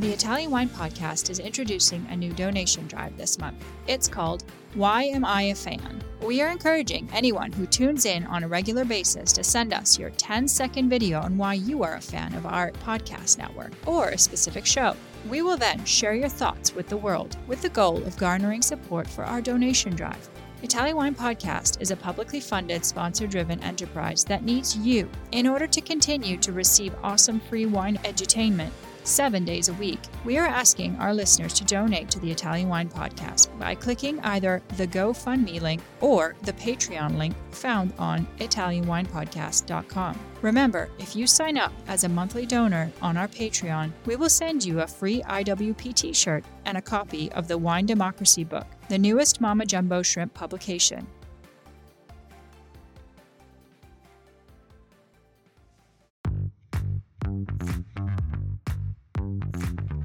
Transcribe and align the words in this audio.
The 0.00 0.14
Italian 0.14 0.50
Wine 0.50 0.70
Podcast 0.70 1.28
is 1.28 1.40
introducing 1.40 2.06
a 2.08 2.16
new 2.16 2.32
donation 2.32 2.86
drive 2.86 3.18
this 3.18 3.38
month. 3.38 3.62
It's 3.86 4.08
called 4.08 4.44
Why 4.72 5.02
Am 5.02 5.26
I 5.26 5.42
a 5.42 5.54
Fan? 5.54 6.02
We 6.22 6.40
are 6.40 6.48
encouraging 6.48 7.10
anyone 7.12 7.52
who 7.52 7.66
tunes 7.66 8.06
in 8.06 8.24
on 8.24 8.42
a 8.42 8.48
regular 8.48 8.86
basis 8.86 9.30
to 9.34 9.44
send 9.44 9.74
us 9.74 9.98
your 9.98 10.08
10 10.08 10.48
second 10.48 10.88
video 10.88 11.20
on 11.20 11.36
why 11.36 11.52
you 11.52 11.82
are 11.82 11.96
a 11.96 12.00
fan 12.00 12.34
of 12.34 12.46
our 12.46 12.70
podcast 12.72 13.36
network 13.36 13.72
or 13.84 14.08
a 14.08 14.16
specific 14.16 14.64
show. 14.64 14.96
We 15.28 15.42
will 15.42 15.58
then 15.58 15.84
share 15.84 16.14
your 16.14 16.30
thoughts 16.30 16.74
with 16.74 16.88
the 16.88 16.96
world 16.96 17.36
with 17.46 17.60
the 17.60 17.68
goal 17.68 18.02
of 18.04 18.16
garnering 18.16 18.62
support 18.62 19.06
for 19.06 19.24
our 19.24 19.42
donation 19.42 19.94
drive. 19.94 20.30
Italian 20.62 20.96
Wine 20.96 21.14
Podcast 21.14 21.78
is 21.78 21.90
a 21.90 21.96
publicly 21.96 22.40
funded, 22.40 22.86
sponsor 22.86 23.26
driven 23.26 23.62
enterprise 23.62 24.24
that 24.24 24.44
needs 24.44 24.74
you 24.78 25.10
in 25.32 25.46
order 25.46 25.66
to 25.66 25.82
continue 25.82 26.38
to 26.38 26.52
receive 26.52 26.94
awesome 27.02 27.38
free 27.38 27.66
wine 27.66 27.98
edutainment 28.04 28.70
seven 29.04 29.44
days 29.44 29.68
a 29.68 29.74
week. 29.74 30.00
We 30.24 30.38
are 30.38 30.46
asking 30.46 30.96
our 30.96 31.14
listeners 31.14 31.52
to 31.54 31.64
donate 31.64 32.10
to 32.10 32.20
the 32.20 32.30
Italian 32.30 32.68
Wine 32.68 32.88
Podcast 32.88 33.56
by 33.58 33.74
clicking 33.74 34.20
either 34.20 34.62
the 34.76 34.86
GoFundMe 34.86 35.60
link 35.60 35.82
or 36.00 36.36
the 36.42 36.52
Patreon 36.54 37.18
link 37.18 37.34
found 37.50 37.92
on 37.98 38.26
ItalianWinePodcast.com. 38.38 40.18
Remember, 40.42 40.88
if 40.98 41.14
you 41.14 41.26
sign 41.26 41.58
up 41.58 41.72
as 41.86 42.04
a 42.04 42.08
monthly 42.08 42.46
donor 42.46 42.90
on 43.02 43.16
our 43.16 43.28
Patreon, 43.28 43.92
we 44.06 44.16
will 44.16 44.30
send 44.30 44.64
you 44.64 44.80
a 44.80 44.86
free 44.86 45.22
IWP 45.22 45.94
t 45.94 46.12
shirt 46.12 46.44
and 46.64 46.78
a 46.78 46.82
copy 46.82 47.30
of 47.32 47.46
the 47.46 47.58
Wine 47.58 47.86
Democracy 47.86 48.44
book, 48.44 48.66
the 48.88 48.98
newest 48.98 49.40
Mama 49.40 49.66
Jumbo 49.66 50.02
Shrimp 50.02 50.32
publication. 50.32 51.06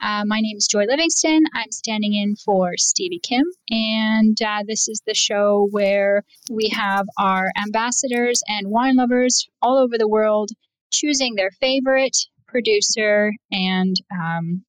Uh, 0.00 0.22
my 0.24 0.40
name 0.40 0.56
is 0.56 0.68
Joy 0.68 0.84
Livingston. 0.84 1.42
I'm 1.54 1.72
standing 1.72 2.14
in 2.14 2.36
for 2.36 2.76
Stevie 2.76 3.18
Kim, 3.18 3.44
and 3.68 4.40
uh, 4.40 4.62
this 4.64 4.86
is 4.88 5.02
the 5.04 5.14
show 5.14 5.66
where 5.72 6.22
we 6.48 6.68
have 6.68 7.06
our 7.18 7.50
ambassadors 7.60 8.40
and 8.46 8.68
wine 8.68 8.94
lovers 8.94 9.48
all 9.60 9.76
over 9.76 9.98
the 9.98 10.08
world 10.08 10.50
choosing 10.92 11.34
their 11.34 11.50
favorite 11.50 12.16
producer 12.46 13.32
and 13.50 13.96
um, 14.12 14.64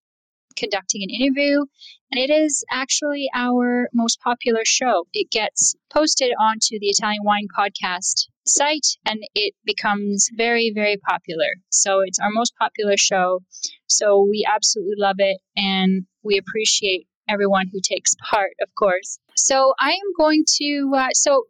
conducting 0.57 1.03
an 1.03 1.09
interview. 1.11 1.59
And 2.11 2.19
it 2.19 2.31
is 2.31 2.65
actually 2.71 3.29
our 3.35 3.87
most 3.93 4.19
popular 4.21 4.65
show. 4.65 5.05
It 5.13 5.29
gets 5.29 5.75
posted 5.93 6.31
onto 6.39 6.79
the 6.79 6.87
Italian 6.87 7.23
Wine 7.23 7.47
Podcast 7.55 8.29
site 8.49 8.97
and 9.05 9.19
it 9.35 9.53
becomes 9.65 10.29
very, 10.35 10.71
very 10.73 10.97
popular. 10.97 11.47
So 11.69 12.01
it's 12.01 12.19
our 12.19 12.31
most 12.31 12.53
popular 12.57 12.97
show. 12.97 13.39
So 13.87 14.25
we 14.29 14.45
absolutely 14.51 14.95
love 14.97 15.17
it 15.19 15.37
and 15.55 16.05
we 16.23 16.37
appreciate 16.37 17.07
everyone 17.27 17.67
who 17.71 17.79
takes 17.81 18.15
part, 18.29 18.51
of 18.61 18.69
course. 18.75 19.19
So 19.35 19.73
I 19.79 19.91
am 19.91 20.13
going 20.17 20.43
to, 20.57 20.91
uh, 20.95 21.07
so 21.13 21.45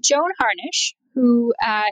Joan 0.00 0.30
Harnish, 0.38 0.94
who 1.14 1.52
uh, 1.62 1.90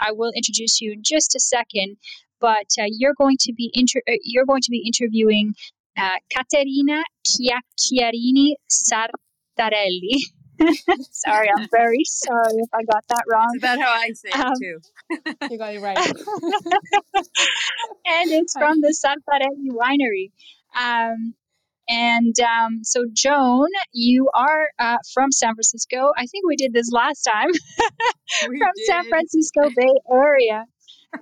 I 0.00 0.12
will 0.12 0.32
introduce 0.34 0.80
you 0.80 0.92
in 0.92 1.02
just 1.04 1.34
a 1.34 1.40
second, 1.40 1.96
but 2.40 2.66
uh, 2.78 2.86
you're 2.88 3.14
going 3.14 3.36
to 3.40 3.52
be 3.52 3.70
inter- 3.74 4.02
uh, 4.08 4.12
you're 4.22 4.46
going 4.46 4.62
to 4.62 4.70
be 4.70 4.84
interviewing 4.86 5.54
uh, 5.96 6.18
Caterina 6.34 7.02
Chiacchiarini 7.26 8.54
Sartarelli. 8.70 10.18
sorry, 11.10 11.48
I'm 11.56 11.68
very 11.70 12.04
sorry 12.04 12.54
if 12.54 12.68
I 12.72 12.82
got 12.84 13.04
that 13.08 13.24
wrong. 13.30 13.52
Is 13.54 13.62
that 13.62 13.78
how 13.78 13.90
I 13.90 14.10
say 14.12 14.30
um, 14.30 14.52
it 14.52 14.62
too? 14.62 14.80
you 15.50 15.58
got 15.58 15.74
it 15.74 15.80
right. 15.80 15.98
and 18.06 18.30
it's 18.30 18.54
from 18.54 18.80
the 18.80 18.94
Sartarelli 18.94 19.70
winery. 19.70 20.32
Um, 20.78 21.34
and 21.88 22.34
um, 22.40 22.80
so, 22.82 23.06
Joan, 23.12 23.68
you 23.92 24.28
are 24.34 24.68
uh, 24.78 24.98
from 25.14 25.32
San 25.32 25.54
Francisco. 25.54 26.10
I 26.16 26.26
think 26.26 26.46
we 26.46 26.56
did 26.56 26.72
this 26.72 26.90
last 26.92 27.22
time. 27.22 27.48
from 28.40 28.72
did. 28.76 28.86
San 28.86 29.08
Francisco 29.08 29.70
Bay 29.74 29.94
Area 30.12 30.64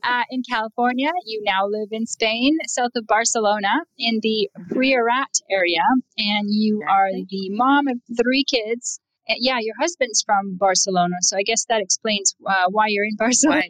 uh, 0.03 0.23
in 0.31 0.43
California. 0.49 1.11
You 1.25 1.43
now 1.45 1.67
live 1.69 1.89
in 1.93 2.07
Spain, 2.07 2.57
south 2.67 2.93
of 2.97 3.07
Barcelona, 3.07 3.73
in 3.97 4.19
the 4.23 4.51
Priorat 4.73 5.41
area, 5.51 5.85
and 6.19 6.49
you 6.49 6.83
are 6.89 7.11
the 7.13 7.51
mom 7.51 7.87
of 7.89 7.99
three 8.21 8.45
kids 8.45 9.01
yeah, 9.29 9.59
your 9.61 9.75
husband's 9.81 10.23
from 10.25 10.57
Barcelona, 10.57 11.17
so 11.21 11.37
I 11.37 11.43
guess 11.43 11.65
that 11.69 11.81
explains 11.81 12.35
uh, 12.47 12.67
why 12.71 12.87
you're 12.89 13.05
in 13.05 13.17
Barcelona. 13.19 13.63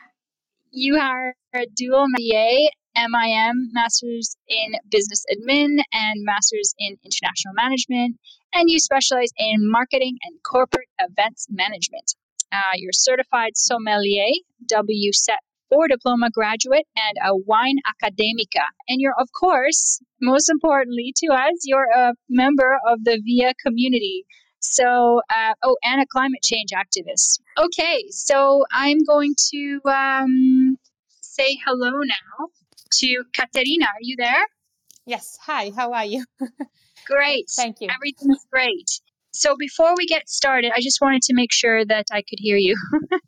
you 0.70 0.96
are 0.96 1.34
a 1.54 1.66
dual 1.76 2.06
MBA, 2.18 2.68
MIM, 2.96 3.70
Masters 3.72 4.36
in 4.48 4.72
Business 4.90 5.24
Admin, 5.32 5.78
and 5.92 6.24
Masters 6.24 6.74
in 6.78 6.96
International 7.04 7.54
Management, 7.54 8.18
and 8.52 8.68
you 8.68 8.78
specialize 8.78 9.30
in 9.38 9.70
marketing 9.70 10.18
and 10.24 10.38
corporate 10.42 10.88
events 10.98 11.46
management. 11.50 12.14
Uh, 12.52 12.76
you're 12.76 12.92
certified 12.92 13.56
sommelier, 13.56 14.28
WSET 14.70 15.40
or 15.72 15.88
diploma 15.88 16.28
graduate, 16.30 16.86
and 16.94 17.16
a 17.24 17.34
wine 17.34 17.78
academica. 17.88 18.66
And 18.88 19.00
you're, 19.00 19.18
of 19.18 19.28
course, 19.32 20.00
most 20.20 20.50
importantly 20.50 21.14
to 21.16 21.32
us, 21.32 21.64
you're 21.64 21.88
a 21.96 22.12
member 22.28 22.78
of 22.86 23.02
the 23.04 23.18
VIA 23.24 23.54
community. 23.64 24.26
So, 24.62 25.20
uh, 25.28 25.54
oh, 25.64 25.76
and 25.82 26.00
a 26.00 26.06
climate 26.06 26.42
change 26.42 26.70
activist. 26.70 27.40
Okay, 27.58 28.04
so 28.10 28.64
I'm 28.72 28.98
going 29.04 29.34
to 29.52 29.80
um, 29.86 30.78
say 31.20 31.58
hello 31.66 31.90
now 31.90 32.46
to 32.92 33.24
Caterina. 33.34 33.86
Are 33.86 34.00
you 34.00 34.16
there? 34.16 34.46
Yes. 35.04 35.36
Hi, 35.42 35.72
how 35.74 35.92
are 35.92 36.04
you? 36.04 36.24
great. 37.06 37.46
Thank 37.56 37.80
you. 37.80 37.88
Everything's 37.90 38.46
great. 38.52 38.88
So, 39.32 39.56
before 39.58 39.94
we 39.96 40.06
get 40.06 40.28
started, 40.28 40.72
I 40.74 40.80
just 40.80 41.00
wanted 41.00 41.22
to 41.22 41.34
make 41.34 41.52
sure 41.52 41.84
that 41.84 42.06
I 42.12 42.22
could 42.22 42.38
hear 42.38 42.56
you. 42.56 42.76
uh, 43.12 43.18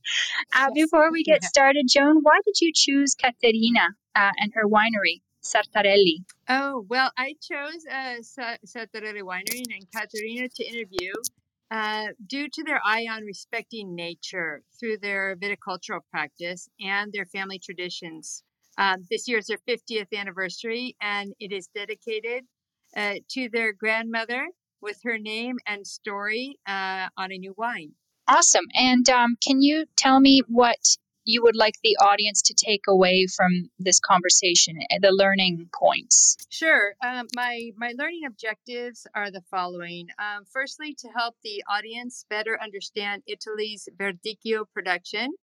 yes. 0.52 0.70
Before 0.74 1.10
we 1.10 1.24
get 1.24 1.42
started, 1.42 1.86
Joan, 1.88 2.18
why 2.22 2.38
did 2.44 2.60
you 2.60 2.70
choose 2.74 3.14
Caterina 3.14 3.88
uh, 4.14 4.30
and 4.38 4.52
her 4.54 4.68
winery? 4.68 5.22
Sartarelli? 5.44 6.24
Oh, 6.48 6.86
well, 6.88 7.10
I 7.16 7.34
chose 7.40 7.84
uh, 7.90 8.16
Sartarelli 8.66 9.22
Winery 9.22 9.62
and 9.74 9.86
Caterina 9.94 10.48
to 10.48 10.64
interview 10.64 11.12
uh, 11.70 12.08
due 12.26 12.48
to 12.48 12.64
their 12.64 12.80
eye 12.84 13.06
on 13.10 13.24
respecting 13.24 13.94
nature 13.94 14.62
through 14.78 14.98
their 14.98 15.36
viticultural 15.36 16.00
practice 16.10 16.68
and 16.80 17.12
their 17.12 17.26
family 17.26 17.58
traditions. 17.58 18.42
Um, 18.78 19.04
this 19.10 19.28
year 19.28 19.38
is 19.38 19.46
their 19.46 19.58
50th 19.68 20.16
anniversary, 20.16 20.96
and 21.00 21.32
it 21.38 21.52
is 21.52 21.68
dedicated 21.74 22.44
uh, 22.96 23.14
to 23.30 23.48
their 23.50 23.72
grandmother 23.72 24.48
with 24.80 24.98
her 25.04 25.18
name 25.18 25.56
and 25.66 25.86
story 25.86 26.58
uh, 26.66 27.08
on 27.16 27.32
a 27.32 27.38
new 27.38 27.54
wine. 27.56 27.92
Awesome. 28.26 28.64
And 28.74 29.08
um, 29.10 29.36
can 29.46 29.60
you 29.60 29.84
tell 29.96 30.20
me 30.20 30.42
what 30.48 30.78
you 31.24 31.42
would 31.42 31.56
like 31.56 31.74
the 31.82 31.96
audience 31.96 32.42
to 32.42 32.54
take 32.54 32.82
away 32.88 33.26
from 33.26 33.70
this 33.78 34.00
conversation, 34.00 34.78
eh, 34.90 34.98
the 35.00 35.10
learning 35.10 35.68
points? 35.74 36.36
Sure. 36.50 36.94
Um, 37.04 37.26
my 37.34 37.70
my 37.76 37.94
learning 37.98 38.24
objectives 38.26 39.06
are 39.14 39.30
the 39.30 39.42
following. 39.50 40.08
Um, 40.18 40.44
firstly, 40.50 40.94
to 40.98 41.08
help 41.08 41.34
the 41.42 41.64
audience 41.68 42.24
better 42.28 42.60
understand 42.62 43.22
Italy's 43.26 43.88
Verdicchio 43.96 44.64
production. 44.72 45.34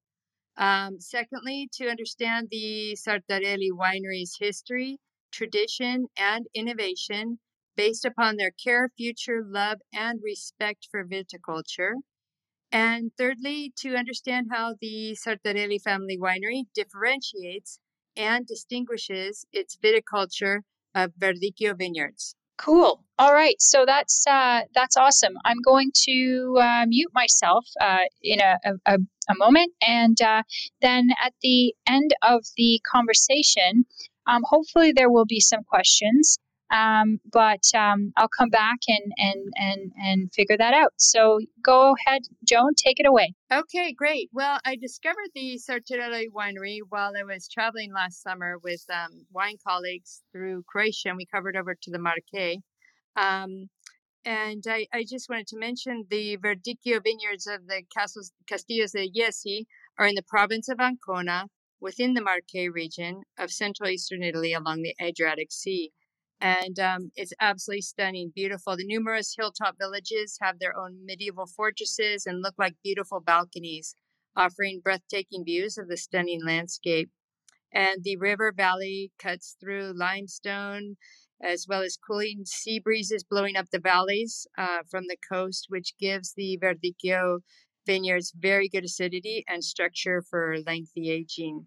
Um, 0.57 1.01
secondly, 1.01 1.69
to 1.75 1.89
understand 1.89 2.49
the 2.51 2.97
Sartarelli 2.97 3.71
winery's 3.73 4.37
history, 4.39 4.99
tradition, 5.33 6.07
and 6.19 6.47
innovation 6.55 7.39
based 7.77 8.05
upon 8.05 8.37
their 8.37 8.51
care, 8.51 8.91
future, 8.97 9.43
love, 9.47 9.79
and 9.95 10.21
respect 10.23 10.87
for 10.91 11.05
viticulture. 11.05 11.93
And 12.73 13.11
thirdly, 13.19 13.73
to 13.79 13.97
understand 13.97 14.49
how 14.51 14.75
the 14.81 15.17
Sartarelli 15.17 15.81
family 15.83 16.19
winery 16.19 16.65
differentiates 16.75 17.81
and 18.17 18.47
distinguishes 18.47 19.45
its 19.53 19.77
viticulture 19.77 20.61
of 20.95 21.13
Verdicchio 21.19 21.77
Vineyards. 21.77 22.35
Cool. 22.59 23.03
All 23.19 23.33
right. 23.33 23.57
So 23.59 23.85
that's 23.87 24.27
uh, 24.29 24.61
that's 24.75 24.97
awesome. 24.97 25.35
I'm 25.47 25.63
going 25.65 25.93
to 26.05 26.59
uh, 26.61 26.85
mute 26.87 27.11
myself 27.15 27.65
uh, 27.81 28.05
in 28.23 28.39
a, 28.41 28.59
a, 28.87 28.99
a 29.31 29.35
moment, 29.39 29.73
and 29.81 30.21
uh, 30.21 30.43
then 30.83 31.09
at 31.25 31.33
the 31.43 31.75
end 31.87 32.11
of 32.23 32.45
the 32.59 32.81
conversation, 32.87 33.87
um, 34.27 34.43
hopefully 34.45 34.93
there 34.93 35.11
will 35.11 35.25
be 35.25 35.41
some 35.41 35.65
questions. 35.65 36.39
Um, 36.71 37.19
but 37.33 37.65
um, 37.75 38.13
I'll 38.17 38.29
come 38.29 38.49
back 38.49 38.79
and, 38.87 39.13
and 39.17 39.53
and 39.57 39.93
and 40.01 40.33
figure 40.33 40.57
that 40.57 40.73
out. 40.73 40.93
So 40.97 41.41
go 41.65 41.97
ahead, 42.07 42.23
Joan, 42.45 42.75
take 42.75 43.01
it 43.01 43.07
away. 43.07 43.35
Okay, 43.53 43.93
great. 43.93 44.31
Well, 44.33 44.61
I 44.65 44.77
discovered 44.77 45.31
the 45.35 45.59
Sartarelli 45.59 46.27
winery 46.33 46.79
while 46.89 47.13
I 47.19 47.25
was 47.25 47.49
traveling 47.49 47.93
last 47.93 48.23
summer 48.23 48.59
with 48.63 48.85
um, 48.93 49.27
wine 49.33 49.57
colleagues 49.67 50.23
through 50.33 50.63
Croatia, 50.69 51.09
and 51.09 51.17
we 51.17 51.27
covered 51.27 51.57
over 51.57 51.75
to 51.75 51.91
the 51.91 51.99
Marche. 51.99 52.59
Um, 53.17 53.69
and 54.25 54.63
I, 54.69 54.87
I, 54.93 55.05
just 55.09 55.29
wanted 55.29 55.47
to 55.49 55.59
mention 55.59 56.05
the 56.11 56.37
Verdicchio 56.37 57.03
vineyards 57.03 57.47
of 57.47 57.67
the 57.67 57.83
Castles, 57.97 58.33
Castillos 58.47 58.93
de 58.93 59.11
Jesi 59.11 59.65
are 59.99 60.07
in 60.07 60.15
the 60.15 60.23
province 60.23 60.69
of 60.69 60.79
Ancona 60.79 61.47
within 61.81 62.15
the 62.15 62.21
Marche 62.21 62.69
region 62.71 63.23
of 63.39 63.51
central 63.51 63.89
eastern 63.89 64.23
Italy 64.23 64.53
along 64.53 64.83
the 64.83 64.95
Adriatic 65.03 65.51
Sea 65.51 65.91
and 66.41 66.79
um, 66.79 67.11
it's 67.17 67.33
absolutely 67.41 67.83
stunning, 67.83 68.33
beautiful. 68.35 68.77
The 68.77 68.85
numerous 68.87 69.35
hilltop 69.39 69.77
villages 69.79 70.39
have 70.41 70.59
their 70.59 70.77
own 70.79 71.05
medieval 71.05 71.47
fortresses 71.47 72.27
and 72.27 72.43
look 72.43 72.55
like 72.59 72.77
beautiful 72.83 73.21
balconies, 73.21 73.95
offering 74.37 74.81
breathtaking 74.83 75.45
views 75.45 75.77
of 75.79 75.89
the 75.89 75.97
stunning 75.97 76.45
landscape. 76.45 77.11
And 77.73 78.05
the 78.05 78.17
river 78.17 78.53
valley 78.53 79.13
cuts 79.19 79.57
through 79.61 79.95
limestone, 79.97 80.97
as 81.43 81.67
well 81.69 81.83
as 81.83 81.97
cooling 81.97 82.45
sea 82.47 82.79
breezes 82.79 83.25
blowing 83.25 83.57
up 83.57 83.71
the 83.71 83.81
valleys 83.81 84.47
uh, 84.59 84.83
from 84.91 85.07
the 85.09 85.17
coast, 85.33 85.67
which 85.69 85.95
gives 85.99 86.35
the 86.35 86.59
Verdicchio 86.63 87.41
vineyards 87.87 88.33
very 88.37 88.69
good 88.69 88.85
acidity 88.85 89.45
and 89.49 89.65
structure 89.65 90.23
for 90.23 90.59
lengthy 90.67 91.11
aging. 91.11 91.67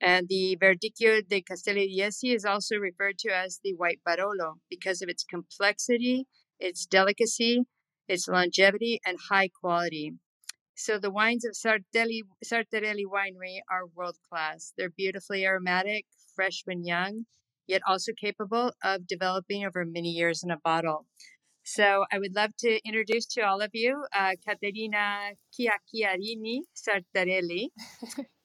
And 0.00 0.28
the 0.28 0.56
Verdicchio 0.60 1.26
de 1.26 1.42
Castelliesi 1.42 2.34
is 2.34 2.44
also 2.44 2.76
referred 2.76 3.18
to 3.20 3.30
as 3.34 3.60
the 3.62 3.74
white 3.74 4.00
Barolo 4.06 4.54
because 4.68 5.00
of 5.00 5.08
its 5.08 5.24
complexity, 5.24 6.26
its 6.58 6.84
delicacy, 6.86 7.64
its 8.08 8.28
longevity, 8.28 9.00
and 9.06 9.18
high 9.30 9.48
quality. 9.48 10.12
So 10.76 10.98
the 10.98 11.10
wines 11.10 11.44
of 11.44 11.52
Sartelli, 11.54 12.22
Sartarelli 12.44 13.04
Winery 13.06 13.60
are 13.70 13.86
world 13.94 14.16
class. 14.28 14.72
They're 14.76 14.90
beautifully 14.90 15.46
aromatic, 15.46 16.06
fresh 16.34 16.62
when 16.64 16.84
young, 16.84 17.26
yet 17.66 17.82
also 17.86 18.12
capable 18.12 18.72
of 18.82 19.06
developing 19.06 19.64
over 19.64 19.84
many 19.84 20.10
years 20.10 20.42
in 20.42 20.50
a 20.50 20.58
bottle. 20.58 21.06
So 21.64 22.04
I 22.12 22.18
would 22.18 22.34
love 22.34 22.50
to 22.58 22.80
introduce 22.84 23.24
to 23.34 23.40
all 23.40 23.62
of 23.62 23.70
you 23.72 24.04
uh, 24.14 24.32
Caterina 24.46 25.32
Chiacchiarini 25.52 26.60
Sartarelli. 26.76 27.68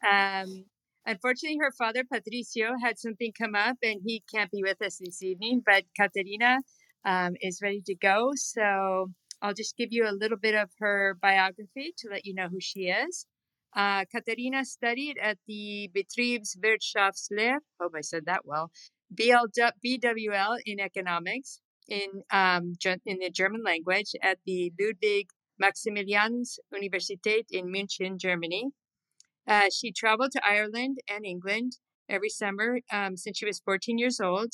Um, 0.02 0.64
Unfortunately, 1.10 1.58
her 1.60 1.72
father, 1.72 2.04
Patrizio, 2.04 2.76
had 2.80 3.00
something 3.00 3.32
come 3.36 3.56
up 3.56 3.78
and 3.82 4.00
he 4.06 4.22
can't 4.32 4.52
be 4.52 4.62
with 4.62 4.80
us 4.80 5.00
this 5.00 5.24
evening, 5.24 5.64
but 5.66 5.84
Caterina 6.00 6.60
um, 7.04 7.34
is 7.42 7.64
ready 7.64 7.82
to 7.88 7.96
go. 7.96 8.34
So 8.36 9.10
I'll 9.42 9.56
just 9.56 9.76
give 9.76 9.90
you 9.92 10.08
a 10.08 10.14
little 10.14 10.38
bit 10.38 10.54
of 10.54 10.70
her 10.78 11.18
biography 11.20 11.96
to 11.98 12.10
let 12.12 12.28
you 12.28 12.36
know 12.36 12.48
who 12.48 12.60
she 12.60 12.90
is. 12.90 13.26
Uh, 13.76 14.06
Caterina 14.14 14.64
studied 14.64 15.18
at 15.20 15.40
the 15.48 15.90
Betriebswirtschaftslehre, 15.98 17.58
hope 17.82 17.94
I 17.98 18.02
said 18.02 18.26
that 18.28 18.46
well, 18.46 18.70
BWL 19.12 20.58
in 20.68 20.80
economics 20.80 21.60
in, 21.88 22.22
um, 22.32 22.76
in 23.08 23.18
the 23.18 23.32
German 23.32 23.64
language 23.64 24.12
at 24.22 24.38
the 24.46 24.72
Ludwig 24.80 25.30
Maximilians 25.60 26.60
Universität 26.72 27.46
in 27.50 27.66
München, 27.66 28.20
Germany. 28.20 28.70
Uh, 29.50 29.70
she 29.76 29.92
traveled 29.92 30.32
to 30.32 30.48
Ireland 30.48 31.00
and 31.10 31.26
England 31.26 31.78
every 32.08 32.30
summer 32.30 32.82
um, 32.94 33.18
since 33.18 33.40
she 33.40 33.48
was 33.48 33.60
14 33.60 33.98
years 33.98 34.20
old. 34.20 34.54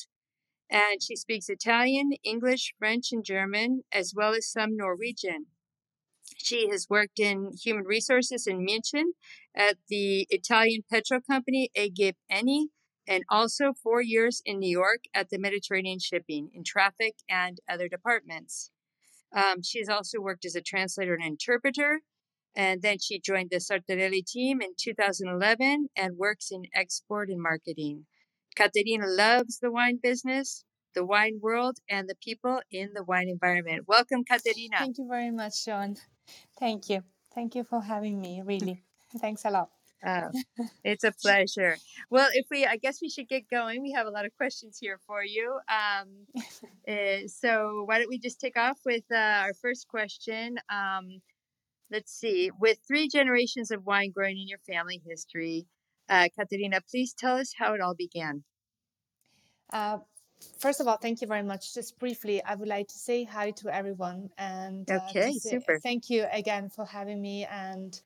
And 0.71 1.03
she 1.03 1.17
speaks 1.17 1.49
Italian, 1.49 2.13
English, 2.23 2.73
French, 2.79 3.11
and 3.11 3.23
German, 3.23 3.83
as 3.91 4.13
well 4.15 4.33
as 4.33 4.49
some 4.49 4.77
Norwegian. 4.77 5.47
She 6.37 6.69
has 6.69 6.87
worked 6.89 7.19
in 7.19 7.51
human 7.61 7.83
resources 7.83 8.47
in 8.47 8.65
München 8.65 9.11
at 9.55 9.77
the 9.89 10.25
Italian 10.29 10.83
petrol 10.89 11.19
company 11.29 11.69
Agip 11.77 12.15
Eni, 12.31 12.67
and 13.07 13.23
also 13.29 13.73
four 13.83 14.01
years 14.01 14.41
in 14.45 14.57
New 14.57 14.69
York 14.69 15.01
at 15.13 15.29
the 15.29 15.37
Mediterranean 15.37 15.99
Shipping 15.99 16.49
in 16.53 16.63
traffic 16.63 17.15
and 17.29 17.59
other 17.69 17.87
departments. 17.87 18.71
Um, 19.35 19.61
she 19.61 19.79
has 19.79 19.89
also 19.89 20.19
worked 20.19 20.45
as 20.45 20.55
a 20.55 20.61
translator 20.61 21.13
and 21.13 21.23
interpreter 21.23 21.99
and 22.55 22.81
then 22.81 22.97
she 22.99 23.19
joined 23.19 23.49
the 23.51 23.57
Sartarelli 23.57 24.25
team 24.25 24.61
in 24.61 24.71
2011 24.77 25.89
and 25.95 26.17
works 26.17 26.51
in 26.51 26.63
export 26.73 27.29
and 27.29 27.41
marketing. 27.41 28.05
Caterina 28.55 29.05
loves 29.07 29.59
the 29.59 29.71
wine 29.71 29.99
business, 30.01 30.63
the 30.93 31.05
wine 31.05 31.39
world, 31.41 31.77
and 31.89 32.07
the 32.07 32.15
people 32.23 32.61
in 32.71 32.91
the 32.93 33.03
wine 33.03 33.27
environment. 33.27 33.83
Welcome, 33.87 34.23
Caterina. 34.23 34.77
Thank 34.79 34.97
you 34.97 35.07
very 35.07 35.31
much, 35.31 35.65
Joan. 35.65 35.97
Thank 36.57 36.89
you. 36.89 37.03
Thank 37.33 37.55
you 37.55 37.65
for 37.65 37.81
having 37.81 38.21
me, 38.21 38.41
really. 38.45 38.81
Thanks 39.19 39.45
a 39.45 39.51
lot. 39.51 39.69
Oh, 40.07 40.29
it's 40.83 41.03
a 41.03 41.11
pleasure. 41.11 41.77
Well, 42.11 42.29
if 42.33 42.45
we, 42.51 42.63
I 42.63 42.77
guess 42.77 43.01
we 43.01 43.09
should 43.09 43.27
get 43.27 43.49
going. 43.49 43.81
We 43.81 43.93
have 43.93 44.05
a 44.05 44.11
lot 44.11 44.25
of 44.25 44.35
questions 44.37 44.77
here 44.79 44.99
for 45.07 45.23
you. 45.23 45.57
Um, 45.67 46.43
uh, 46.87 47.27
so 47.27 47.85
why 47.87 47.97
don't 47.97 48.09
we 48.09 48.19
just 48.19 48.39
take 48.39 48.55
off 48.55 48.77
with 48.85 49.03
uh, 49.11 49.15
our 49.15 49.53
first 49.55 49.87
question? 49.87 50.59
Um, 50.69 51.21
let's 51.91 52.11
see, 52.11 52.51
with 52.59 52.77
three 52.87 53.07
generations 53.07 53.71
of 53.71 53.85
wine 53.85 54.11
growing 54.11 54.37
in 54.37 54.47
your 54.47 54.59
family 54.59 55.01
history, 55.05 55.65
uh, 56.09 56.27
Caterina, 56.37 56.81
please 56.89 57.13
tell 57.13 57.37
us 57.37 57.53
how 57.57 57.73
it 57.73 57.81
all 57.81 57.95
began. 57.95 58.43
Uh, 59.71 59.97
first 60.59 60.79
of 60.79 60.87
all, 60.87 60.97
thank 60.97 61.21
you 61.21 61.27
very 61.27 61.43
much. 61.43 61.73
Just 61.73 61.97
briefly, 61.99 62.43
I 62.43 62.55
would 62.55 62.67
like 62.67 62.87
to 62.87 62.97
say 62.97 63.23
hi 63.23 63.51
to 63.51 63.73
everyone 63.73 64.29
and 64.37 64.89
uh, 64.89 64.99
okay, 65.09 65.33
super. 65.39 65.79
Thank 65.79 66.09
you 66.09 66.25
again 66.31 66.69
for 66.69 66.85
having 66.85 67.21
me 67.21 67.45
and 67.45 67.99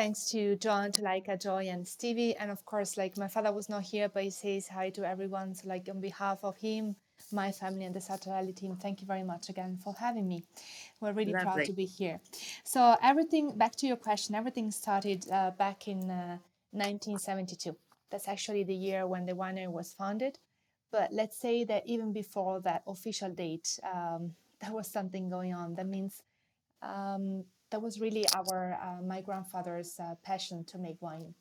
thanks 0.00 0.30
to 0.30 0.56
John, 0.56 0.92
to 0.92 1.02
Laika, 1.02 1.38
Joy, 1.38 1.68
and 1.68 1.86
Stevie, 1.86 2.34
and 2.36 2.50
of 2.50 2.64
course, 2.64 2.96
like 2.96 3.18
my 3.18 3.28
father 3.28 3.52
was 3.52 3.68
not 3.68 3.82
here, 3.82 4.08
but 4.08 4.22
he 4.22 4.30
says 4.30 4.66
hi 4.66 4.88
to 4.96 5.04
everyone. 5.04 5.54
So, 5.54 5.68
like 5.68 5.86
on 5.90 6.00
behalf 6.00 6.38
of 6.42 6.56
him, 6.56 6.96
my 7.30 7.52
family 7.52 7.84
and 7.84 7.94
the 7.94 8.00
Sartarelli 8.00 8.56
team, 8.56 8.76
thank 8.76 9.02
you 9.02 9.06
very 9.06 9.22
much 9.22 9.50
again 9.50 9.76
for 9.84 9.94
having 10.00 10.26
me. 10.26 10.42
We're 11.02 11.12
really 11.12 11.34
Lovely. 11.34 11.52
proud 11.52 11.64
to 11.66 11.74
be 11.74 11.84
here. 11.84 12.18
So, 12.64 12.96
everything, 13.02 13.58
back 13.58 13.76
to 13.76 13.86
your 13.86 13.98
question, 13.98 14.34
everything 14.34 14.70
started 14.70 15.26
uh, 15.30 15.50
back 15.50 15.86
in 15.86 15.98
uh, 16.10 16.38
1972. 16.72 17.76
That's 18.10 18.26
actually 18.26 18.64
the 18.64 18.74
year 18.74 19.06
when 19.06 19.26
the 19.26 19.34
winery 19.34 19.68
was 19.68 19.92
founded. 19.92 20.38
But 20.90 21.12
let's 21.12 21.36
say 21.36 21.64
that 21.64 21.82
even 21.86 22.14
before 22.14 22.60
that 22.60 22.84
official 22.86 23.28
date, 23.28 23.78
um, 23.84 24.32
there 24.62 24.72
was 24.72 24.88
something 24.88 25.28
going 25.28 25.52
on. 25.52 25.74
That 25.74 25.88
means 25.88 26.22
um, 26.80 27.44
that 27.70 27.80
was 27.80 28.00
really 28.00 28.24
our 28.34 28.78
uh, 28.82 29.02
my 29.02 29.20
grandfather's 29.20 29.98
uh, 30.00 30.14
passion 30.22 30.64
to 30.64 30.78
make 30.78 31.00
wine. 31.00 31.34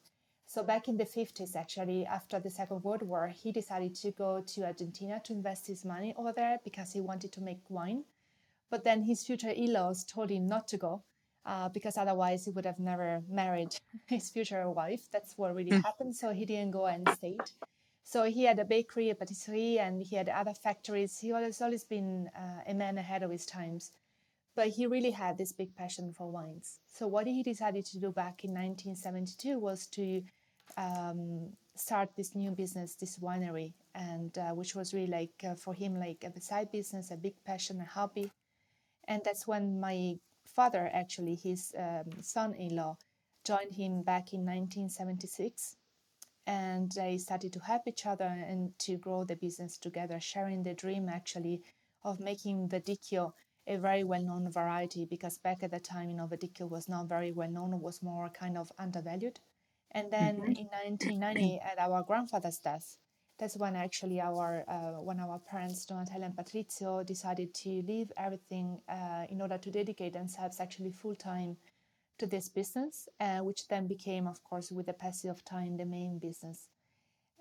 So 0.46 0.64
back 0.64 0.88
in 0.88 0.98
the 0.98 1.06
50s, 1.06 1.56
actually, 1.56 2.08
after 2.08 2.40
the 2.40 2.50
Second 2.50 2.84
World 2.84 3.04
War, 3.04 3.28
he 3.28 3.52
decided 3.52 3.94
to 3.96 4.10
go 4.10 4.42
to 4.42 4.66
Argentina 4.66 5.22
to 5.26 5.34
invest 5.34 5.68
his 5.68 5.86
money 5.86 6.16
over 6.18 6.32
there 6.32 6.58
because 6.64 6.92
he 6.92 7.02
wanted 7.02 7.32
to 7.34 7.42
make 7.42 7.62
wine. 7.70 8.04
But 8.72 8.84
then 8.84 9.04
his 9.04 9.24
future 9.24 9.50
in-laws 9.50 10.06
told 10.06 10.32
him 10.32 10.48
not 10.48 10.68
to 10.70 10.78
go 10.78 11.04
uh, 11.46 11.70
because 11.70 11.98
otherwise 11.98 12.46
he 12.46 12.52
would 12.52 12.66
have 12.66 12.80
never 12.80 13.22
married 13.30 13.76
his 14.08 14.32
future 14.32 14.68
wife. 14.72 15.08
That's 15.12 15.38
what 15.38 15.56
really 15.56 15.72
mm. 15.72 15.84
happened. 15.84 16.16
So 16.16 16.32
he 16.32 16.46
didn't 16.46 16.72
go 16.72 16.88
and 16.88 17.08
stayed. 17.10 17.42
So 18.04 18.24
he 18.24 18.46
had 18.46 18.58
a 18.58 18.66
bakery, 18.66 19.12
a 19.12 19.16
patisserie, 19.16 19.78
and 19.78 20.02
he 20.02 20.16
had 20.16 20.30
other 20.30 20.56
factories. 20.56 21.20
He 21.20 21.30
has 21.30 21.62
always 21.62 21.84
been 21.84 22.28
uh, 22.36 22.62
a 22.66 22.74
man 22.74 22.98
ahead 22.98 23.22
of 23.22 23.30
his 23.30 23.46
times 23.46 23.92
but 24.60 24.68
he 24.68 24.86
really 24.88 25.12
had 25.12 25.38
this 25.38 25.54
big 25.54 25.74
passion 25.74 26.12
for 26.12 26.30
wines. 26.30 26.80
So 26.94 27.08
what 27.08 27.28
he 27.28 27.44
decided 27.44 27.86
to 27.86 27.98
do 27.98 28.12
back 28.12 28.44
in 28.44 28.52
1972 28.52 29.58
was 29.58 29.88
to 29.88 30.22
um, 30.76 31.54
start 31.78 32.10
this 32.18 32.36
new 32.36 32.52
business, 32.52 32.96
this 32.96 33.20
winery, 33.20 33.72
and 33.96 34.38
uh, 34.38 34.50
which 34.50 34.76
was 34.76 34.94
really 34.94 35.08
like 35.08 35.32
uh, 35.50 35.56
for 35.56 35.74
him 35.74 35.98
like 35.98 36.26
a 36.26 36.42
side 36.42 36.74
business, 36.74 37.10
a 37.10 37.16
big 37.16 37.36
passion, 37.46 37.80
a 37.80 37.86
hobby. 37.86 38.30
And 39.08 39.22
that's 39.24 39.48
when 39.48 39.80
my 39.80 40.16
father, 40.46 40.90
actually 40.92 41.36
his 41.36 41.74
um, 41.80 42.22
son-in-law, 42.22 42.98
joined 43.46 43.72
him 43.72 44.02
back 44.02 44.34
in 44.34 44.42
1976, 44.42 45.78
and 46.46 46.92
they 46.92 47.18
started 47.18 47.54
to 47.54 47.62
help 47.62 47.84
each 47.88 48.06
other 48.06 48.26
and 48.26 48.78
to 48.80 48.98
grow 48.98 49.24
the 49.24 49.38
business 49.38 49.78
together, 49.78 50.20
sharing 50.20 50.64
the 50.64 50.74
dream 50.74 51.08
actually 51.08 51.62
of 52.04 52.20
making 52.20 52.68
the 52.68 52.82
Verdicchio 52.82 53.32
a 53.68 53.78
very 53.78 54.04
well-known 54.04 54.52
variety 54.52 55.06
because 55.06 55.38
back 55.38 55.64
at 55.64 55.72
the 55.72 55.80
time, 55.80 56.10
you 56.10 56.16
know, 56.16 56.28
Verdicchio 56.28 56.70
was 56.70 56.90
not 56.90 57.08
very 57.08 57.32
well 57.32 57.50
known, 57.50 57.80
was 57.82 58.02
more 58.02 58.30
kind 58.30 58.58
of 58.58 58.72
undervalued. 58.78 59.40
And 59.92 60.12
then 60.12 60.36
mm-hmm. 60.38 60.52
in 60.52 60.68
1990, 60.68 61.60
at 61.72 61.80
our 61.80 62.04
grandfather's 62.04 62.60
death, 62.60 62.98
That's 63.40 63.58
when 63.58 63.76
actually 63.76 64.20
our 64.20 64.66
uh, 64.68 65.02
when 65.02 65.20
our 65.20 65.40
parents 65.40 65.86
Donatella 65.86 66.26
and 66.26 66.36
Patrizio 66.36 67.06
decided 67.06 67.54
to 67.64 67.70
leave 67.88 68.12
everything 68.18 68.82
uh, 68.90 69.26
in 69.30 69.42
order 69.42 69.58
to 69.58 69.72
dedicate 69.72 70.14
themselves 70.14 70.60
actually 70.60 70.92
full 70.92 71.16
time 71.16 71.58
to 72.20 72.28
this 72.28 72.50
business, 72.50 73.08
uh, 73.20 73.40
which 73.40 73.68
then 73.70 73.88
became, 73.88 74.28
of 74.28 74.44
course, 74.44 74.72
with 74.72 74.88
the 74.88 74.94
passage 74.94 75.32
of 75.32 75.44
time, 75.46 75.78
the 75.78 75.86
main 75.86 76.20
business. 76.20 76.68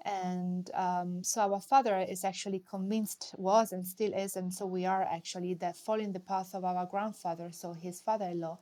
And 0.05 0.71
um, 0.75 1.23
so 1.25 1.40
our 1.40 1.61
father 1.61 1.99
is 1.99 2.25
actually 2.25 2.61
convinced, 2.61 3.35
was 3.37 3.73
and 3.73 3.87
still 3.87 4.14
is, 4.14 4.37
and 4.37 4.52
so 4.52 4.67
we 4.67 4.87
are 4.87 5.02
actually 5.02 5.55
that 5.55 5.76
following 5.76 6.12
the 6.12 6.21
path 6.21 6.55
of 6.55 6.64
our 6.64 6.87
grandfather, 6.87 7.50
so 7.52 7.73
his 7.73 8.00
father-in-law, 8.00 8.59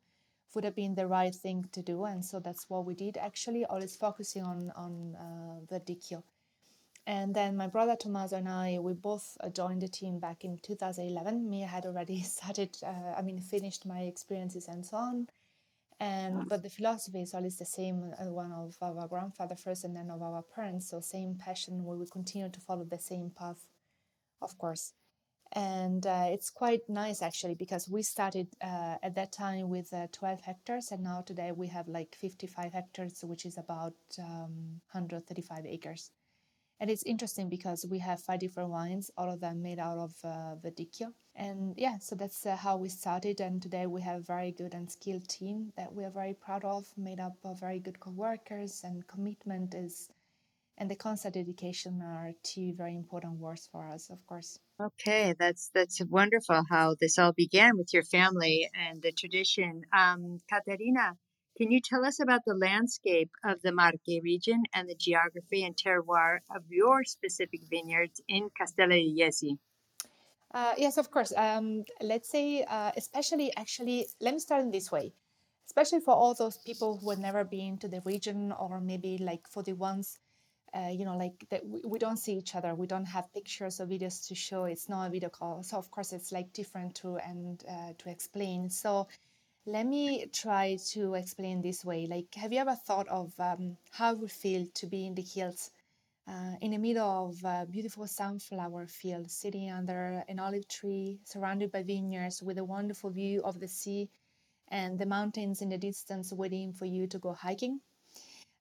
would 0.55 0.65
have 0.65 0.75
been 0.75 0.95
the 0.95 1.07
right 1.07 1.35
thing 1.35 1.69
to 1.73 1.83
do, 1.83 2.05
and 2.05 2.25
so 2.25 2.41
that's 2.41 2.71
what 2.71 2.87
we 2.87 2.95
did. 2.95 3.19
Actually, 3.19 3.67
always 3.67 3.97
focusing 3.97 4.43
on 4.43 4.73
on 4.75 5.15
uh, 5.17 5.61
Verdicchio. 5.67 6.23
And 7.07 7.35
then 7.35 7.57
my 7.57 7.69
brother 7.69 7.95
Tommaso 7.95 8.37
and 8.37 8.49
I, 8.49 8.79
we 8.81 8.93
both 8.95 9.37
uh, 9.41 9.49
joined 9.51 9.83
the 9.83 9.89
team 9.89 10.19
back 10.19 10.45
in 10.45 10.59
2011. 10.59 11.49
Me, 11.49 11.61
had 11.61 11.87
already 11.87 12.23
started, 12.37 12.77
uh, 12.83 13.15
I 13.17 13.23
mean, 13.23 13.41
finished 13.41 13.87
my 13.87 14.01
experiences 14.01 14.67
and 14.67 14.85
so 14.85 14.97
on 14.97 15.29
and 15.99 16.49
but 16.49 16.63
the 16.63 16.71
philosophy 16.71 17.23
is 17.23 17.33
always 17.33 17.57
the 17.57 17.65
same 17.65 18.13
as 18.19 18.29
one 18.29 18.53
of 18.53 18.77
our 18.83 19.09
grandfather 19.09 19.57
first 19.57 19.85
and 19.85 19.97
then 19.97 20.11
of 20.11 20.23
our 20.23 20.43
parents. 20.43 20.91
So 20.91 21.01
same 21.01 21.37
passion 21.39 21.85
we 21.85 21.97
will 21.97 22.07
continue 22.07 22.51
to 22.51 22.61
follow 22.61 22.85
the 22.85 22.99
same 22.99 23.31
path 23.31 23.67
of 24.43 24.57
course. 24.59 24.93
And 25.53 26.07
uh, 26.07 26.27
it's 26.29 26.51
quite 26.51 26.83
nice 26.89 27.23
actually 27.23 27.55
because 27.55 27.89
we 27.89 28.03
started 28.03 28.49
uh, 28.63 28.97
at 29.03 29.15
that 29.15 29.33
time 29.33 29.69
with 29.69 29.93
uh, 29.93 30.09
12 30.13 30.41
hectares 30.43 30.91
and 30.91 31.03
now 31.03 31.23
today 31.23 31.53
we 31.53 31.69
have 31.69 31.89
like 31.89 32.17
55 32.21 32.73
hectares 32.73 33.21
which 33.23 33.47
is 33.47 33.57
about 33.57 33.95
um, 34.19 34.81
135 34.93 35.65
acres 35.65 36.11
and 36.81 36.91
it's 36.91 37.03
interesting 37.05 37.49
because 37.49 37.87
we 37.91 37.99
have 37.99 38.21
five 38.21 38.41
different 38.41 38.71
wines 38.71 39.11
all 39.17 39.31
of 39.33 39.41
them 39.41 39.63
made 39.63 39.79
out 39.79 39.99
of 39.99 40.13
uh, 40.25 40.55
verdicchio. 40.63 41.13
And 41.35 41.75
yeah 41.77 41.99
so 41.99 42.15
that's 42.15 42.45
uh, 42.47 42.57
how 42.57 42.77
we 42.77 42.89
started. 42.89 43.41
And 43.41 43.63
today 43.63 43.87
we 43.87 44.03
have 44.03 44.21
a 44.21 44.25
very 44.25 44.53
good 44.53 44.75
and 44.75 44.91
skilled 44.91 45.29
team 45.29 45.73
that 45.77 45.93
we 45.93 46.05
are 46.05 46.11
very 46.11 46.35
proud 46.35 46.65
of 46.65 46.87
made 46.97 47.21
up 47.21 47.37
of 47.45 47.61
very 47.61 47.79
good 47.79 48.01
co-workers. 48.01 48.83
And 48.85 49.07
commitment 49.07 49.75
is 49.75 50.09
and 50.79 50.91
the 50.91 50.97
constant 50.97 51.35
dedication 51.35 52.03
are 52.03 52.33
two 52.43 52.75
very 52.75 52.95
important 52.95 53.39
words 53.39 53.67
for 53.73 53.89
us 53.89 54.11
of 54.11 54.25
course. 54.27 54.59
Okay 54.81 55.35
that's 55.39 55.71
that's 55.75 56.03
wonderful 56.05 56.63
how 56.69 56.95
this 57.01 57.19
all 57.19 57.33
began 57.33 57.79
with 57.79 57.95
your 57.95 58.05
family 58.05 58.69
and 58.75 59.03
the 59.03 59.13
tradition. 59.13 59.83
Um, 59.93 60.41
Caterina 60.51 61.17
can 61.57 61.71
you 61.71 61.81
tell 61.81 62.05
us 62.05 62.21
about 62.21 62.43
the 62.47 62.55
landscape 62.55 63.31
of 63.45 63.63
the 63.63 63.73
Marche 63.73 64.21
region 64.23 64.63
and 64.75 64.89
the 64.89 64.95
geography 64.95 65.65
and 65.65 65.75
terroir 65.75 66.39
of 66.55 66.63
your 66.69 67.03
specific 67.05 67.61
vineyards 67.71 68.21
in 68.29 68.51
Castello? 68.57 69.01
Uh, 70.53 70.75
yes, 70.77 70.99
of 70.99 71.11
course. 71.11 71.33
Um, 71.37 71.85
let's 72.01 72.31
say, 72.31 72.63
uh, 72.65 72.93
especially 72.97 73.55
actually, 73.57 74.07
let 74.21 74.35
me 74.35 74.41
start 74.41 74.63
in 74.63 74.71
this 74.71 74.93
way. 74.93 75.13
Especially 75.67 76.01
for 76.01 76.15
all 76.15 76.35
those 76.35 76.59
people 76.59 76.99
who 76.99 77.11
have 77.11 77.19
never 77.19 77.43
been 77.43 77.77
to 77.79 77.89
the 77.89 78.01
region, 78.03 78.53
or 78.53 78.81
maybe 78.81 79.19
like 79.19 79.49
for 79.49 79.63
the 79.63 79.73
ones, 79.73 80.19
uh, 80.75 80.89
you 80.89 81.05
know, 81.05 81.17
like 81.17 81.47
that 81.51 81.67
we, 81.67 81.81
we, 81.85 81.99
don't 81.99 82.19
see 82.19 82.35
each 82.35 82.55
other, 82.55 82.75
we 82.75 82.87
don't 82.87 83.05
have 83.07 83.33
pictures 83.35 83.81
or 83.81 83.87
videos 83.87 84.29
to 84.29 84.35
show. 84.35 84.65
It's 84.65 84.89
not 84.89 85.09
a 85.09 85.11
video 85.11 85.29
call, 85.29 85.63
so 85.63 85.77
of 85.77 85.91
course 85.91 86.13
it's 86.13 86.33
like 86.33 86.53
different 86.53 86.95
to 86.97 87.17
and 87.17 87.65
uh, 87.69 87.93
to 87.99 88.11
explain. 88.11 88.71
So 88.71 89.09
let 89.67 89.87
me 89.87 90.27
try 90.33 90.77
to 90.93 91.15
explain 91.15 91.61
this 91.61 91.85
way. 91.85 92.07
Like, 92.07 92.35
have 92.37 92.53
you 92.53 92.61
ever 92.61 92.75
thought 92.75 93.09
of 93.09 93.39
um, 93.39 93.77
how 93.91 94.13
it 94.13 94.19
would 94.21 94.31
feel 94.33 94.67
to 94.75 94.87
be 94.87 95.07
in 95.07 95.15
the 95.15 95.23
hills? 95.23 95.71
uh, 96.29 96.57
in 96.61 96.73
the 96.73 96.79
middle 96.79 97.29
of 97.31 97.45
a 97.45 97.67
beautiful 97.71 98.07
sunflower 98.07 98.87
field, 98.87 99.31
sitting 99.31 99.71
under 99.71 100.25
an 100.29 100.39
olive 100.41 100.69
tree, 100.69 101.21
surrounded 101.25 101.73
by 101.73 101.83
vineyards 101.83 102.43
with 102.43 102.59
a 102.59 102.65
wonderful 102.65 103.11
view 103.11 103.43
of 103.45 103.61
the 103.61 103.69
sea 103.69 104.09
and 104.69 104.99
the 104.99 105.07
mountains 105.07 105.63
in 105.63 105.69
the 105.71 105.79
distance 105.79 106.33
waiting 106.33 106.73
for 106.73 106.87
you 106.87 107.07
to 107.09 107.19
go 107.19 107.33
hiking. 107.33 107.81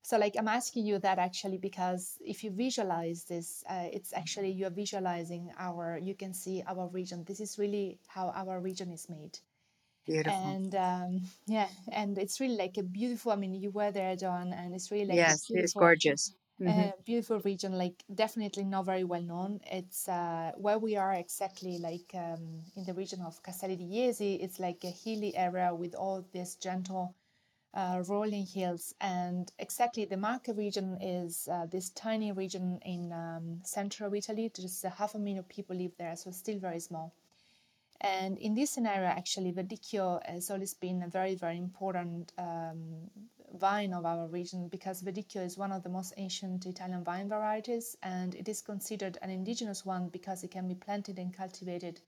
So, 0.03 0.17
like, 0.17 0.35
I'm 0.37 0.47
asking 0.47 0.85
you 0.85 0.99
that 0.99 1.19
actually 1.19 1.57
because 1.57 2.17
if 2.21 2.43
you 2.43 2.51
visualize 2.51 3.25
this, 3.25 3.63
uh, 3.69 3.89
it's 3.91 4.13
actually 4.13 4.51
you're 4.51 4.69
visualizing 4.69 5.51
our, 5.57 5.97
you 5.97 6.15
can 6.15 6.33
see 6.33 6.63
our 6.67 6.87
region. 6.87 7.23
This 7.25 7.39
is 7.39 7.57
really 7.59 7.99
how 8.07 8.29
our 8.35 8.59
region 8.59 8.91
is 8.91 9.09
made. 9.09 9.39
Beautiful. 10.05 10.57
And 10.57 10.73
um, 10.75 11.21
yeah, 11.47 11.67
and 11.91 12.17
it's 12.17 12.39
really 12.39 12.55
like 12.57 12.77
a 12.77 12.83
beautiful. 12.83 13.31
I 13.31 13.35
mean, 13.35 13.53
you 13.55 13.71
were 13.71 13.91
there, 13.91 14.15
John, 14.15 14.53
and 14.53 14.73
it's 14.75 14.91
really 14.91 15.05
like 15.07 15.25
yes, 15.25 15.49
it's 15.53 15.73
gorgeous 15.73 16.33
Mm-hmm. 16.61 16.89
beautiful 17.05 17.39
region, 17.41 17.73
like 17.77 18.03
definitely 18.13 18.63
not 18.63 18.85
very 18.85 19.03
well 19.03 19.21
known. 19.21 19.59
It's 19.65 20.07
uh, 20.07 20.51
where 20.57 20.77
we 20.79 20.95
are 20.95 21.13
exactly, 21.13 21.77
like 21.79 22.11
um, 22.13 22.63
in 22.75 22.83
the 22.85 22.93
region 22.93 23.21
of 23.21 23.41
Castelli 23.43 23.75
di 23.75 23.85
Jesi. 23.85 24.41
It's 24.43 24.59
like 24.59 24.83
a 24.83 24.89
hilly 24.89 25.35
area 25.35 25.73
with 25.75 25.95
all 25.95 26.25
these 26.31 26.55
gentle 26.55 27.13
uh, 27.73 28.03
rolling 28.07 28.45
hills, 28.45 28.95
and 29.01 29.51
exactly 29.59 30.05
the 30.05 30.17
Marche 30.17 30.49
region 30.55 30.97
is 31.01 31.47
uh, 31.51 31.65
this 31.67 31.89
tiny 31.91 32.31
region 32.31 32.79
in 32.85 33.11
um, 33.11 33.61
central 33.63 34.13
Italy. 34.13 34.51
Just 34.55 34.83
a 34.85 34.89
half 34.89 35.15
a 35.15 35.19
million 35.19 35.43
people 35.43 35.75
live 35.75 35.95
there, 35.97 36.15
so 36.15 36.31
still 36.31 36.59
very 36.59 36.79
small. 36.79 37.13
And 38.05 38.37
in 38.37 38.53
this 38.53 38.69
scenario, 38.69 39.07
actually, 39.07 39.51
Verdicchio 39.51 40.23
has 40.27 40.51
always 40.51 40.75
been 40.75 41.01
a 41.01 41.07
very, 41.07 41.33
very 41.33 41.57
important 41.57 42.31
um, 42.37 43.09
vine 43.55 43.93
of 43.93 44.05
our 44.05 44.27
region 44.27 44.67
because 44.67 45.01
Verdicchio 45.01 45.43
is 45.43 45.57
one 45.57 45.71
of 45.71 45.81
the 45.81 45.89
most 45.89 46.13
ancient 46.17 46.67
Italian 46.67 47.03
vine 47.03 47.27
varieties 47.27 47.97
and 48.03 48.35
it 48.35 48.47
is 48.47 48.61
considered 48.61 49.17
an 49.23 49.31
indigenous 49.31 49.83
one 49.83 50.09
because 50.09 50.43
it 50.43 50.51
can 50.51 50.67
be 50.67 50.75
planted 50.75 51.17
and 51.17 51.33
cultivated 51.33 51.99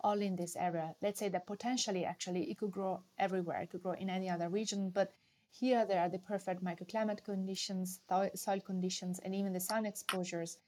all 0.00 0.20
in 0.20 0.34
this 0.34 0.56
area. 0.56 0.96
Let's 1.00 1.20
say 1.20 1.28
that 1.28 1.46
potentially 1.46 2.04
actually 2.04 2.50
it 2.50 2.58
could 2.58 2.72
grow 2.72 3.04
everywhere, 3.16 3.60
it 3.60 3.70
could 3.70 3.84
grow 3.84 3.92
in 3.92 4.10
any 4.10 4.28
other 4.28 4.48
region, 4.48 4.90
but 4.90 5.14
here 5.52 5.86
there 5.86 6.00
are 6.00 6.08
the 6.08 6.18
perfect 6.18 6.64
microclimate 6.64 7.22
conditions, 7.22 8.00
soil 8.34 8.60
conditions, 8.60 9.20
and 9.20 9.32
even 9.32 9.52
the 9.52 9.60
sun 9.60 9.86
exposures, 9.86 10.58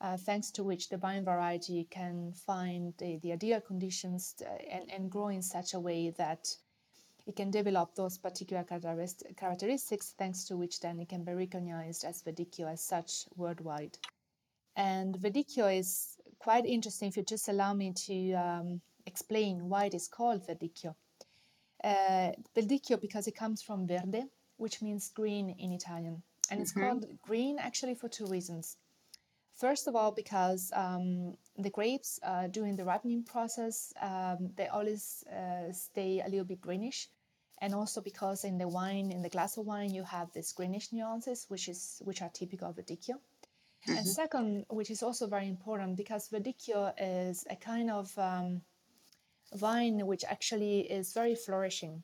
uh, 0.00 0.16
thanks 0.16 0.50
to 0.50 0.62
which 0.62 0.88
the 0.88 0.96
vine 0.96 1.24
variety 1.24 1.86
can 1.90 2.32
find 2.32 2.92
the, 2.98 3.18
the 3.22 3.32
ideal 3.32 3.60
conditions 3.60 4.34
to, 4.34 4.46
uh, 4.46 4.56
and, 4.70 4.90
and 4.90 5.10
grow 5.10 5.28
in 5.28 5.42
such 5.42 5.74
a 5.74 5.80
way 5.80 6.10
that 6.10 6.48
it 7.26 7.34
can 7.34 7.50
develop 7.50 7.94
those 7.94 8.18
particular 8.18 8.64
characteristics, 8.64 10.14
thanks 10.16 10.44
to 10.44 10.56
which 10.56 10.80
then 10.80 11.00
it 11.00 11.08
can 11.08 11.24
be 11.24 11.32
recognized 11.32 12.04
as 12.04 12.22
Verdicchio 12.22 12.70
as 12.70 12.82
such 12.84 13.24
worldwide. 13.36 13.98
And 14.76 15.18
Verdicchio 15.18 15.76
is 15.76 16.18
quite 16.38 16.66
interesting 16.66 17.08
if 17.08 17.16
you 17.16 17.24
just 17.24 17.48
allow 17.48 17.72
me 17.74 17.92
to 18.06 18.32
um, 18.34 18.80
explain 19.06 19.68
why 19.68 19.86
it 19.86 19.94
is 19.94 20.06
called 20.06 20.46
Verdicchio. 20.46 20.94
Uh, 21.82 22.32
Verdicchio 22.54 23.00
because 23.00 23.26
it 23.26 23.34
comes 23.34 23.62
from 23.62 23.86
verde, 23.86 24.24
which 24.58 24.82
means 24.82 25.10
green 25.10 25.50
in 25.58 25.72
Italian. 25.72 26.22
And 26.50 26.60
it's 26.60 26.72
mm-hmm. 26.72 26.82
called 26.82 27.06
green 27.22 27.58
actually 27.58 27.94
for 27.94 28.08
two 28.08 28.26
reasons. 28.26 28.76
First 29.56 29.88
of 29.88 29.96
all, 29.96 30.12
because 30.12 30.70
um, 30.74 31.34
the 31.56 31.70
grapes 31.70 32.20
uh, 32.22 32.48
during 32.48 32.76
the 32.76 32.84
ripening 32.84 33.24
process, 33.24 33.92
um, 34.02 34.50
they 34.54 34.66
always 34.66 35.24
uh, 35.32 35.72
stay 35.72 36.20
a 36.20 36.28
little 36.28 36.44
bit 36.44 36.60
greenish. 36.60 37.08
And 37.62 37.74
also 37.74 38.02
because 38.02 38.44
in 38.44 38.58
the 38.58 38.68
wine 38.68 39.10
in 39.10 39.22
the 39.22 39.30
glass 39.30 39.56
of 39.56 39.64
wine 39.64 39.94
you 39.94 40.04
have 40.04 40.30
these 40.34 40.52
greenish 40.52 40.92
nuances 40.92 41.46
which 41.48 41.70
is 41.70 42.02
which 42.04 42.20
are 42.20 42.28
typical 42.28 42.68
of 42.68 42.76
verdicchio. 42.76 43.14
Mm-hmm. 43.14 43.96
and 43.96 44.06
second 44.06 44.66
which 44.68 44.90
is 44.90 45.02
also 45.02 45.26
very 45.26 45.48
important 45.48 45.96
because 45.96 46.28
verdicchio 46.28 46.92
is 47.00 47.46
a 47.48 47.56
kind 47.56 47.90
of 47.90 48.18
um, 48.18 48.60
vine 49.54 50.06
which 50.06 50.22
actually 50.24 50.80
is 50.80 51.14
very 51.14 51.34
flourishing. 51.34 52.02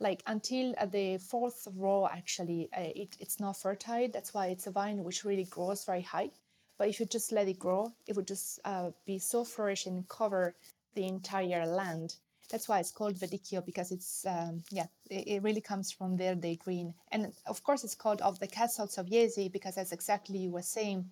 Like 0.00 0.22
until 0.26 0.74
the 0.90 1.18
fourth 1.18 1.68
row 1.76 2.08
actually 2.10 2.70
uh, 2.74 2.92
it, 2.96 3.14
it's 3.20 3.38
not 3.40 3.58
fertile. 3.58 4.08
That's 4.10 4.32
why 4.32 4.46
it's 4.46 4.66
a 4.66 4.70
vine 4.70 5.04
which 5.04 5.26
really 5.26 5.44
grows 5.44 5.84
very 5.84 6.02
high 6.02 6.30
but 6.78 6.88
if 6.88 7.00
you 7.00 7.06
just 7.06 7.32
let 7.32 7.48
it 7.48 7.58
grow 7.58 7.92
it 8.06 8.16
would 8.16 8.26
just 8.26 8.60
uh, 8.64 8.90
be 9.06 9.18
so 9.18 9.44
flourishing 9.44 9.96
and 9.96 10.08
cover 10.08 10.54
the 10.94 11.06
entire 11.06 11.66
land 11.66 12.16
that's 12.50 12.68
why 12.68 12.78
it's 12.78 12.90
called 12.90 13.16
Verdicchio 13.16 13.64
because 13.64 13.90
it's 13.90 14.24
um, 14.26 14.62
yeah 14.70 14.86
it, 15.10 15.26
it, 15.28 15.42
really 15.42 15.60
comes 15.60 15.90
from 15.90 16.16
verde 16.16 16.56
green 16.56 16.94
and 17.10 17.32
of 17.46 17.62
course 17.62 17.84
it's 17.84 17.94
called 17.94 18.20
of 18.22 18.38
the 18.38 18.46
castles 18.46 18.98
of 18.98 19.06
Jesi 19.06 19.50
because 19.50 19.76
as 19.76 19.92
exactly 19.92 20.38
you 20.38 20.50
were 20.50 20.62
saying 20.62 21.10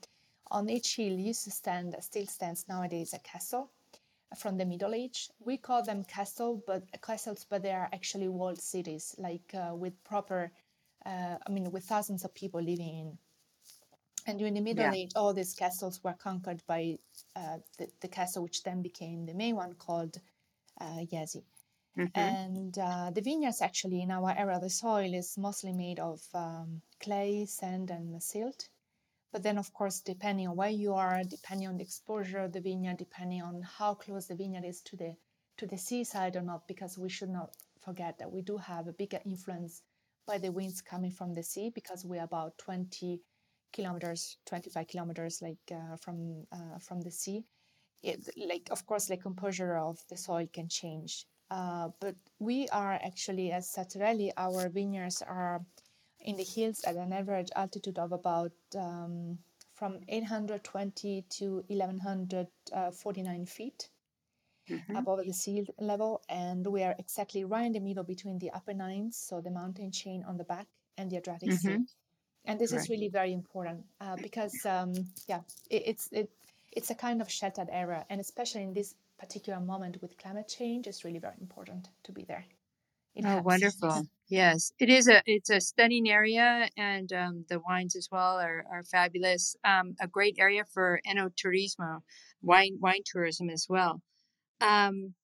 on 0.50 0.68
each 0.68 0.96
hill 0.96 1.18
used 1.18 1.44
to 1.44 1.50
stand 1.50 1.96
still 2.00 2.26
stands 2.26 2.66
nowadays 2.68 3.14
a 3.14 3.18
castle 3.20 3.70
from 4.36 4.56
the 4.56 4.64
Middle 4.64 4.94
Age. 4.94 5.30
We 5.40 5.56
call 5.56 5.82
them 5.82 6.04
castle, 6.04 6.62
but 6.66 6.84
castles, 7.02 7.46
but 7.48 7.62
they 7.62 7.72
are 7.72 7.88
actually 7.92 8.28
walled 8.28 8.60
cities, 8.60 9.14
like 9.18 9.54
uh, 9.54 9.74
with 9.74 9.92
proper, 10.04 10.52
uh, 11.04 11.36
I 11.46 11.50
mean, 11.50 11.70
with 11.70 11.84
thousands 11.84 12.24
of 12.24 12.34
people 12.34 12.60
living 12.60 12.88
in. 12.88 13.18
And 14.26 14.38
during 14.38 14.54
the 14.54 14.60
Middle 14.60 14.84
yeah. 14.84 14.92
Age, 14.92 15.12
all 15.16 15.34
these 15.34 15.54
castles 15.54 16.02
were 16.04 16.14
conquered 16.14 16.62
by 16.66 16.98
uh, 17.34 17.58
the, 17.78 17.88
the 18.00 18.08
castle, 18.08 18.42
which 18.42 18.62
then 18.62 18.82
became 18.82 19.26
the 19.26 19.34
main 19.34 19.56
one 19.56 19.74
called 19.74 20.18
uh. 20.80 21.04
Mm-hmm. 21.98 22.18
And 22.18 22.78
uh, 22.78 23.10
the 23.10 23.20
vineyards, 23.20 23.60
actually, 23.60 24.00
in 24.00 24.10
our 24.10 24.34
area, 24.36 24.58
the 24.58 24.70
soil 24.70 25.12
is 25.12 25.36
mostly 25.36 25.72
made 25.72 25.98
of 25.98 26.22
um, 26.34 26.80
clay, 27.00 27.44
sand, 27.44 27.90
and 27.90 28.22
silt. 28.22 28.68
But 29.30 29.42
then, 29.42 29.58
of 29.58 29.72
course, 29.74 30.00
depending 30.00 30.48
on 30.48 30.56
where 30.56 30.70
you 30.70 30.94
are, 30.94 31.22
depending 31.22 31.68
on 31.68 31.76
the 31.76 31.82
exposure 31.82 32.38
of 32.38 32.52
the 32.52 32.60
vineyard, 32.60 32.96
depending 32.96 33.42
on 33.42 33.62
how 33.62 33.94
close 33.94 34.26
the 34.26 34.36
vineyard 34.36 34.64
is 34.64 34.80
to 34.82 34.96
the 34.96 35.16
to 35.58 35.66
the 35.66 35.76
seaside 35.76 36.36
or 36.36 36.40
not, 36.40 36.66
because 36.66 36.96
we 36.96 37.10
should 37.10 37.28
not 37.28 37.54
forget 37.84 38.18
that 38.18 38.32
we 38.32 38.40
do 38.40 38.56
have 38.56 38.88
a 38.88 38.92
bigger 38.92 39.20
influence 39.26 39.82
by 40.26 40.38
the 40.38 40.50
winds 40.50 40.80
coming 40.80 41.10
from 41.10 41.34
the 41.34 41.42
sea, 41.42 41.70
because 41.74 42.06
we're 42.06 42.22
about 42.22 42.56
20 42.56 43.20
kilometers, 43.72 44.38
25 44.46 44.86
kilometers, 44.86 45.42
like 45.42 45.58
uh, 45.72 45.96
from 45.96 46.46
uh, 46.52 46.78
from 46.78 47.00
the 47.00 47.10
sea. 47.10 47.44
It, 48.02 48.28
like 48.36 48.68
of 48.70 48.84
course, 48.86 49.06
the 49.06 49.16
composure 49.16 49.76
of 49.76 49.98
the 50.08 50.16
soil 50.16 50.46
can 50.52 50.68
change. 50.68 51.26
Uh, 51.50 51.90
but 52.00 52.16
we 52.38 52.66
are 52.68 52.94
actually, 52.94 53.52
as 53.52 53.70
Sartarelli, 53.70 54.32
our 54.38 54.70
vineyards 54.70 55.22
are 55.22 55.60
in 56.20 56.36
the 56.36 56.44
hills 56.44 56.82
at 56.84 56.96
an 56.96 57.12
average 57.12 57.50
altitude 57.54 57.98
of 57.98 58.12
about 58.12 58.52
um, 58.74 59.38
from 59.74 59.98
820 60.08 61.26
to 61.28 61.64
1149 61.66 63.46
feet 63.46 63.90
mm-hmm. 64.70 64.96
above 64.96 65.26
the 65.26 65.32
sea 65.32 65.66
level. 65.78 66.22
And 66.28 66.66
we 66.66 66.82
are 66.84 66.94
exactly 66.98 67.44
right 67.44 67.66
in 67.66 67.72
the 67.72 67.80
middle 67.80 68.04
between 68.04 68.38
the 68.38 68.50
Apennines, 68.54 69.18
so 69.18 69.40
the 69.40 69.50
mountain 69.50 69.92
chain 69.92 70.24
on 70.26 70.36
the 70.36 70.44
back, 70.44 70.66
and 70.96 71.10
the 71.10 71.16
Adriatic 71.18 71.50
mm-hmm. 71.50 71.68
Sea. 71.68 71.84
And 72.44 72.58
this 72.58 72.72
right. 72.72 72.80
is 72.80 72.88
really 72.88 73.08
very 73.08 73.32
important 73.32 73.84
uh, 74.00 74.16
because, 74.16 74.54
um, 74.66 74.92
yeah, 75.28 75.40
it, 75.70 75.82
it's 75.86 76.08
it, 76.12 76.30
it's 76.72 76.90
a 76.90 76.94
kind 76.94 77.20
of 77.22 77.30
sheltered 77.30 77.68
area, 77.70 78.04
and 78.10 78.20
especially 78.20 78.62
in 78.62 78.72
this 78.72 78.94
particular 79.18 79.60
moment 79.60 80.00
with 80.02 80.18
climate 80.18 80.48
change, 80.48 80.86
it's 80.86 81.04
really 81.04 81.20
very 81.20 81.36
important 81.40 81.88
to 82.02 82.12
be 82.12 82.24
there. 82.24 82.44
It 83.14 83.24
oh, 83.24 83.28
helps. 83.28 83.44
wonderful! 83.44 84.06
Yes, 84.28 84.72
it 84.78 84.88
is 84.88 85.06
a 85.06 85.22
it's 85.26 85.50
a 85.50 85.60
stunning 85.60 86.08
area, 86.10 86.68
and 86.76 87.12
um, 87.12 87.44
the 87.48 87.60
wines 87.60 87.94
as 87.94 88.08
well 88.10 88.40
are 88.40 88.64
are 88.72 88.82
fabulous. 88.82 89.54
Um, 89.64 89.94
a 90.00 90.08
great 90.08 90.36
area 90.38 90.64
for 90.64 91.00
enoturismo, 91.06 92.00
wine 92.40 92.78
wine 92.80 93.02
tourism 93.04 93.50
as 93.50 93.66
well. 93.68 94.00
Um, 94.60 95.14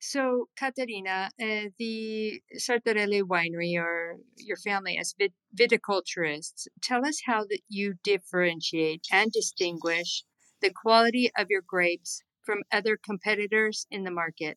so, 0.00 0.48
Caterina, 0.56 1.30
uh, 1.40 1.70
the 1.78 2.40
Sartarelli 2.56 3.22
Winery, 3.22 3.76
or 3.76 4.16
your 4.36 4.56
family 4.56 4.96
as 4.96 5.14
vit- 5.18 5.32
viticulturists, 5.58 6.68
tell 6.82 7.04
us 7.04 7.20
how 7.26 7.44
that 7.44 7.60
you 7.68 7.94
differentiate 8.04 9.06
and 9.10 9.32
distinguish 9.32 10.24
the 10.60 10.70
quality 10.70 11.30
of 11.36 11.48
your 11.50 11.62
grapes 11.66 12.22
from 12.44 12.62
other 12.72 12.96
competitors 12.96 13.86
in 13.90 14.04
the 14.04 14.10
market. 14.10 14.56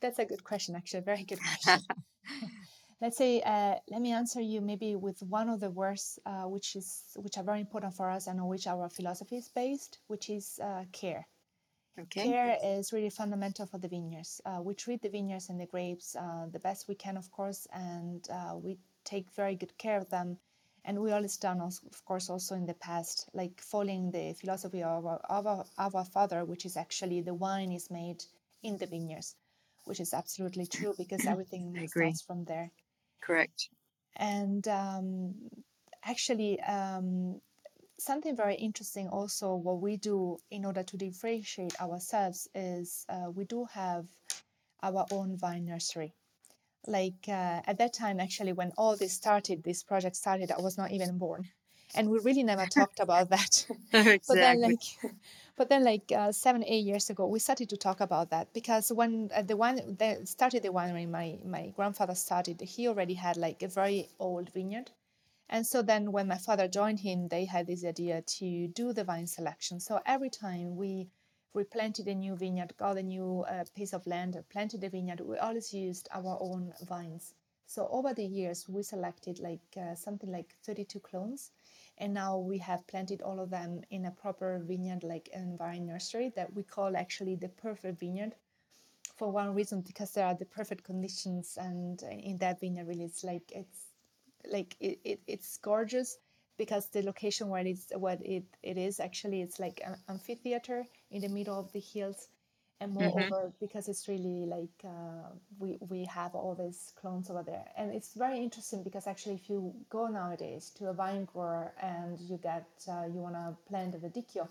That's 0.00 0.18
a 0.18 0.24
good 0.24 0.42
question, 0.42 0.74
actually. 0.74 1.00
A 1.00 1.02
very 1.02 1.24
good 1.24 1.38
question. 1.40 1.86
Let's 3.00 3.16
say, 3.16 3.40
uh, 3.40 3.76
let 3.88 4.02
me 4.02 4.12
answer 4.12 4.40
you 4.40 4.60
maybe 4.60 4.94
with 4.94 5.22
one 5.22 5.48
of 5.48 5.60
the 5.60 5.70
words 5.70 6.18
uh, 6.26 6.42
which 6.42 6.76
is 6.76 7.02
which 7.16 7.38
are 7.38 7.44
very 7.44 7.60
important 7.60 7.94
for 7.94 8.10
us 8.10 8.26
and 8.26 8.38
on 8.38 8.48
which 8.48 8.66
our 8.66 8.90
philosophy 8.90 9.36
is 9.36 9.48
based, 9.48 10.00
which 10.08 10.28
is 10.28 10.58
uh, 10.62 10.84
care. 10.92 11.26
Okay. 11.98 12.22
Care 12.22 12.56
is 12.62 12.92
really 12.92 13.10
fundamental 13.10 13.66
for 13.66 13.78
the 13.78 13.88
vineyards. 13.88 14.40
Uh, 14.44 14.60
we 14.62 14.74
treat 14.74 15.02
the 15.02 15.08
vineyards 15.08 15.48
and 15.48 15.60
the 15.60 15.66
grapes 15.66 16.16
uh, 16.16 16.46
the 16.50 16.58
best 16.58 16.88
we 16.88 16.94
can, 16.94 17.16
of 17.16 17.30
course, 17.30 17.66
and 17.72 18.26
uh, 18.30 18.56
we 18.56 18.78
take 19.04 19.30
very 19.32 19.54
good 19.54 19.76
care 19.78 19.98
of 19.98 20.08
them. 20.10 20.38
And 20.84 21.00
we 21.00 21.12
always 21.12 21.36
done, 21.36 21.60
of 21.60 22.04
course, 22.06 22.30
also 22.30 22.54
in 22.54 22.64
the 22.64 22.74
past, 22.74 23.28
like 23.34 23.60
following 23.60 24.10
the 24.10 24.32
philosophy 24.32 24.82
of 24.82 25.04
our, 25.04 25.18
of 25.28 25.46
our, 25.46 25.64
of 25.76 25.94
our 25.94 26.06
father, 26.06 26.44
which 26.44 26.64
is 26.64 26.76
actually 26.76 27.20
the 27.20 27.34
wine 27.34 27.70
is 27.70 27.90
made 27.90 28.24
in 28.62 28.78
the 28.78 28.86
vineyards 28.86 29.36
which 29.84 30.00
is 30.00 30.14
absolutely 30.14 30.66
true 30.66 30.94
because 30.96 31.26
everything 31.26 31.86
starts 31.88 32.22
from 32.22 32.44
there. 32.44 32.70
Correct. 33.20 33.68
And 34.16 34.66
um, 34.68 35.34
actually, 36.04 36.60
um, 36.60 37.40
something 38.00 38.36
very 38.36 38.54
interesting 38.56 39.08
also 39.08 39.54
what 39.54 39.80
we 39.80 39.96
do 39.96 40.38
in 40.50 40.64
order 40.64 40.82
to 40.82 40.96
differentiate 40.96 41.80
ourselves 41.80 42.48
is 42.54 43.06
uh, 43.08 43.30
we 43.30 43.44
do 43.44 43.66
have 43.72 44.06
our 44.82 45.06
own 45.10 45.36
vine 45.36 45.64
nursery. 45.66 46.14
Like 46.86 47.28
uh, 47.28 47.60
at 47.66 47.78
that 47.78 47.92
time 47.92 48.20
actually 48.20 48.52
when 48.52 48.72
all 48.78 48.96
this 48.96 49.12
started 49.12 49.62
this 49.62 49.82
project 49.82 50.16
started 50.16 50.50
i 50.50 50.60
was 50.60 50.78
not 50.78 50.90
even 50.92 51.18
born. 51.18 51.48
And 51.94 52.08
we 52.10 52.18
really 52.20 52.44
never 52.44 52.66
talked 52.78 53.00
about 53.00 53.30
that. 53.30 53.66
Exactly. 53.92 54.20
but 54.28 54.34
then 54.36 54.60
like 54.62 54.82
but 55.60 55.68
then, 55.68 55.84
like 55.84 56.10
uh, 56.10 56.32
seven, 56.32 56.64
eight 56.66 56.86
years 56.86 57.10
ago, 57.10 57.26
we 57.26 57.38
started 57.38 57.68
to 57.68 57.76
talk 57.76 58.00
about 58.00 58.30
that 58.30 58.50
because 58.54 58.90
when 58.90 59.30
uh, 59.34 59.42
the 59.42 59.58
one 59.58 59.96
that 59.98 60.26
started 60.26 60.62
the 60.62 60.70
winery, 60.70 61.06
my 61.06 61.38
my 61.44 61.68
grandfather 61.76 62.14
started, 62.14 62.60
he 62.62 62.88
already 62.88 63.12
had 63.12 63.36
like 63.36 63.62
a 63.62 63.68
very 63.68 64.08
old 64.18 64.50
vineyard, 64.54 64.90
and 65.50 65.66
so 65.66 65.82
then 65.82 66.12
when 66.12 66.28
my 66.28 66.38
father 66.38 66.68
joined 66.68 67.00
him, 67.00 67.28
they 67.28 67.44
had 67.44 67.66
this 67.66 67.84
idea 67.84 68.22
to 68.22 68.68
do 68.68 68.92
the 68.92 69.04
vine 69.04 69.26
selection. 69.26 69.80
So 69.80 70.00
every 70.06 70.30
time 70.30 70.76
we 70.76 71.08
replanted 71.52 72.06
a 72.06 72.14
new 72.14 72.36
vineyard, 72.36 72.72
got 72.78 72.96
a 72.96 73.02
new 73.02 73.44
uh, 73.48 73.64
piece 73.74 73.92
of 73.92 74.06
land, 74.06 74.42
planted 74.48 74.84
a 74.84 74.88
vineyard, 74.88 75.20
we 75.20 75.36
always 75.36 75.74
used 75.74 76.08
our 76.12 76.38
own 76.40 76.72
vines. 76.86 77.34
So 77.66 77.88
over 77.90 78.14
the 78.14 78.24
years, 78.24 78.68
we 78.68 78.82
selected 78.82 79.40
like 79.40 79.60
uh, 79.76 79.94
something 79.96 80.30
like 80.30 80.54
32 80.64 81.00
clones 81.00 81.50
and 81.98 82.14
now 82.14 82.38
we 82.38 82.58
have 82.58 82.86
planted 82.86 83.20
all 83.20 83.38
of 83.38 83.50
them 83.50 83.82
in 83.90 84.06
a 84.06 84.10
proper 84.10 84.58
vineyard 84.64 85.04
like 85.04 85.28
an 85.34 85.56
vine 85.56 85.86
nursery 85.86 86.32
that 86.34 86.52
we 86.54 86.62
call 86.62 86.96
actually 86.96 87.36
the 87.36 87.48
perfect 87.48 88.00
vineyard 88.00 88.34
for 89.16 89.30
one 89.30 89.54
reason 89.54 89.82
because 89.82 90.10
there 90.12 90.26
are 90.26 90.34
the 90.34 90.46
perfect 90.46 90.82
conditions 90.82 91.58
and 91.60 92.02
in 92.02 92.38
that 92.38 92.58
vineyard 92.58 92.88
really 92.88 93.04
it's 93.04 93.22
like 93.22 93.52
it's 93.54 93.89
like 94.50 94.76
it, 94.80 94.98
it 95.04 95.20
it's 95.26 95.58
gorgeous 95.58 96.18
because 96.56 96.86
the 96.88 97.02
location 97.02 97.48
where 97.48 97.66
it's 97.66 97.86
what 97.96 98.20
it, 98.22 98.44
it 98.62 98.76
is 98.76 99.00
actually 99.00 99.40
it's 99.40 99.58
like 99.58 99.80
an 99.84 99.96
amphitheater 100.08 100.84
in 101.10 101.22
the 101.22 101.28
middle 101.28 101.58
of 101.58 101.72
the 101.72 101.80
hills 101.80 102.28
and 102.80 102.92
mm-hmm. 102.92 103.08
moreover 103.08 103.46
mm-hmm. 103.46 103.64
because 103.64 103.88
it's 103.88 104.08
really 104.08 104.46
like 104.46 104.84
uh, 104.84 105.28
we 105.58 105.78
we 105.88 106.04
have 106.04 106.34
all 106.34 106.54
these 106.54 106.92
clones 107.00 107.30
over 107.30 107.42
there 107.42 107.66
and 107.76 107.92
it's 107.94 108.14
very 108.14 108.38
interesting 108.38 108.82
because 108.82 109.06
actually 109.06 109.34
if 109.34 109.48
you 109.48 109.72
go 109.88 110.06
nowadays 110.06 110.70
to 110.76 110.88
a 110.88 110.92
vine 110.92 111.24
grower 111.24 111.72
and 111.82 112.18
you 112.20 112.38
get 112.42 112.68
uh, 112.88 113.04
you 113.06 113.20
want 113.20 113.34
to 113.34 113.54
plant 113.68 113.94
a 113.94 113.98
Verdicchio 113.98 114.48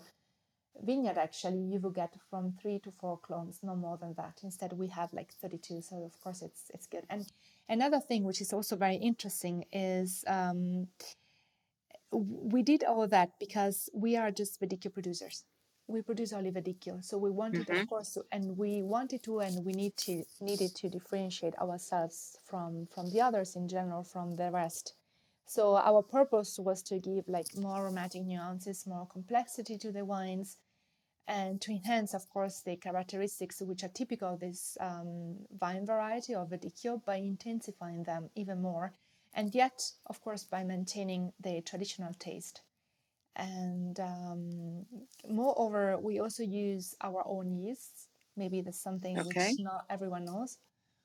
vineyard 0.82 1.18
actually 1.18 1.58
you 1.58 1.78
will 1.80 1.90
get 1.90 2.14
from 2.30 2.52
three 2.60 2.78
to 2.78 2.90
four 2.90 3.18
clones 3.18 3.60
no 3.62 3.74
more 3.74 3.96
than 3.98 4.14
that 4.14 4.40
instead 4.42 4.72
we 4.72 4.88
have 4.88 5.12
like 5.12 5.32
32 5.34 5.82
so 5.82 6.04
of 6.04 6.18
course 6.20 6.42
it's 6.42 6.70
it's 6.72 6.86
good 6.86 7.04
and 7.10 7.26
another 7.68 8.00
thing 8.00 8.24
which 8.24 8.40
is 8.40 8.52
also 8.52 8.76
very 8.76 8.96
interesting 8.96 9.64
is 9.72 10.24
um, 10.26 10.88
we 12.12 12.62
did 12.62 12.82
all 12.84 13.06
that 13.06 13.30
because 13.38 13.88
we 13.92 14.16
are 14.16 14.30
just 14.30 14.60
Verdicchio 14.60 14.92
producers 14.92 15.44
we 15.90 16.02
produce 16.02 16.32
Olivadicchio. 16.32 17.04
So 17.04 17.18
we 17.18 17.30
wanted, 17.30 17.66
mm-hmm. 17.66 17.82
of 17.82 17.88
course, 17.88 18.14
to, 18.14 18.24
and 18.32 18.56
we 18.56 18.82
wanted 18.82 19.22
to, 19.24 19.40
and 19.40 19.64
we 19.64 19.72
need 19.72 19.96
to 19.98 20.24
needed 20.40 20.74
to 20.76 20.88
differentiate 20.88 21.56
ourselves 21.58 22.38
from 22.44 22.86
from 22.94 23.10
the 23.10 23.20
others 23.20 23.56
in 23.56 23.68
general, 23.68 24.02
from 24.04 24.36
the 24.36 24.50
rest. 24.50 24.94
So 25.50 25.76
our 25.76 26.00
purpose 26.02 26.60
was 26.60 26.80
to 26.84 27.00
give 27.00 27.28
like 27.28 27.56
more 27.56 27.78
aromatic 27.78 28.22
nuances, 28.22 28.86
more 28.86 29.08
complexity 29.12 29.76
to 29.78 29.90
the 29.90 30.04
wines, 30.04 30.58
and 31.26 31.60
to 31.62 31.72
enhance, 31.72 32.14
of 32.14 32.28
course, 32.28 32.60
the 32.60 32.76
characteristics 32.76 33.60
which 33.60 33.82
are 33.82 33.88
typical 33.88 34.34
of 34.34 34.38
this 34.38 34.78
um, 34.80 35.38
vine 35.58 35.84
variety 35.84 36.36
of 36.36 36.50
Verdicchio 36.50 37.04
by 37.04 37.16
intensifying 37.16 38.04
them 38.04 38.30
even 38.36 38.62
more, 38.62 38.92
and 39.34 39.52
yet, 39.52 39.90
of 40.06 40.20
course, 40.20 40.44
by 40.44 40.62
maintaining 40.62 41.32
the 41.40 41.60
traditional 41.62 42.14
taste 42.14 42.62
and 43.36 43.98
um, 44.00 44.86
moreover 45.28 45.96
we 45.98 46.18
also 46.20 46.42
use 46.42 46.94
our 47.00 47.22
own 47.26 47.52
yeasts 47.52 48.08
maybe 48.36 48.60
that's 48.60 48.82
something 48.82 49.18
okay. 49.18 49.50
which 49.50 49.60
not 49.60 49.84
everyone 49.88 50.24
knows 50.24 50.58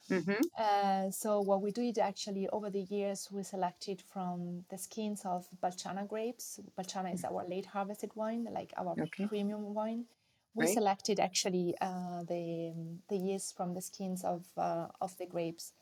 mm-hmm. 0.10 0.42
uh, 0.58 1.12
so 1.12 1.42
what 1.42 1.62
we 1.62 1.72
do 1.72 1.82
is 1.82 1.98
actually 1.98 2.48
over 2.50 2.70
the 2.70 2.82
years 2.82 3.30
we 3.32 3.44
selected 3.44 4.02
from 4.02 4.64
the 4.70 4.78
skins 4.78 5.22
of 5.26 5.46
balciana 5.62 6.08
grapes 6.08 6.60
balciana 6.78 7.14
is 7.14 7.24
our 7.24 7.46
late 7.48 7.66
harvested 7.66 8.12
wine 8.16 8.48
like 8.52 8.74
our 8.78 8.96
okay. 9.00 9.26
premium 9.28 9.74
wine 9.74 10.06
we 10.54 10.66
right. 10.66 10.74
selected 10.74 11.20
actually 11.20 11.76
uh, 11.82 12.24
the 12.24 12.74
the 13.10 13.18
yeast 13.18 13.56
from 13.58 13.74
the 13.74 13.82
skins 13.82 14.24
of 14.24 14.46
uh, 14.58 14.88
of 15.02 15.18
the 15.18 15.26
grapes 15.26 15.74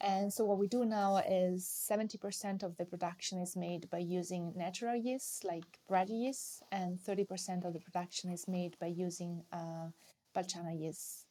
and 0.00 0.32
so 0.32 0.44
what 0.44 0.58
we 0.58 0.66
do 0.66 0.86
now 0.86 1.18
is 1.18 1.64
70% 1.90 2.62
of 2.62 2.76
the 2.78 2.86
production 2.86 3.38
is 3.38 3.54
made 3.54 3.90
by 3.90 3.98
using 3.98 4.52
natural 4.56 4.96
yeast 4.96 5.44
like 5.44 5.78
bread 5.88 6.08
yeast, 6.08 6.62
and 6.72 6.98
30% 6.98 7.66
of 7.66 7.74
the 7.74 7.80
production 7.80 8.30
is 8.32 8.48
made 8.48 8.78
by 8.78 8.86
using 8.86 9.42
uh, 9.52 9.88
Balciana 10.34 10.72
yeast. 10.72 11.26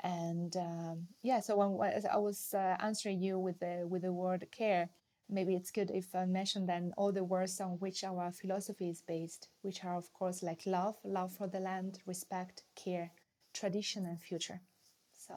And 0.00 0.56
um, 0.56 1.08
yeah, 1.22 1.40
so 1.40 1.56
when 1.56 1.92
I 2.10 2.18
was 2.18 2.54
uh, 2.54 2.76
answering 2.80 3.20
you 3.20 3.38
with 3.38 3.58
the 3.60 3.86
with 3.88 4.02
the 4.02 4.12
word 4.12 4.46
care, 4.52 4.90
maybe 5.28 5.54
it's 5.54 5.70
good 5.70 5.90
if 5.90 6.14
I 6.14 6.24
mention 6.24 6.66
then 6.66 6.92
all 6.96 7.12
the 7.12 7.24
words 7.24 7.60
on 7.60 7.78
which 7.78 8.04
our 8.04 8.30
philosophy 8.30 8.90
is 8.90 9.02
based, 9.02 9.48
which 9.62 9.84
are 9.84 9.96
of 9.96 10.12
course 10.12 10.42
like 10.42 10.62
love, 10.66 10.96
love 11.04 11.32
for 11.32 11.48
the 11.48 11.60
land, 11.60 11.98
respect, 12.06 12.62
care, 12.76 13.10
tradition, 13.52 14.06
and 14.06 14.20
future. 14.20 14.60
So 15.12 15.34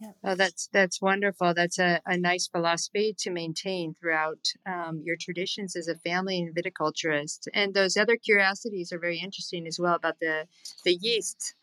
Yeah. 0.00 0.12
Oh, 0.24 0.34
that's 0.34 0.68
that's 0.72 1.00
wonderful. 1.00 1.54
That's 1.54 1.78
a, 1.78 2.00
a 2.06 2.16
nice 2.16 2.48
philosophy 2.48 3.14
to 3.18 3.30
maintain 3.30 3.94
throughout 3.94 4.44
um, 4.66 5.02
your 5.04 5.16
traditions 5.20 5.76
as 5.76 5.88
a 5.88 5.96
family 5.96 6.40
and 6.40 6.54
viticulturist. 6.54 7.48
And 7.52 7.74
those 7.74 7.96
other 7.96 8.16
curiosities 8.16 8.92
are 8.92 8.98
very 8.98 9.18
interesting 9.18 9.66
as 9.66 9.78
well 9.78 9.94
about 9.94 10.18
the 10.20 10.46
the 10.84 10.94
yeast. 10.94 11.54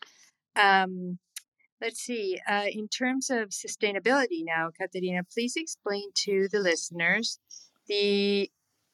Um, 0.56 1.18
let's 1.82 2.00
see. 2.00 2.38
Uh, 2.48 2.66
in 2.70 2.88
terms 2.88 3.28
of 3.28 3.48
sustainability, 3.48 4.44
now, 4.44 4.70
Caterina, 4.78 5.22
please 5.24 5.54
explain 5.56 6.10
to 6.14 6.48
the 6.52 6.60
listeners 6.60 7.40
the 7.88 8.50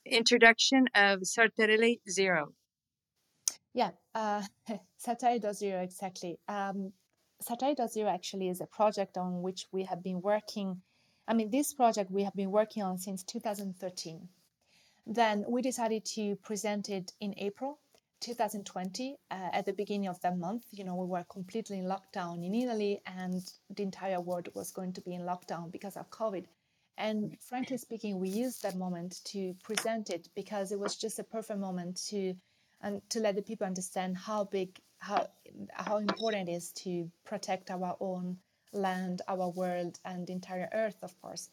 introduction 0.07 0.87
of 0.95 1.21
Sartarelli 1.21 2.01
Zero. 2.09 2.55
Yeah, 3.75 3.91
uh, 4.15 4.43
Sartarelli 5.07 5.55
Zero 5.55 5.83
exactly. 5.83 6.39
Um, 6.49 6.93
Sartarelli 7.43 8.07
actually 8.07 8.49
is 8.49 8.61
a 8.61 8.67
project 8.67 9.19
on 9.19 9.43
which 9.43 9.67
we 9.71 9.85
have 9.85 10.03
been 10.03 10.23
working. 10.23 10.81
I 11.29 11.35
mean, 11.35 11.51
this 11.51 11.75
project 11.75 12.11
we 12.11 12.25
have 12.25 12.35
been 12.35 12.51
working 12.51 12.83
on 12.83 12.97
since 12.97 13.23
2013. 13.23 14.29
Then 15.07 15.45
we 15.47 15.63
decided 15.63 16.05
to 16.17 16.37
present 16.37 16.89
it 16.89 17.13
in 17.21 17.35
April 17.37 17.79
2020 18.21 19.17
uh, 19.31 19.35
at 19.53 19.67
the 19.67 19.73
beginning 19.73 20.09
of 20.09 20.21
that 20.21 20.39
month. 20.39 20.65
You 20.71 20.85
know, 20.85 20.97
we 20.97 21.07
were 21.07 21.25
completely 21.31 21.79
in 21.79 21.85
lockdown 21.85 22.45
in 22.45 22.55
Italy, 22.55 23.01
and 23.07 23.43
the 23.71 23.83
entire 23.83 24.21
world 24.21 24.49
was 24.55 24.71
going 24.73 24.93
to 24.95 25.01
be 25.01 25.15
in 25.15 25.23
lockdown 25.23 25.71
because 25.71 25.97
of 25.97 26.11
COVID. 26.11 26.45
And 26.97 27.37
frankly 27.41 27.77
speaking, 27.77 28.19
we 28.19 28.29
used 28.29 28.63
that 28.63 28.77
moment 28.77 29.21
to 29.27 29.55
present 29.63 30.11
it 30.11 30.29
because 30.35 30.73
it 30.73 30.81
was 30.81 30.97
just 30.97 31.21
a 31.21 31.25
perfect 31.25 31.61
moment 31.61 32.01
to 32.09 32.35
and 32.81 33.01
to 33.11 33.21
let 33.21 33.37
the 33.37 33.43
people 33.43 33.67
understand 33.67 34.17
how 34.17 34.45
big 34.45 34.79
how 34.99 35.29
how 35.73 35.99
important 35.99 36.49
it 36.49 36.53
is 36.53 36.73
to 36.73 37.11
protect 37.25 37.71
our 37.71 37.97
own 38.01 38.37
land, 38.73 39.23
our 39.29 39.49
world, 39.51 39.99
and 40.05 40.27
the 40.27 40.33
entire 40.33 40.69
earth, 40.73 40.97
of 41.03 41.19
course. 41.21 41.51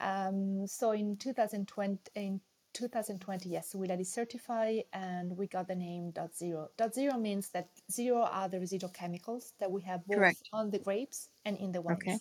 Um, 0.00 0.66
so 0.66 0.92
in 0.92 1.16
2020, 1.16 1.98
in 2.14 2.40
2020, 2.72 3.48
yes, 3.48 3.74
we 3.74 3.86
let 3.86 4.00
it 4.00 4.06
certify 4.06 4.78
and 4.92 5.36
we 5.36 5.46
got 5.46 5.68
the 5.68 5.74
name 5.74 6.10
dot 6.10 6.34
zero. 6.36 6.70
Dot 6.76 6.94
zero 6.94 7.16
means 7.18 7.48
that 7.50 7.68
zero 7.90 8.22
are 8.22 8.48
the 8.48 8.60
residual 8.60 8.90
chemicals 8.90 9.52
that 9.60 9.70
we 9.70 9.82
have 9.82 10.04
both 10.06 10.18
Correct. 10.18 10.48
on 10.52 10.70
the 10.70 10.78
grapes 10.78 11.28
and 11.44 11.56
in 11.58 11.72
the 11.72 11.80
wines. 11.80 11.98
Okay. 12.02 12.18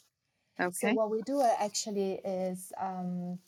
okay. 0.59 0.71
So 0.71 0.93
what 0.93 1.11
we 1.11 1.21
do 1.21 1.41
uh, 1.41 1.53
actually 1.59 2.19
is 2.23 2.71
um, 2.79 3.39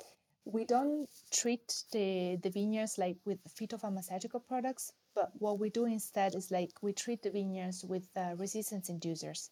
we 0.46 0.66
don't 0.66 1.08
treat 1.32 1.84
the, 1.92 2.38
the 2.42 2.50
vineyards 2.50 2.98
like 2.98 3.18
with 3.26 3.40
phytopharmaceutical 3.56 4.46
products, 4.46 4.92
but 5.16 5.32
what 5.40 5.60
we 5.60 5.70
do 5.70 5.86
instead 5.86 6.36
is 6.36 6.52
like 6.52 6.72
we 6.82 6.94
treat 6.94 7.22
the 7.22 7.32
vineyards 7.32 7.86
with 7.86 8.08
uh, 8.16 8.36
resistance 8.38 8.90
inducers. 8.90 9.50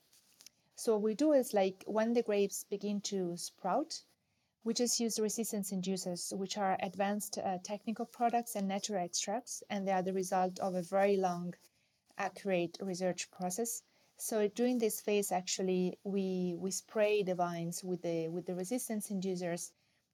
So 0.75 0.93
what 0.93 1.03
we 1.03 1.13
do 1.13 1.33
is 1.33 1.53
like 1.53 1.83
when 1.85 2.13
the 2.13 2.23
grapes 2.23 2.63
begin 2.63 3.01
to 3.01 3.37
sprout, 3.37 4.01
we 4.63 4.73
just 4.73 4.99
use 4.99 5.19
resistance 5.19 5.71
inducers, 5.71 6.33
which 6.37 6.57
are 6.57 6.77
advanced 6.81 7.37
uh, 7.37 7.57
technical 7.63 8.05
products 8.05 8.55
and 8.55 8.67
natural 8.67 9.03
extracts, 9.03 9.63
and 9.69 9.87
they 9.87 9.91
are 9.91 10.03
the 10.03 10.13
result 10.13 10.59
of 10.59 10.75
a 10.75 10.81
very 10.83 11.17
long, 11.17 11.53
accurate 12.17 12.77
research 12.81 13.29
process. 13.31 13.83
So 14.17 14.47
during 14.47 14.77
this 14.77 15.01
phase, 15.01 15.31
actually, 15.31 15.97
we 16.03 16.55
we 16.57 16.71
spray 16.71 17.23
the 17.23 17.35
vines 17.35 17.83
with 17.83 18.01
the 18.03 18.29
with 18.29 18.45
the 18.45 18.55
resistance 18.55 19.09
inducers 19.09 19.71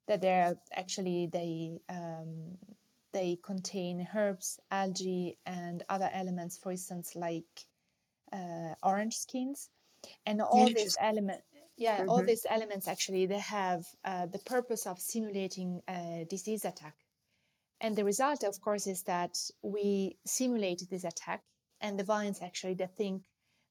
that 0.07 0.21
they're 0.21 0.57
actually 0.73 1.27
they 1.27 1.81
um, 1.89 2.57
they 3.11 3.37
contain 3.43 4.07
herbs, 4.15 4.59
algae, 4.71 5.37
and 5.45 5.83
other 5.89 6.09
elements. 6.13 6.57
For 6.57 6.71
instance, 6.71 7.15
like 7.15 7.65
uh, 8.31 8.75
orange 8.83 9.17
skins, 9.17 9.69
and 10.25 10.41
all 10.41 10.71
these 10.71 10.97
Interesting. 10.99 11.46
Yeah 11.77 12.03
all 12.07 12.23
Mhm. 12.23 12.25
these 12.25 12.45
elements 12.49 12.87
actually 12.87 13.25
they 13.25 13.39
have 13.39 13.85
uh, 14.03 14.25
the 14.27 14.39
purpose 14.39 14.85
of 14.87 14.99
simulating 14.99 15.81
a 15.87 16.25
disease 16.29 16.65
attack 16.65 16.95
and 17.81 17.95
the 17.95 18.05
result 18.05 18.43
of 18.43 18.61
course 18.61 18.87
is 18.87 19.03
that 19.03 19.37
we 19.63 20.17
simulate 20.25 20.83
this 20.89 21.03
attack 21.05 21.43
and 21.81 21.99
the 21.99 22.03
vines 22.03 22.41
actually 22.41 22.73
they 22.75 22.87
think 22.87 23.25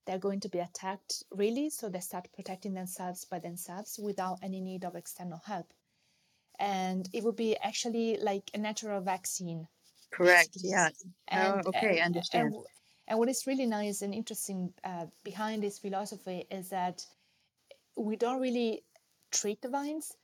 they're 0.07 0.19
going 0.29 0.41
to 0.41 0.49
be 0.49 0.61
attacked 0.61 1.25
really 1.33 1.71
so 1.71 1.89
they 1.89 2.01
start 2.01 2.33
protecting 2.33 2.75
themselves 2.75 3.25
by 3.27 3.39
themselves 3.41 3.99
without 4.03 4.39
any 4.43 4.61
need 4.61 4.85
of 4.85 4.97
external 4.97 5.41
help 5.47 5.73
and 6.59 7.09
it 7.13 7.25
would 7.25 7.37
be 7.37 7.57
actually 7.59 8.17
like 8.19 8.51
a 8.55 8.59
natural 8.59 9.01
vaccine 9.01 9.69
Correct. 10.11 10.59
basically 10.59 10.65
Yeah. 10.65 10.91
and 11.29 11.57
Oh, 11.57 11.63
okay. 11.67 12.01
and 12.01 12.01
Understand. 12.01 12.55
and, 12.57 12.65
and 13.09 13.19
what 13.19 13.29
is 13.29 13.47
really 13.47 13.67
nice 13.67 14.03
and 14.03 14.15
interesting 14.15 14.75
uh, 14.85 15.07
behind 15.25 15.63
this 15.63 15.79
philosophy 15.79 16.47
is 16.51 16.71
that 16.71 17.07
we 17.97 18.17
don't 18.17 18.41
really 18.41 18.85
treat 19.33 19.63
the 19.63 19.69
vines, 19.69 20.17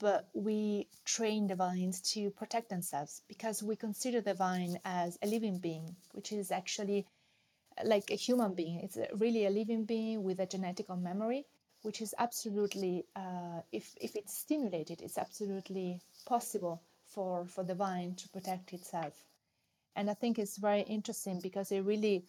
but 0.00 0.28
we 0.34 0.88
train 1.04 1.46
the 1.46 1.56
vines 1.56 2.00
to 2.12 2.30
protect 2.30 2.68
themselves 2.70 3.22
because 3.28 3.62
we 3.62 3.76
consider 3.76 4.20
the 4.20 4.34
vine 4.34 4.78
as 4.84 5.18
a 5.22 5.26
living 5.26 5.58
being, 5.58 5.96
which 6.12 6.32
is 6.32 6.50
actually 6.50 7.06
like 7.84 8.10
a 8.10 8.16
human 8.16 8.54
being. 8.54 8.80
It's 8.80 8.98
really 9.16 9.46
a 9.46 9.50
living 9.50 9.84
being 9.84 10.22
with 10.22 10.40
a 10.40 10.46
genetic 10.46 10.88
memory, 10.90 11.46
which 11.82 12.00
is 12.02 12.14
absolutely, 12.18 13.06
uh, 13.16 13.60
if, 13.72 13.94
if 14.00 14.16
it's 14.16 14.36
stimulated, 14.36 15.02
it's 15.02 15.18
absolutely 15.18 16.00
possible 16.26 16.82
for, 17.06 17.46
for 17.46 17.64
the 17.64 17.74
vine 17.74 18.14
to 18.16 18.28
protect 18.30 18.72
itself 18.72 19.14
and 19.96 20.10
I 20.10 20.14
think 20.14 20.38
it's 20.38 20.56
very 20.56 20.82
interesting 20.82 21.40
because 21.40 21.70
it 21.70 21.80
really 21.80 22.24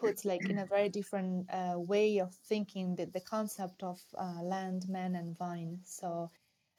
puts 0.00 0.24
like 0.24 0.48
in 0.48 0.58
a 0.58 0.66
very 0.66 0.88
different 0.88 1.46
uh, 1.52 1.74
way 1.76 2.18
of 2.18 2.34
thinking 2.48 2.96
the, 2.96 3.06
the 3.06 3.20
concept 3.20 3.82
of 3.82 4.00
uh, 4.18 4.42
land, 4.42 4.88
man, 4.88 5.14
and 5.14 5.36
vine. 5.36 5.78
So 5.84 6.30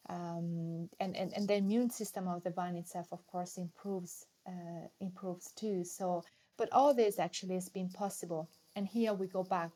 um, 0.10 0.90
and, 1.00 1.16
and 1.16 1.32
and 1.36 1.48
the 1.48 1.56
immune 1.56 1.90
system 1.90 2.28
of 2.28 2.44
the 2.44 2.50
vine 2.50 2.76
itself, 2.76 3.08
of 3.12 3.26
course, 3.28 3.58
improves 3.58 4.26
uh, 4.48 4.88
improves 5.00 5.52
too. 5.54 5.84
So, 5.84 6.24
but 6.58 6.72
all 6.74 6.94
this 6.94 7.20
actually 7.20 7.56
has 7.56 7.70
been 7.70 7.90
possible, 7.90 8.50
and 8.76 8.88
here 8.88 9.14
we 9.14 9.28
go 9.28 9.44
back 9.44 9.72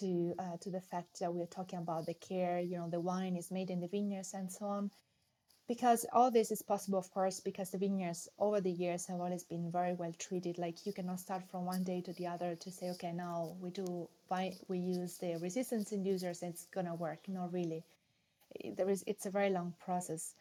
to 0.00 0.34
uh, 0.38 0.56
to 0.60 0.70
the 0.70 0.80
fact 0.80 1.20
that 1.20 1.32
we're 1.32 1.46
talking 1.46 1.78
about 1.78 2.06
the 2.06 2.14
care. 2.14 2.60
You 2.60 2.78
know, 2.78 2.90
the 2.90 3.00
wine 3.00 3.36
is 3.36 3.50
made 3.50 3.70
in 3.70 3.80
the 3.80 3.88
vineyards 3.88 4.34
and 4.34 4.50
so 4.50 4.66
on 4.66 4.90
because 5.68 6.04
all 6.12 6.30
this 6.30 6.50
is 6.50 6.62
possible 6.62 6.98
of 6.98 7.10
course 7.12 7.40
because 7.40 7.70
the 7.70 7.78
vineyards 7.78 8.28
over 8.38 8.60
the 8.60 8.70
years 8.70 9.06
have 9.06 9.20
always 9.20 9.44
been 9.44 9.70
very 9.70 9.94
well 9.94 10.12
treated. 10.18 10.58
Like 10.58 10.84
you 10.86 10.92
cannot 10.92 11.20
start 11.20 11.44
from 11.50 11.64
one 11.64 11.84
day 11.84 12.00
to 12.02 12.12
the 12.14 12.26
other 12.26 12.56
to 12.56 12.70
say 12.70 12.90
okay 12.90 13.12
now 13.12 13.56
we 13.60 13.70
do 13.70 14.08
we 14.68 14.78
use 14.78 15.18
the 15.18 15.36
resistance 15.36 15.92
inducers 15.92 16.42
it's 16.42 16.66
gonna 16.66 16.94
work. 16.94 17.28
Not 17.28 17.52
really. 17.52 17.84
There 18.76 18.88
is 18.88 19.04
it's 19.06 19.26
a 19.26 19.30
very 19.30 19.50
long 19.50 19.74
process. 19.78 20.34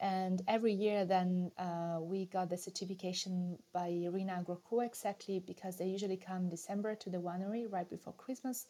And 0.00 0.42
every 0.48 0.72
year 0.72 1.04
then 1.04 1.52
uh, 1.58 1.98
we 2.00 2.26
got 2.26 2.50
the 2.50 2.56
certification 2.58 3.58
by 3.72 3.88
Rina 4.10 4.44
Agroco 4.44 4.84
exactly 4.84 5.38
because 5.40 5.76
they 5.76 5.86
usually 5.86 6.16
come 6.16 6.48
December 6.48 6.94
to 6.96 7.10
the 7.10 7.18
winery 7.18 7.70
right 7.70 7.88
before 7.88 8.14
Christmas. 8.14 8.66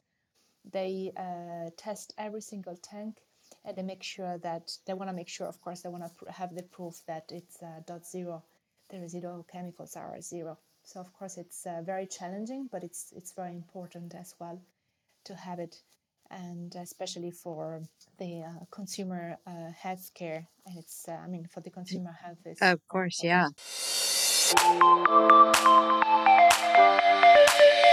They 0.70 1.12
uh, 1.16 1.70
test 1.76 2.12
every 2.18 2.40
single 2.42 2.76
tank 2.76 3.18
and 3.64 3.76
they 3.76 3.82
make 3.82 4.02
sure 4.02 4.38
that 4.38 4.72
they 4.86 4.94
want 4.94 5.08
to 5.10 5.14
make 5.16 5.28
sure 5.28 5.46
of 5.46 5.60
course 5.60 5.80
they 5.82 5.88
want 5.88 6.04
to 6.04 6.10
pr- 6.24 6.30
have 6.30 6.54
the 6.54 6.62
proof 6.62 7.02
that 7.06 7.24
it's 7.30 7.62
uh, 7.62 7.80
dot 7.86 8.06
zero 8.06 8.42
the 8.90 8.98
residual 9.00 9.44
chemicals 9.50 9.96
are 9.96 10.20
zero 10.20 10.58
so 10.84 11.00
of 11.00 11.12
course 11.12 11.36
it's 11.36 11.66
uh, 11.66 11.82
very 11.84 12.06
challenging 12.06 12.68
but 12.70 12.82
it's 12.84 13.12
it's 13.16 13.32
very 13.32 13.52
important 13.54 14.14
as 14.14 14.34
well 14.38 14.60
to 15.24 15.34
have 15.34 15.58
it 15.58 15.82
and 16.30 16.74
especially 16.76 17.30
for 17.30 17.82
the 18.18 18.42
uh, 18.42 18.64
consumer 18.70 19.38
uh, 19.46 19.70
health 19.78 20.10
care 20.14 20.46
and 20.66 20.78
it's 20.78 21.08
uh, 21.08 21.12
i 21.24 21.26
mean 21.26 21.46
for 21.46 21.60
the 21.60 21.70
consumer 21.70 22.12
health 22.22 22.38
is 22.46 22.58
Of 22.62 22.80
course. 22.88 23.22
important. 23.22 23.56
Yeah. 27.66 27.85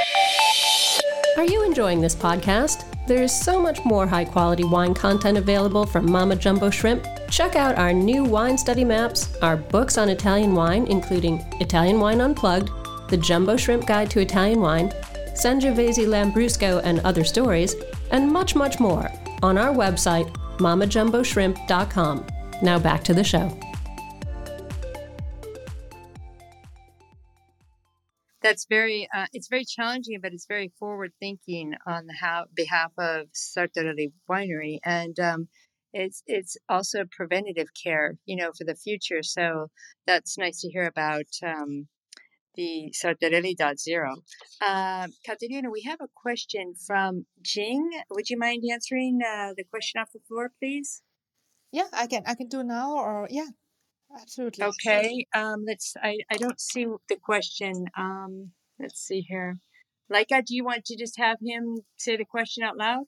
Are 1.36 1.46
you 1.46 1.64
enjoying 1.64 2.00
this 2.00 2.16
podcast? 2.16 2.86
There 3.08 3.24
is 3.24 3.32
so 3.36 3.60
much 3.60 3.84
more 3.86 4.06
high 4.06 4.24
quality 4.24 4.64
wine 4.64 4.94
content 4.94 5.36
available 5.36 5.84
from 5.84 6.10
Mama 6.10 6.36
Jumbo 6.36 6.70
Shrimp. 6.70 7.08
Check 7.28 7.56
out 7.56 7.76
our 7.76 7.92
new 7.92 8.24
wine 8.24 8.56
study 8.56 8.84
maps, 8.84 9.36
our 9.42 9.58
books 9.58 9.98
on 9.98 10.10
Italian 10.10 10.54
wine, 10.54 10.86
including 10.86 11.44
Italian 11.60 12.00
Wine 12.00 12.22
Unplugged, 12.22 12.70
The 13.10 13.18
Jumbo 13.18 13.58
Shrimp 13.58 13.88
Guide 13.88 14.12
to 14.12 14.20
Italian 14.20 14.62
Wine, 14.62 14.90
Sangiovese 15.34 16.06
Lambrusco 16.06 16.82
and 16.84 17.00
Other 17.00 17.24
Stories, 17.24 17.76
and 18.12 18.32
much, 18.32 18.54
much 18.56 18.80
more 18.80 19.12
on 19.42 19.58
our 19.58 19.74
website, 19.74 20.32
mamajumboshrimp.com. 20.58 22.28
Now 22.62 22.78
back 22.78 23.04
to 23.06 23.14
the 23.16 23.24
show. 23.24 23.73
That's 28.44 28.66
very. 28.70 29.08
Uh, 29.16 29.28
it's 29.32 29.48
very 29.48 29.66
challenging, 29.66 30.20
but 30.22 30.34
it's 30.34 30.46
very 30.48 30.72
forward 30.78 31.14
thinking 31.20 31.74
on 31.88 32.08
the 32.08 32.46
behalf 32.54 32.92
of 32.98 33.28
Sartarelli 33.34 34.12
Winery, 34.30 34.80
and 34.84 35.18
um, 35.20 35.48
it's 35.94 36.24
it's 36.28 36.58
also 36.68 37.06
preventative 37.10 37.68
care, 37.82 38.18
you 38.26 38.36
know, 38.36 38.52
for 38.58 38.66
the 38.66 38.76
future. 38.76 39.24
So 39.24 39.68
that's 40.06 40.38
nice 40.38 40.60
to 40.62 40.70
hear 40.70 40.86
about 40.86 41.32
um, 41.42 41.88
the 42.56 42.94
Sartarelli 42.94 43.56
dot 43.56 43.80
zero. 43.80 44.14
Uh, 44.62 45.08
Caterina, 45.26 45.72
we 45.72 45.84
have 45.84 46.02
a 46.02 46.10
question 46.14 46.74
from 46.86 47.26
Jing. 47.42 47.90
Would 48.12 48.30
you 48.30 48.38
mind 48.38 48.64
answering 48.70 49.20
uh, 49.26 49.54
the 49.56 49.64
question 49.64 50.02
off 50.02 50.12
the 50.14 50.20
floor, 50.28 50.52
please? 50.60 51.02
Yeah, 51.72 51.88
I 51.94 52.08
can. 52.08 52.24
I 52.28 52.36
can 52.36 52.50
do 52.50 52.64
now, 52.64 52.94
or 52.98 53.28
yeah, 53.32 53.48
absolutely. 54.20 54.66
Okay. 54.66 55.26
Um, 55.34 55.64
let's. 55.66 55.96
I 56.02 56.18
I 56.32 56.38
don't 56.38 56.60
see 56.60 56.86
the 57.10 57.18
question. 57.22 57.86
Um, 57.98 58.52
let's 58.80 59.00
see 59.02 59.22
here. 59.22 59.60
Leica, 60.12 60.44
do 60.46 60.56
you 60.56 60.64
want 60.64 60.86
to 60.86 60.98
just 60.98 61.18
have 61.18 61.38
him 61.42 61.78
say 61.98 62.18
the 62.18 62.26
question 62.26 62.64
out 62.64 62.78
loud? 62.78 63.06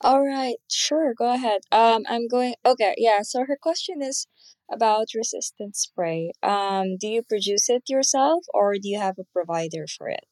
All 0.00 0.22
right, 0.22 0.56
sure, 0.68 1.14
go 1.14 1.32
ahead. 1.32 1.60
Um, 1.72 2.02
I'm 2.08 2.28
going. 2.28 2.54
Okay, 2.64 2.94
yeah. 2.98 3.20
So 3.22 3.44
her 3.46 3.56
question 3.60 4.02
is 4.02 4.26
about 4.70 5.06
resistant 5.14 5.76
spray. 5.76 6.32
Um, 6.42 6.96
do 6.98 7.08
you 7.08 7.22
produce 7.22 7.70
it 7.70 7.84
yourself, 7.88 8.44
or 8.52 8.74
do 8.74 8.88
you 8.88 8.98
have 8.98 9.18
a 9.18 9.24
provider 9.32 9.86
for 9.86 10.08
it? 10.08 10.26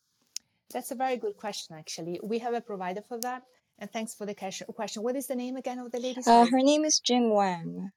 That's 0.72 0.90
a 0.90 0.94
very 0.94 1.16
good 1.16 1.36
question, 1.36 1.76
actually. 1.76 2.20
We 2.22 2.38
have 2.40 2.54
a 2.54 2.60
provider 2.60 3.02
for 3.08 3.18
that, 3.20 3.42
and 3.78 3.90
thanks 3.90 4.14
for 4.14 4.26
the 4.26 4.34
question. 4.34 5.02
What 5.02 5.16
is 5.16 5.26
the 5.26 5.36
name 5.36 5.56
again 5.56 5.78
of 5.78 5.90
the 5.90 6.00
lady? 6.00 6.20
Uh, 6.26 6.46
her 6.46 6.62
name 6.62 6.84
is 6.84 7.00
Jing 7.00 7.32
Wang. 7.34 7.90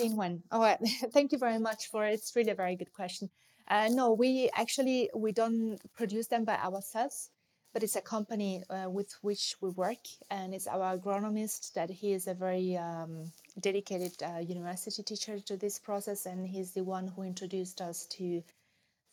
Wang. 0.00 0.42
All 0.50 0.60
right. 0.60 0.78
Thank 1.12 1.32
you 1.32 1.38
very 1.38 1.58
much 1.58 1.88
for 1.88 2.06
it. 2.06 2.14
It's 2.14 2.34
really 2.36 2.50
a 2.50 2.54
very 2.54 2.76
good 2.76 2.92
question. 2.92 3.30
Uh, 3.68 3.88
no, 3.90 4.12
we 4.12 4.50
actually 4.54 5.10
we 5.14 5.32
don't 5.32 5.78
produce 5.94 6.26
them 6.26 6.44
by 6.44 6.56
ourselves 6.56 7.30
but 7.72 7.82
it's 7.82 7.96
a 7.96 8.02
company 8.02 8.62
uh, 8.68 8.88
with 8.90 9.14
which 9.22 9.56
we 9.60 9.70
work, 9.70 10.06
and 10.30 10.54
it's 10.54 10.66
our 10.66 10.96
agronomist 10.98 11.72
that 11.72 11.88
he 11.88 12.12
is 12.12 12.26
a 12.26 12.34
very 12.34 12.76
um, 12.76 13.32
dedicated 13.60 14.12
uh, 14.22 14.38
university 14.38 15.02
teacher 15.02 15.38
to 15.40 15.56
this 15.56 15.78
process, 15.78 16.26
and 16.26 16.46
he's 16.46 16.72
the 16.72 16.84
one 16.84 17.08
who 17.08 17.22
introduced 17.22 17.80
us 17.80 18.06
to 18.06 18.42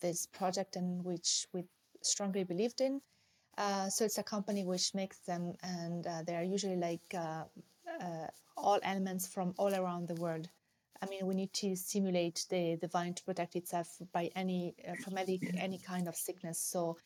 this 0.02 0.26
project 0.28 0.76
and 0.76 1.04
which 1.06 1.48
we 1.54 1.64
strongly 2.02 2.44
believed 2.44 2.82
in. 2.82 3.02
Uh, 3.58 3.90
so 3.90 4.06
it's 4.06 4.18
a 4.18 4.24
company 4.24 4.64
which 4.64 4.94
makes 4.94 5.20
them, 5.20 5.54
and 5.64 6.06
uh, 6.06 6.22
they 6.26 6.36
are 6.36 6.44
usually 6.44 6.78
like 6.78 7.14
uh, 7.14 7.44
all 8.58 8.80
elements 8.84 9.26
from 9.28 9.54
all 9.58 9.74
around 9.74 10.08
the 10.08 10.16
world. 10.16 10.50
I 11.02 11.06
mean, 11.08 11.26
we 11.26 11.36
need 11.36 11.54
to 11.54 11.76
stimulate 11.76 12.46
the, 12.50 12.76
the 12.76 12.88
vine 12.88 13.14
to 13.14 13.24
protect 13.24 13.56
itself 13.56 14.02
by 14.12 14.30
any 14.36 14.76
from 15.04 15.18
any 15.18 15.42
any 15.58 15.80
kind 15.80 16.08
of 16.08 16.16
sickness. 16.16 16.60
So 16.60 16.98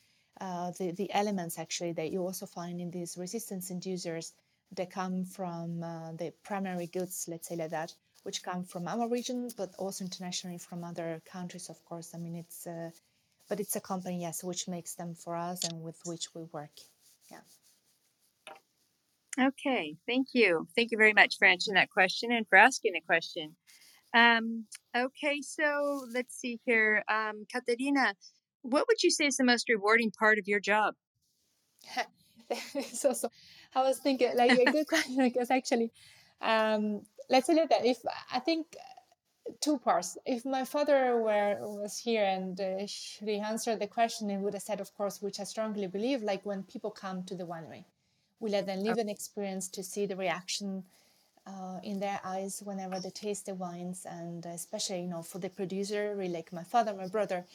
uh, 0.42 0.72
the, 0.80 0.92
the 0.92 1.14
elements 1.14 1.60
actually 1.60 1.94
that 1.94 2.12
you 2.12 2.22
also 2.22 2.46
find 2.46 2.82
in 2.82 2.90
these 2.90 3.18
resistance 3.18 3.72
inducers 3.72 4.32
they 4.76 4.86
come 4.86 5.26
from 5.26 5.84
uh, 5.84 6.14
the 6.14 6.34
primary 6.44 6.88
goods, 6.88 7.26
let's 7.28 7.48
say 7.48 7.56
like 7.56 7.72
that, 7.72 7.94
which 8.24 8.44
come 8.44 8.64
from 8.64 8.88
our 8.88 9.08
region, 9.08 9.50
but 9.58 9.74
also 9.78 10.04
internationally 10.04 10.58
from 10.58 10.84
other 10.84 11.22
countries, 11.32 11.70
of 11.70 11.84
course. 11.86 12.14
I 12.16 12.18
mean, 12.18 12.36
it's, 12.36 12.66
uh, 12.66 12.90
but 13.48 13.60
it's 13.60 13.76
a 13.76 13.82
company, 13.82 14.22
yes, 14.22 14.44
which 14.44 14.68
makes 14.68 14.96
them 14.96 15.14
for 15.16 15.36
us 15.36 15.64
and 15.64 15.82
with 15.84 16.00
which 16.06 16.34
we 16.34 16.44
work. 16.52 16.72
Yeah. 17.30 17.42
Okay, 19.40 19.96
thank 20.08 20.30
you. 20.34 20.68
Thank 20.76 20.92
you 20.92 20.98
very 20.98 21.14
much 21.14 21.38
for 21.38 21.46
answering 21.46 21.76
that 21.76 21.90
question 21.90 22.32
and 22.32 22.48
for 22.48 22.58
asking 22.58 22.94
the 22.94 23.02
question. 23.02 23.56
Um, 24.14 24.66
okay, 24.96 25.42
so 25.42 26.06
let's 26.14 26.36
see 26.36 26.60
here. 26.66 27.04
Um, 27.10 27.46
Caterina, 27.52 28.16
what 28.62 28.86
would 28.88 29.02
you 29.04 29.12
say 29.12 29.26
is 29.26 29.38
the 29.38 29.44
most 29.44 29.68
rewarding 29.70 30.12
part 30.12 30.38
of 30.38 30.48
your 30.48 30.60
job? 30.60 30.96
so, 32.94 33.14
so 33.14 33.30
I 33.76 33.82
was 33.82 33.98
thinking 34.00 34.36
like 34.36 34.52
a 34.52 34.72
good 34.72 34.88
question 34.94 35.18
because 35.18 35.50
actually, 35.50 35.92
um, 36.42 37.02
let's 37.30 37.48
say 37.48 37.56
that 37.56 37.86
if 37.86 37.98
I 38.32 38.40
think 38.40 38.76
two 39.60 39.78
parts. 39.78 40.18
If 40.26 40.46
my 40.46 40.64
father 40.64 41.18
were 41.18 41.58
was 41.62 41.98
here 41.98 42.24
and 42.24 42.60
uh, 42.60 42.86
he 42.88 43.40
answered 43.40 43.80
the 43.80 43.88
question, 43.88 44.30
he 44.30 44.38
would 44.38 44.54
have 44.54 44.64
said, 44.64 44.82
of 44.82 44.94
course, 44.96 45.22
which 45.22 45.40
I 45.40 45.44
strongly 45.44 45.88
believe, 45.88 46.22
like 46.22 46.46
when 46.46 46.64
people 46.64 46.92
come 46.92 47.24
to 47.24 47.36
the 47.36 47.46
winery, 47.46 47.86
we 48.40 48.50
let 48.50 48.66
them 48.66 48.80
live 48.82 48.98
an 48.98 49.10
experience 49.10 49.68
to 49.70 49.84
see 49.84 50.06
the 50.06 50.16
reaction 50.16 50.84
uh, 51.46 51.80
in 51.84 52.00
their 52.00 52.20
eyes 52.24 52.62
whenever 52.64 53.00
they 53.00 53.10
taste 53.10 53.48
the 53.48 53.56
wines, 53.56 54.06
and 54.10 54.46
especially 54.46 55.02
you 55.02 55.08
know 55.08 55.22
for 55.22 55.40
the 55.40 55.50
producer, 55.50 56.16
really 56.16 56.34
like 56.34 56.54
my 56.54 56.64
father, 56.64 56.94
my 56.94 57.08
brother, 57.08 57.46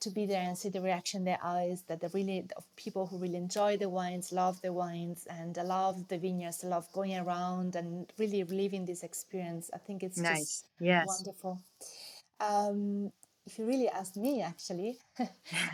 to 0.00 0.10
be 0.10 0.26
there 0.26 0.42
and 0.42 0.56
see 0.56 0.68
the 0.68 0.80
reaction 0.80 1.20
in 1.20 1.24
their 1.24 1.40
eyes 1.42 1.82
that 1.88 2.00
the 2.00 2.08
really 2.10 2.46
of 2.56 2.64
people 2.76 3.06
who 3.06 3.18
really 3.18 3.36
enjoy 3.36 3.76
the 3.76 3.88
wines, 3.88 4.32
love 4.32 4.60
the 4.62 4.72
wines, 4.72 5.26
and 5.28 5.56
love 5.56 6.08
the 6.08 6.18
vineyards, 6.18 6.64
love 6.64 6.90
going 6.92 7.16
around 7.16 7.76
and 7.76 8.06
really 8.18 8.44
living 8.44 8.86
this 8.86 9.02
experience. 9.02 9.70
I 9.74 9.78
think 9.78 10.02
it's 10.02 10.18
nice. 10.18 10.38
just 10.38 10.66
yes. 10.80 11.06
wonderful. 11.06 11.60
Um, 12.40 13.12
if 13.46 13.58
you 13.58 13.66
really 13.66 13.88
ask 13.88 14.16
me, 14.16 14.42
actually, 14.42 14.98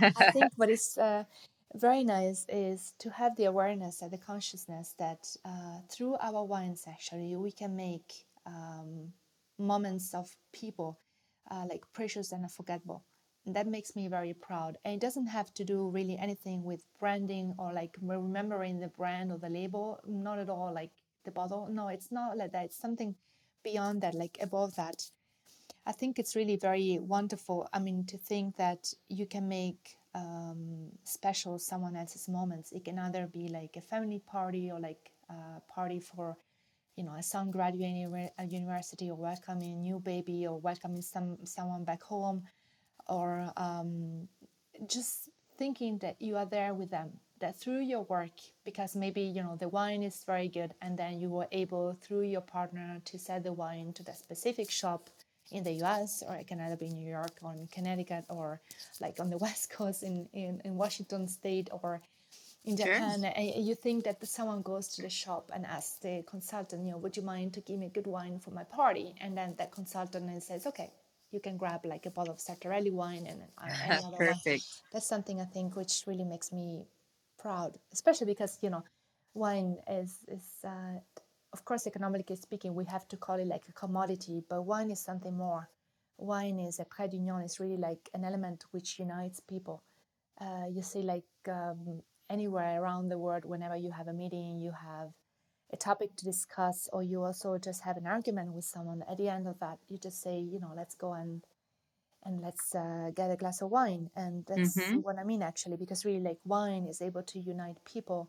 I 0.00 0.10
think 0.32 0.52
what 0.56 0.70
is 0.70 0.98
uh, 0.98 1.24
very 1.74 2.04
nice 2.04 2.46
is 2.48 2.94
to 2.98 3.10
have 3.10 3.36
the 3.36 3.44
awareness 3.44 4.02
and 4.02 4.10
the 4.10 4.18
consciousness 4.18 4.94
that 4.98 5.28
uh, 5.44 5.80
through 5.90 6.16
our 6.20 6.44
wines, 6.44 6.84
actually, 6.88 7.36
we 7.36 7.52
can 7.52 7.76
make 7.76 8.24
um, 8.46 9.12
moments 9.58 10.12
of 10.14 10.36
people 10.52 10.98
uh, 11.50 11.64
like 11.68 11.84
precious 11.92 12.32
and 12.32 12.42
unforgettable. 12.44 13.04
And 13.46 13.54
that 13.56 13.66
makes 13.66 13.94
me 13.96 14.08
very 14.08 14.34
proud. 14.34 14.78
And 14.84 14.94
it 14.94 15.00
doesn't 15.00 15.28
have 15.28 15.54
to 15.54 15.64
do 15.64 15.88
really 15.88 16.18
anything 16.18 16.64
with 16.64 16.84
branding 16.98 17.54
or 17.58 17.72
like 17.72 17.96
remembering 18.02 18.80
the 18.80 18.88
brand 18.88 19.32
or 19.32 19.38
the 19.38 19.48
label 19.48 20.00
not 20.06 20.38
at 20.38 20.50
all 20.50 20.72
like 20.74 20.90
the 21.24 21.30
bottle. 21.30 21.68
No 21.70 21.88
it's 21.88 22.10
not 22.10 22.36
like 22.36 22.52
that. 22.52 22.66
It's 22.66 22.76
something 22.80 23.14
beyond 23.62 24.02
that 24.02 24.14
like 24.14 24.38
above 24.40 24.74
that. 24.76 25.10
I 25.86 25.92
think 25.92 26.18
it's 26.18 26.36
really 26.36 26.56
very 26.56 26.98
wonderful 27.00 27.66
i 27.72 27.78
mean 27.78 28.04
to 28.06 28.18
think 28.18 28.56
that 28.56 28.92
you 29.08 29.26
can 29.26 29.48
make 29.48 29.96
um, 30.14 30.88
special 31.04 31.58
someone 31.58 31.96
else's 31.96 32.28
moments. 32.28 32.72
It 32.72 32.84
can 32.84 32.98
either 32.98 33.26
be 33.26 33.48
like 33.48 33.76
a 33.76 33.80
family 33.80 34.20
party 34.20 34.70
or 34.70 34.80
like 34.80 35.10
a 35.28 35.60
party 35.72 36.00
for 36.00 36.36
you 36.96 37.04
know 37.04 37.14
a 37.14 37.22
son 37.22 37.50
graduating 37.50 38.28
a 38.38 38.44
university 38.44 39.10
or 39.10 39.16
welcoming 39.16 39.72
a 39.72 39.76
new 39.76 40.00
baby 40.00 40.46
or 40.46 40.58
welcoming 40.58 41.02
some 41.02 41.38
someone 41.44 41.84
back 41.84 42.02
home 42.02 42.42
or 43.06 43.52
um, 43.56 44.28
just 44.86 45.30
thinking 45.56 45.98
that 45.98 46.16
you 46.20 46.36
are 46.36 46.46
there 46.46 46.74
with 46.74 46.90
them 46.90 47.10
that 47.40 47.58
through 47.58 47.80
your 47.80 48.02
work 48.02 48.32
because 48.64 48.94
maybe 48.96 49.22
you 49.22 49.42
know 49.42 49.56
the 49.56 49.68
wine 49.68 50.02
is 50.02 50.24
very 50.24 50.48
good 50.48 50.74
and 50.82 50.98
then 50.98 51.18
you 51.18 51.28
were 51.28 51.48
able 51.52 51.96
through 52.02 52.22
your 52.22 52.40
partner 52.40 53.00
to 53.04 53.18
sell 53.18 53.40
the 53.40 53.52
wine 53.52 53.92
to 53.92 54.02
the 54.02 54.12
specific 54.12 54.70
shop 54.70 55.08
in 55.50 55.64
the 55.64 55.72
US 55.84 56.22
or 56.26 56.36
it 56.36 56.46
can 56.46 56.60
either 56.60 56.76
be 56.76 56.86
in 56.86 56.94
New 56.94 57.10
York 57.10 57.32
or 57.42 57.54
in 57.54 57.66
Connecticut 57.66 58.24
or 58.28 58.60
like 59.00 59.20
on 59.20 59.30
the 59.30 59.38
West 59.46 59.70
Coast 59.70 60.02
in, 60.02 60.28
in, 60.32 60.60
in 60.64 60.76
Washington 60.76 61.28
State 61.28 61.68
or 61.72 62.00
in 62.64 62.76
Japan, 62.76 63.22
sure. 63.22 63.42
you 63.42 63.74
think 63.74 64.04
that 64.04 64.24
someone 64.26 64.60
goes 64.60 64.88
to 64.88 65.02
the 65.02 65.08
shop 65.08 65.50
and 65.54 65.64
asks 65.64 65.96
the 65.96 66.22
consultant, 66.28 66.84
you 66.84 66.92
know, 66.92 66.98
would 66.98 67.16
you 67.16 67.22
mind 67.22 67.54
to 67.54 67.60
give 67.60 67.78
me 67.78 67.86
a 67.86 67.88
good 67.88 68.06
wine 68.06 68.38
for 68.38 68.50
my 68.50 68.64
party? 68.64 69.14
And 69.20 69.34
then 69.36 69.54
that 69.56 69.72
consultant 69.72 70.42
says, 70.42 70.66
okay, 70.66 70.90
you 71.30 71.40
can 71.40 71.56
grab 71.56 71.86
like 71.86 72.06
a 72.06 72.10
bottle 72.10 72.34
of 72.34 72.40
Sartarelli 72.40 72.92
wine 72.92 73.26
and 73.26 73.42
any 73.84 74.04
other 74.04 74.16
Perfect. 74.16 74.46
wine. 74.46 74.60
That's 74.92 75.06
something 75.06 75.40
I 75.40 75.44
think 75.44 75.74
which 75.74 76.04
really 76.06 76.24
makes 76.24 76.52
me 76.52 76.84
proud, 77.38 77.78
especially 77.92 78.26
because 78.26 78.58
you 78.62 78.70
know, 78.70 78.84
wine 79.34 79.78
is 79.88 80.18
is 80.28 80.44
uh, 80.64 80.98
of 81.52 81.64
course 81.64 81.86
economically 81.86 82.36
speaking 82.36 82.74
we 82.74 82.84
have 82.86 83.06
to 83.08 83.16
call 83.16 83.36
it 83.36 83.46
like 83.46 83.64
a 83.68 83.72
commodity, 83.72 84.42
but 84.48 84.62
wine 84.62 84.90
is 84.90 85.00
something 85.00 85.36
more. 85.36 85.68
Wine 86.18 86.58
is 86.60 86.78
a 86.78 86.84
trait 86.84 87.10
d'union. 87.10 87.40
It's 87.40 87.60
really 87.60 87.78
like 87.78 88.10
an 88.14 88.24
element 88.24 88.64
which 88.72 88.98
unites 88.98 89.40
people. 89.40 89.82
Uh, 90.40 90.66
you 90.70 90.82
see, 90.82 91.02
like 91.02 91.24
um, 91.48 92.02
anywhere 92.28 92.82
around 92.82 93.08
the 93.08 93.18
world, 93.18 93.44
whenever 93.44 93.76
you 93.76 93.90
have 93.90 94.08
a 94.08 94.12
meeting, 94.12 94.60
you 94.60 94.72
have 94.72 95.12
a 95.72 95.76
topic 95.76 96.16
to 96.16 96.24
discuss 96.24 96.88
or 96.92 97.02
you 97.02 97.22
also 97.22 97.58
just 97.58 97.82
have 97.82 97.96
an 97.96 98.06
argument 98.06 98.52
with 98.52 98.64
someone 98.64 99.02
at 99.08 99.16
the 99.18 99.28
end 99.28 99.46
of 99.46 99.58
that 99.60 99.78
you 99.88 99.98
just 99.98 100.20
say 100.20 100.38
you 100.38 100.58
know 100.58 100.72
let's 100.76 100.94
go 100.94 101.12
and 101.12 101.44
and 102.24 102.42
let's 102.42 102.74
uh, 102.74 103.10
get 103.14 103.30
a 103.30 103.36
glass 103.36 103.62
of 103.62 103.70
wine 103.70 104.10
and 104.16 104.44
that's 104.46 104.76
mm-hmm. 104.76 104.96
what 104.96 105.18
i 105.18 105.24
mean 105.24 105.42
actually 105.42 105.76
because 105.76 106.04
really 106.04 106.20
like 106.20 106.38
wine 106.44 106.86
is 106.86 107.00
able 107.00 107.22
to 107.22 107.38
unite 107.38 107.78
people 107.84 108.28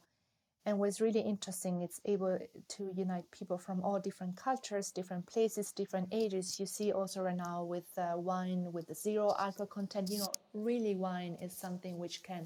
and 0.65 0.77
what's 0.77 1.01
really 1.01 1.21
interesting 1.21 1.81
it's 1.81 1.99
able 2.05 2.37
to 2.67 2.91
unite 2.95 3.25
people 3.31 3.57
from 3.57 3.81
all 3.83 3.99
different 3.99 4.35
cultures 4.35 4.91
different 4.91 5.25
places 5.25 5.71
different 5.71 6.07
ages 6.11 6.59
you 6.59 6.65
see 6.65 6.91
also 6.91 7.21
right 7.21 7.37
now 7.37 7.63
with 7.63 7.89
uh, 7.97 8.13
wine 8.15 8.71
with 8.71 8.93
zero 8.95 9.33
alcohol 9.39 9.65
content 9.67 10.09
you 10.11 10.19
know 10.19 10.31
really 10.53 10.95
wine 10.95 11.37
is 11.41 11.51
something 11.55 11.97
which 11.97 12.21
can 12.23 12.45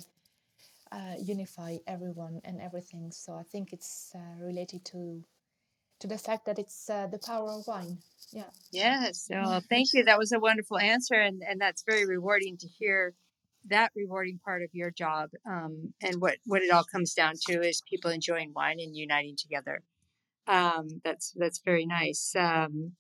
uh, 0.92 1.16
unify 1.22 1.78
everyone 1.88 2.42
and 2.44 2.62
everything. 2.62 3.12
So 3.12 3.34
I 3.34 3.44
think 3.44 3.74
it's 3.74 4.14
uh, 4.16 4.44
related 4.44 4.86
to 4.86 5.24
to 6.00 6.08
the 6.08 6.18
fact 6.18 6.46
that 6.46 6.60
it's 6.60 6.90
uh, 6.90 7.08
the 7.08 7.20
power 7.20 7.52
of 7.52 7.68
wine. 7.68 7.98
Yeah. 8.32 8.50
Yes. 8.72 9.26
So 9.28 9.62
thank 9.70 9.94
you. 9.94 10.04
That 10.04 10.20
was 10.20 10.32
a 10.32 10.40
wonderful 10.40 10.78
answer, 10.78 11.16
and 11.16 11.42
and 11.48 11.60
that's 11.60 11.84
very 11.84 12.06
rewarding 12.06 12.58
to 12.58 12.68
hear 12.68 13.14
that 13.70 13.92
rewarding 13.96 14.40
part 14.44 14.62
of 14.64 14.70
your 14.74 14.92
job. 14.92 15.30
Um, 15.50 15.94
and 16.02 16.22
what 16.22 16.38
what 16.46 16.62
it 16.62 16.72
all 16.72 16.84
comes 16.84 17.14
down 17.14 17.34
to 17.48 17.62
is 17.62 17.82
people 17.90 18.12
enjoying 18.12 18.54
wine 18.56 18.80
and 18.80 18.96
uniting 18.96 19.36
together. 19.38 19.82
Um, 20.48 21.02
that's 21.04 21.34
that's 21.36 21.62
very 21.64 21.86
nice. 21.86 22.34
Um, 22.38 22.94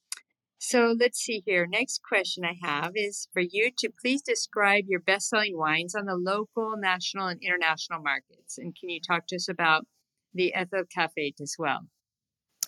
So 0.57 0.95
let's 0.97 1.19
see 1.19 1.43
here. 1.45 1.67
Next 1.67 2.01
question 2.01 2.43
I 2.43 2.55
have 2.65 2.93
is 2.95 3.27
for 3.33 3.41
you 3.41 3.69
to 3.77 3.89
please 4.01 4.23
describe 4.23 4.85
your 4.87 4.99
best 4.99 5.29
selling 5.29 5.57
wines 5.57 5.93
on 5.93 6.05
the 6.05 6.15
local, 6.15 6.75
national, 6.77 7.27
and 7.27 7.39
international 7.43 8.01
markets. 8.01 8.57
And 8.57 8.75
can 8.75 8.89
you 8.89 8.99
talk 8.99 9.27
to 9.27 9.35
us 9.35 9.47
about 9.49 9.85
the 10.33 10.55
Ethel 10.55 10.83
Cafe 10.89 11.33
as 11.39 11.55
well? 11.59 11.81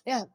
Yeah. 0.06 0.26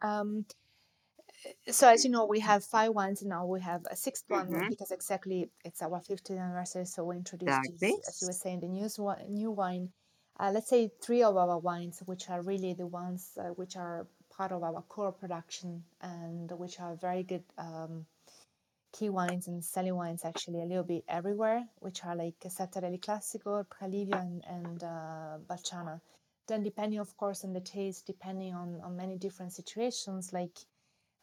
So 1.70 1.88
as 1.88 2.04
you 2.04 2.10
know, 2.10 2.26
we 2.26 2.40
have 2.40 2.64
five 2.64 2.92
wines 2.92 3.22
and 3.22 3.30
now. 3.30 3.46
We 3.46 3.60
have 3.60 3.82
a 3.90 3.96
6th 3.96 4.24
one 4.28 4.48
Mhm. 4.48 4.68
because 4.68 4.90
exactly 4.90 5.50
it's 5.64 5.82
our 5.82 6.00
50th 6.00 6.38
anniversary. 6.38 6.84
So 6.86 7.04
we 7.04 7.16
introduced, 7.16 7.52
this, 7.80 8.08
as 8.08 8.20
you 8.20 8.26
were 8.28 8.32
saying, 8.32 8.60
the 8.60 8.68
new, 8.68 8.88
new 9.28 9.50
wine. 9.50 9.92
Uh, 10.38 10.50
let's 10.54 10.68
say 10.68 10.88
three 11.00 11.22
of 11.22 11.36
our 11.36 11.58
wines, 11.58 12.00
which 12.06 12.30
are 12.30 12.42
really 12.42 12.72
the 12.74 12.86
ones 12.86 13.36
uh, 13.38 13.50
which 13.50 13.76
are 13.76 14.06
part 14.30 14.50
of 14.50 14.62
our 14.62 14.82
core 14.82 15.12
production 15.12 15.84
and 16.00 16.50
which 16.52 16.80
are 16.80 16.94
very 16.96 17.22
good 17.22 17.44
um, 17.58 18.06
key 18.92 19.10
wines 19.10 19.48
and 19.48 19.64
selling 19.64 19.94
wines 19.96 20.24
actually 20.24 20.60
a 20.62 20.64
little 20.64 20.84
bit 20.84 21.04
everywhere, 21.08 21.66
which 21.80 22.04
are 22.04 22.16
like 22.16 22.38
Sartarelli 22.40 23.00
Classico, 23.00 23.64
Tralivio, 23.66 24.20
and, 24.20 24.44
and 24.46 24.84
uh, 24.84 25.38
Balciana. 25.48 26.00
Then, 26.46 26.62
depending, 26.62 26.98
of 26.98 27.16
course, 27.16 27.44
on 27.44 27.52
the 27.52 27.60
taste, 27.60 28.06
depending 28.06 28.54
on, 28.54 28.80
on 28.82 28.96
many 28.96 29.16
different 29.16 29.52
situations, 29.52 30.32
like 30.32 30.58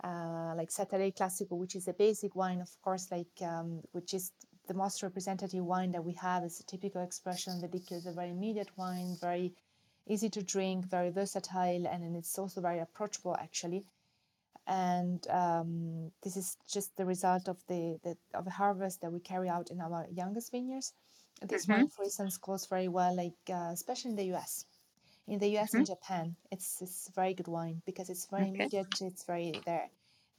uh, 0.03 0.53
like 0.55 0.69
Sartarelli 0.69 1.15
Classico, 1.15 1.57
which 1.57 1.75
is 1.75 1.87
a 1.87 1.93
basic 1.93 2.35
wine, 2.35 2.61
of 2.61 2.69
course, 2.81 3.11
like 3.11 3.41
um, 3.41 3.81
which 3.91 4.13
is 4.13 4.31
the 4.67 4.73
most 4.73 5.03
representative 5.03 5.63
wine 5.63 5.91
that 5.91 6.03
we 6.03 6.13
have. 6.13 6.43
is 6.43 6.59
a 6.59 6.63
typical 6.65 7.01
expression. 7.03 7.61
Verdicchio 7.61 7.97
is 7.97 8.05
a 8.05 8.11
very 8.13 8.29
immediate 8.31 8.69
wine, 8.77 9.17
very 9.21 9.53
easy 10.07 10.29
to 10.29 10.41
drink, 10.43 10.85
very 10.87 11.09
versatile, 11.09 11.87
and 11.87 12.15
it's 12.15 12.37
also 12.39 12.61
very 12.61 12.79
approachable 12.79 13.35
actually. 13.39 13.85
And 14.67 15.27
um, 15.29 16.11
this 16.23 16.37
is 16.37 16.57
just 16.67 16.95
the 16.95 17.05
result 17.05 17.47
of 17.49 17.57
the, 17.67 17.99
the 18.03 18.17
of 18.33 18.45
the 18.45 18.51
harvest 18.51 19.01
that 19.01 19.11
we 19.11 19.19
carry 19.19 19.49
out 19.49 19.71
in 19.71 19.81
our 19.81 20.07
youngest 20.11 20.51
vineyards. 20.51 20.93
This 21.41 21.67
Mhm. 21.67 21.67
wine, 21.67 21.89
for 21.89 22.03
instance, 22.03 22.37
goes 22.37 22.65
very 22.67 22.87
well, 22.87 23.15
like 23.15 23.37
uh, 23.49 23.71
especially 23.73 24.11
in 24.11 24.17
the 24.17 24.25
U.S. 24.25 24.65
In 25.29 25.39
the 25.39 25.47
U.S. 25.51 25.75
and 25.75 25.85
Japan, 25.85 26.35
it's 26.51 26.81
it's 26.81 27.09
very 27.15 27.33
good 27.33 27.47
wine 27.47 27.81
because 27.85 28.09
it's 28.09 28.25
very 28.25 28.47
Okay. 28.47 28.49
immediate. 28.49 28.99
It's 29.01 29.23
very 29.23 29.61
there. 29.65 29.89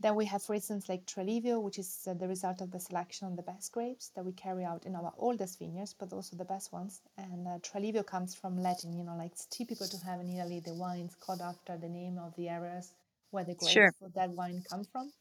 Then 0.00 0.16
we 0.16 0.26
have, 0.26 0.42
for 0.42 0.54
instance, 0.54 0.88
like 0.88 1.06
Tralivio, 1.06 1.62
which 1.62 1.78
is 1.78 2.06
uh, 2.08 2.14
the 2.14 2.28
result 2.28 2.60
of 2.60 2.70
the 2.72 2.80
selection 2.80 3.28
of 3.28 3.36
the 3.36 3.42
best 3.42 3.72
grapes 3.72 4.08
that 4.16 4.24
we 4.24 4.32
carry 4.32 4.64
out 4.64 4.86
in 4.86 4.96
our 4.96 5.12
oldest 5.16 5.58
vineyards, 5.58 5.94
but 5.94 6.12
also 6.12 6.36
the 6.36 6.44
best 6.44 6.72
ones. 6.72 7.02
And 7.16 7.46
uh, 7.46 7.58
Tralivio 7.60 8.04
comes 8.04 8.34
from 8.34 8.58
Latin, 8.58 8.92
you 8.92 9.04
know, 9.04 9.16
like 9.16 9.32
it's 9.32 9.46
typical 9.46 9.86
to 9.88 9.96
have 9.98 10.20
in 10.20 10.28
Italy 10.30 10.60
the 10.60 10.74
wines 10.74 11.14
called 11.14 11.40
after 11.40 11.76
the 11.78 11.88
name 11.88 12.18
of 12.18 12.34
the 12.36 12.48
areas 12.48 12.92
where 13.30 13.44
the 13.44 13.54
grapes 13.54 13.82
Sure. 13.82 13.92
for 13.98 14.08
that 14.10 14.30
wine 14.30 14.62
come 14.68 14.84
from. 14.84 15.12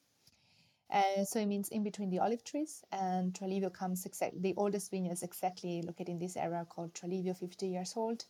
Uh, 0.91 1.23
so 1.25 1.39
it 1.39 1.45
means 1.47 1.69
in 1.69 1.83
between 1.83 2.09
the 2.09 2.19
olive 2.19 2.43
trees, 2.43 2.83
and 2.91 3.33
Tralivio 3.33 3.71
comes 3.73 4.05
exactly 4.05 4.39
the 4.39 4.55
oldest 4.55 4.91
vineyard 4.91 5.13
is 5.13 5.23
exactly 5.23 5.81
located 5.81 6.09
in 6.09 6.19
this 6.19 6.37
area 6.37 6.65
called 6.69 6.93
Tralivio, 6.93 7.35
50 7.37 7.67
years 7.67 7.93
old. 7.95 8.25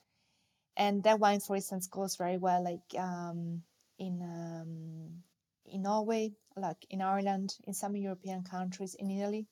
And 0.80 1.04
that 1.04 1.20
wine, 1.20 1.42
for 1.42 1.58
instance, 1.58 1.88
goes 1.88 2.16
very 2.16 2.38
well 2.38 2.64
like 2.64 2.98
um, 2.98 3.62
in 4.00 4.22
um, 4.22 5.24
in 5.66 5.82
Norway, 5.84 6.32
like 6.56 6.86
in 6.90 7.02
Ireland, 7.02 7.58
in 7.68 7.74
some 7.74 7.96
European 7.96 8.44
countries, 8.44 8.96
in 8.96 9.12
Italy, 9.12 9.46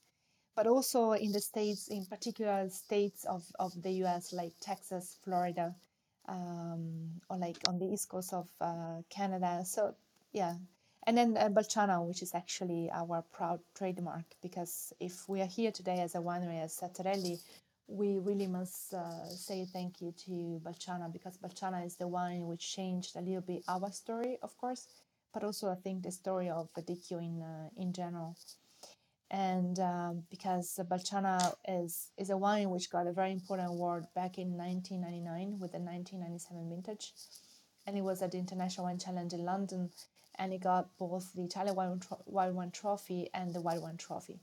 but 0.55 0.67
also 0.67 1.11
in 1.11 1.33
the 1.33 1.41
states, 1.41 1.89
in 1.89 2.05
particular 2.05 2.69
states 2.69 3.25
of, 3.25 3.43
of 3.59 3.79
the 3.81 3.91
US, 4.03 4.33
like 4.33 4.53
Texas, 4.61 5.17
Florida, 5.23 5.75
um, 6.27 7.21
or 7.29 7.37
like 7.37 7.57
on 7.67 7.77
the 7.77 7.85
east 7.85 8.09
coast 8.09 8.33
of 8.33 8.47
uh, 8.61 9.01
Canada. 9.09 9.63
So, 9.65 9.95
yeah. 10.31 10.55
And 11.05 11.17
then 11.17 11.37
uh, 11.37 11.49
Balciana, 11.49 12.05
which 12.05 12.21
is 12.21 12.33
actually 12.33 12.89
our 12.91 13.23
proud 13.31 13.59
trademark, 13.75 14.25
because 14.41 14.93
if 14.99 15.29
we 15.29 15.41
are 15.41 15.45
here 15.45 15.71
today 15.71 15.99
as 15.99 16.15
a 16.15 16.19
winery 16.19 16.61
as 16.61 16.77
Sartarelli, 16.77 17.39
we 17.87 18.17
really 18.17 18.47
must 18.47 18.93
uh, 18.93 19.25
say 19.29 19.65
thank 19.65 20.01
you 20.01 20.13
to 20.25 20.61
Balciana 20.63 21.11
because 21.11 21.37
Balciana 21.37 21.85
is 21.85 21.95
the 21.95 22.07
wine 22.07 22.45
which 22.45 22.75
changed 22.75 23.15
a 23.15 23.21
little 23.21 23.41
bit 23.41 23.63
our 23.67 23.91
story, 23.91 24.37
of 24.43 24.57
course, 24.57 24.87
but 25.33 25.43
also 25.43 25.69
I 25.69 25.75
think 25.75 26.03
the 26.03 26.11
story 26.11 26.49
of 26.49 26.69
Verdicchio 26.73 27.19
in 27.19 27.41
uh, 27.41 27.69
in 27.77 27.93
general. 27.93 28.35
And 29.29 29.77
um, 29.79 30.23
because 30.29 30.79
Balciana 30.89 31.53
is 31.67 32.11
is 32.17 32.29
a 32.29 32.37
wine 32.37 32.69
which 32.69 32.89
got 32.89 33.07
a 33.07 33.13
very 33.13 33.31
important 33.31 33.69
award 33.69 34.05
back 34.13 34.37
in 34.37 34.57
1999 34.57 35.59
with 35.59 35.71
the 35.71 35.79
1997 35.79 36.69
vintage, 36.69 37.13
and 37.85 37.97
it 37.97 38.01
was 38.01 38.21
at 38.21 38.31
the 38.31 38.37
International 38.37 38.85
Wine 38.85 38.99
Challenge 38.99 39.31
in 39.33 39.45
London, 39.45 39.91
and 40.35 40.53
it 40.53 40.61
got 40.61 40.89
both 40.97 41.33
the 41.33 41.43
Italian 41.43 41.75
Wine, 41.75 42.01
Wine 42.25 42.71
Trophy 42.71 43.29
and 43.33 43.53
the 43.53 43.61
White 43.61 43.81
Wine 43.81 43.97
Trophy 43.97 44.39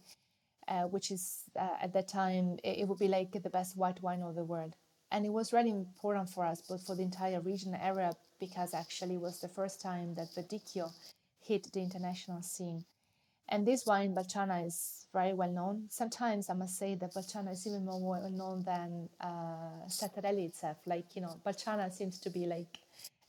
uh, 0.68 0.82
which 0.82 1.10
is 1.10 1.42
uh, 1.58 1.76
at 1.82 1.92
that 1.92 2.08
time 2.08 2.58
it, 2.64 2.78
it 2.80 2.88
would 2.88 2.98
be 2.98 3.08
like 3.08 3.32
the 3.32 3.50
best 3.50 3.76
white 3.76 4.02
wine 4.02 4.22
of 4.22 4.34
the 4.34 4.44
world. 4.44 4.74
And 5.10 5.24
it 5.24 5.32
was 5.32 5.52
really 5.52 5.70
important 5.70 6.30
for 6.30 6.44
us 6.44 6.62
but 6.68 6.80
for 6.80 6.96
the 6.96 7.02
entire 7.02 7.40
region 7.40 7.74
area 7.74 8.12
because 8.40 8.74
actually 8.74 9.14
it 9.14 9.20
was 9.20 9.40
the 9.40 9.48
first 9.48 9.80
time 9.80 10.14
that 10.14 10.34
Verdicchio 10.34 10.90
hit 11.46 11.72
the 11.72 11.80
international 11.80 12.42
scene. 12.42 12.84
And 13.48 13.66
this 13.66 13.84
wine 13.86 14.14
Balciana 14.14 14.66
is 14.66 15.06
very 15.12 15.34
well 15.34 15.50
known. 15.50 15.86
Sometimes 15.90 16.48
I 16.48 16.54
must 16.54 16.78
say 16.78 16.94
that 16.94 17.12
Balciana 17.12 17.52
is 17.52 17.66
even 17.66 17.84
more 17.84 18.00
well 18.00 18.30
known 18.30 18.64
than 18.64 19.08
uh, 19.20 19.86
itself. 19.86 20.78
Like 20.86 21.14
you 21.14 21.22
know 21.22 21.36
Balciana 21.44 21.92
seems 21.92 22.18
to 22.20 22.30
be 22.30 22.46
like 22.46 22.78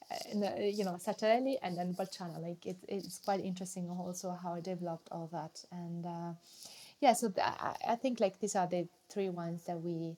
uh, 0.10 0.16
you 0.62 0.86
know 0.86 0.94
Sartarelli 0.94 1.58
and 1.62 1.78
then 1.78 1.94
Balciana 1.94 2.40
like 2.40 2.66
it, 2.66 2.78
it's 2.88 3.20
quite 3.20 3.42
interesting 3.44 3.90
also 3.90 4.32
how 4.42 4.54
I 4.54 4.62
developed 4.62 5.10
all 5.12 5.30
that. 5.34 5.64
And 5.72 6.06
uh, 6.06 6.32
yeah 7.02 7.14
so 7.14 7.32
I, 7.38 7.76
I 7.90 7.96
think 7.96 8.20
like 8.20 8.40
these 8.40 8.56
are 8.56 8.68
the 8.68 8.88
three 9.10 9.30
wines 9.30 9.66
that 9.66 9.82
we 9.82 10.18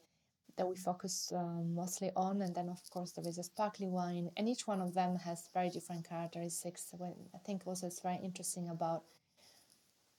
that 0.57 0.67
we 0.67 0.75
focus 0.75 1.31
um, 1.35 1.75
mostly 1.75 2.11
on 2.15 2.41
and 2.41 2.55
then 2.55 2.69
of 2.69 2.79
course 2.89 3.11
there 3.11 3.27
is 3.27 3.37
a 3.37 3.43
sparkling 3.43 3.91
wine 3.91 4.31
and 4.37 4.49
each 4.49 4.67
one 4.67 4.81
of 4.81 4.93
them 4.93 5.17
has 5.17 5.49
very 5.53 5.69
different 5.69 6.07
characteristics 6.07 6.87
When 6.97 7.13
i 7.35 7.37
think 7.39 7.63
also 7.65 7.87
it's 7.87 8.01
very 8.01 8.17
interesting 8.23 8.69
about 8.69 9.03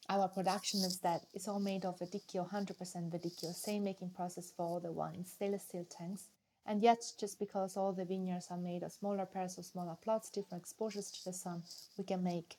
our 0.08 0.28
production 0.28 0.80
is 0.80 0.98
that 1.00 1.26
it's 1.34 1.48
all 1.48 1.60
made 1.60 1.84
of 1.84 1.98
Verdicchio, 1.98 2.48
100% 2.50 2.76
Verdicchio, 3.10 3.54
same 3.54 3.84
making 3.84 4.10
process 4.10 4.50
for 4.56 4.64
all 4.64 4.80
the 4.80 4.90
wines, 4.90 5.32
stainless 5.32 5.64
steel 5.64 5.84
tanks. 5.90 6.28
And 6.64 6.82
yet, 6.82 7.12
just 7.18 7.38
because 7.38 7.76
all 7.76 7.92
the 7.92 8.04
vineyards 8.04 8.48
are 8.50 8.56
made 8.56 8.82
of 8.82 8.92
smaller 8.92 9.26
pairs 9.26 9.58
of 9.58 9.66
smaller 9.66 9.96
plots, 10.02 10.30
different 10.30 10.62
exposures 10.62 11.10
to 11.10 11.24
the 11.24 11.32
sun, 11.32 11.62
we 11.98 12.04
can 12.04 12.22
make 12.22 12.56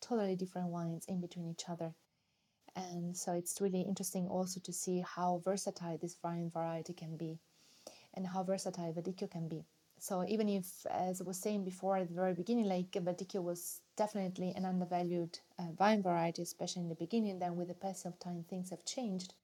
totally 0.00 0.36
different 0.36 0.68
wines 0.68 1.04
in 1.06 1.20
between 1.20 1.48
each 1.48 1.68
other. 1.68 1.92
And 2.74 3.16
so 3.16 3.32
it's 3.32 3.60
really 3.60 3.82
interesting 3.82 4.28
also 4.28 4.60
to 4.60 4.72
see 4.72 5.04
how 5.06 5.42
versatile 5.44 5.98
this 5.98 6.16
wine 6.22 6.50
variety 6.50 6.92
can 6.94 7.16
be 7.16 7.38
and 8.14 8.26
how 8.26 8.42
versatile 8.42 8.92
Verdicchio 8.92 9.30
can 9.30 9.48
be. 9.48 9.64
So 9.98 10.24
even 10.26 10.48
if, 10.48 10.84
as 10.90 11.20
I 11.20 11.24
was 11.24 11.38
saying 11.38 11.64
before 11.64 11.96
at 11.96 12.08
the 12.08 12.14
very 12.14 12.34
beginning, 12.34 12.64
like 12.64 12.90
Verdicchio 12.90 13.42
was 13.42 13.80
definitely 13.96 14.52
an 14.56 14.64
undervalued 14.64 15.38
uh, 15.58 15.70
vine 15.78 16.02
variety, 16.02 16.42
especially 16.42 16.82
in 16.82 16.88
the 16.88 16.96
beginning, 16.96 17.38
then 17.38 17.56
with 17.56 17.68
the 17.68 17.74
passing 17.74 18.10
of 18.10 18.18
time 18.18 18.44
things 18.48 18.70
have 18.70 18.84
changed. 18.84 19.34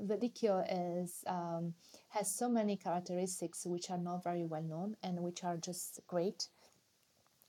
Verdicchio 0.00 0.64
is 1.02 1.24
um, 1.26 1.74
has 2.10 2.32
so 2.32 2.48
many 2.48 2.76
characteristics 2.76 3.66
which 3.66 3.90
are 3.90 3.98
not 3.98 4.22
very 4.22 4.44
well 4.44 4.62
known 4.62 4.96
and 5.02 5.22
which 5.22 5.44
are 5.44 5.56
just 5.56 6.00
great. 6.06 6.48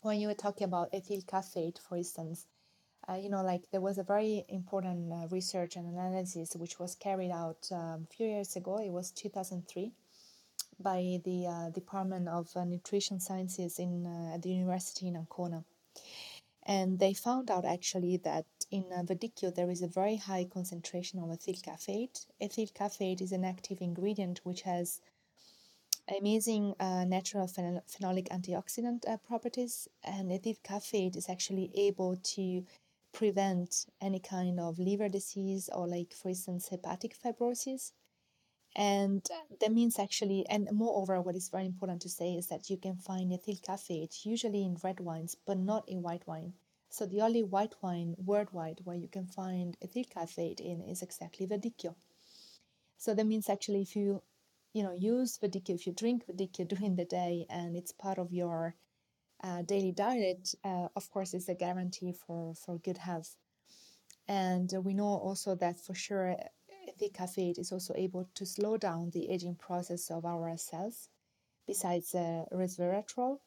When 0.01 0.19
you 0.19 0.27
were 0.27 0.33
talking 0.33 0.65
about 0.65 0.89
ethyl 0.91 1.21
caffeate, 1.27 1.79
for 1.79 1.97
instance, 1.97 2.47
uh, 3.09 3.15
you 3.15 3.29
know, 3.29 3.41
like 3.41 3.63
there 3.71 3.81
was 3.81 3.97
a 3.97 4.03
very 4.03 4.45
important 4.49 5.11
uh, 5.11 5.27
research 5.31 5.75
and 5.75 5.87
analysis 5.87 6.55
which 6.55 6.79
was 6.79 6.95
carried 6.95 7.31
out 7.31 7.67
um, 7.71 8.07
a 8.09 8.13
few 8.15 8.27
years 8.27 8.55
ago. 8.55 8.77
It 8.77 8.91
was 8.91 9.11
2003 9.11 9.91
by 10.79 11.19
the 11.23 11.47
uh, 11.47 11.69
Department 11.71 12.27
of 12.27 12.49
uh, 12.55 12.65
Nutrition 12.65 13.19
Sciences 13.19 13.79
in 13.79 14.05
uh, 14.05 14.35
at 14.35 14.43
the 14.43 14.49
university 14.49 15.07
in 15.07 15.15
Ancona, 15.15 15.63
and 16.63 16.99
they 16.99 17.13
found 17.13 17.49
out 17.49 17.65
actually 17.65 18.17
that 18.17 18.45
in 18.69 18.85
uh, 18.95 19.01
Verdicchio 19.01 19.53
there 19.53 19.71
is 19.71 19.81
a 19.81 19.87
very 19.87 20.17
high 20.17 20.45
concentration 20.45 21.19
of 21.19 21.31
ethyl 21.31 21.55
caffeate. 21.63 22.25
Ethyl 22.39 22.67
caffeate 22.73 23.21
is 23.21 23.31
an 23.31 23.43
active 23.43 23.81
ingredient 23.81 24.41
which 24.43 24.61
has 24.61 25.01
amazing 26.19 26.75
uh, 26.79 27.05
natural 27.05 27.47
phenol- 27.47 27.83
phenolic 27.87 28.27
antioxidant 28.29 29.07
uh, 29.07 29.17
properties, 29.17 29.87
and 30.03 30.31
ethyl 30.31 30.55
caffeate 30.63 31.15
is 31.15 31.27
actually 31.27 31.71
able 31.75 32.15
to 32.17 32.63
prevent 33.19 33.85
any 33.99 34.21
kind 34.21 34.61
of 34.61 34.79
liver 34.79 35.09
disease 35.09 35.69
or, 35.73 35.85
like, 35.85 36.13
for 36.13 36.29
instance, 36.29 36.69
hepatic 36.69 37.13
fibrosis. 37.21 37.91
And 38.77 39.21
that 39.59 39.73
means 39.73 39.99
actually, 39.99 40.47
and 40.47 40.69
moreover, 40.71 41.19
what 41.19 41.35
is 41.35 41.49
very 41.49 41.65
important 41.65 42.01
to 42.03 42.09
say 42.09 42.35
is 42.35 42.47
that 42.47 42.69
you 42.69 42.77
can 42.77 42.95
find 42.95 43.33
ethyl 43.33 43.57
caffeate 43.61 44.25
usually 44.25 44.63
in 44.63 44.77
red 44.81 45.01
wines, 45.01 45.35
but 45.45 45.57
not 45.57 45.89
in 45.89 46.01
white 46.01 46.25
wine. 46.27 46.53
So 46.89 47.05
the 47.05 47.19
only 47.21 47.43
white 47.43 47.75
wine 47.81 48.15
worldwide 48.17 48.79
where 48.85 48.95
you 48.95 49.09
can 49.09 49.27
find 49.27 49.75
ethyl 49.81 50.05
caffeate 50.09 50.61
in 50.61 50.81
is 50.81 51.01
exactly 51.01 51.45
Verdicchio. 51.45 51.95
So 52.97 53.13
that 53.15 53.25
means 53.25 53.49
actually 53.49 53.81
if 53.81 53.97
you 53.97 54.21
you 54.73 54.83
know 54.83 54.93
use 54.93 55.37
Verdicchio, 55.39 55.75
if 55.75 55.85
you 55.85 55.93
drink 55.93 56.25
Verdicchio 56.25 56.65
during 56.65 56.95
the 56.95 57.05
day 57.05 57.45
and 57.49 57.75
it's 57.75 57.91
part 57.91 58.17
of 58.17 58.31
your 58.31 58.75
uh, 59.43 59.61
daily 59.63 59.91
diet, 59.91 60.53
uh, 60.63 60.87
of 60.95 61.09
course, 61.11 61.33
is 61.33 61.49
a 61.49 61.55
guarantee 61.55 62.13
for 62.13 62.55
for 62.55 62.77
good 62.79 62.97
health. 62.97 63.35
And 64.27 64.71
we 64.83 64.93
know 64.93 65.07
also 65.27 65.55
that 65.55 65.79
for 65.79 65.93
sure 65.95 66.35
the 66.99 67.09
caffeine 67.09 67.55
is 67.57 67.71
also 67.71 67.93
able 67.95 68.29
to 68.35 68.45
slow 68.45 68.77
down 68.77 69.09
the 69.11 69.29
aging 69.29 69.55
process 69.55 70.11
of 70.11 70.25
our 70.25 70.55
cells, 70.57 71.09
besides 71.67 72.13
uh, 72.15 72.45
resveratrol. 72.53 73.39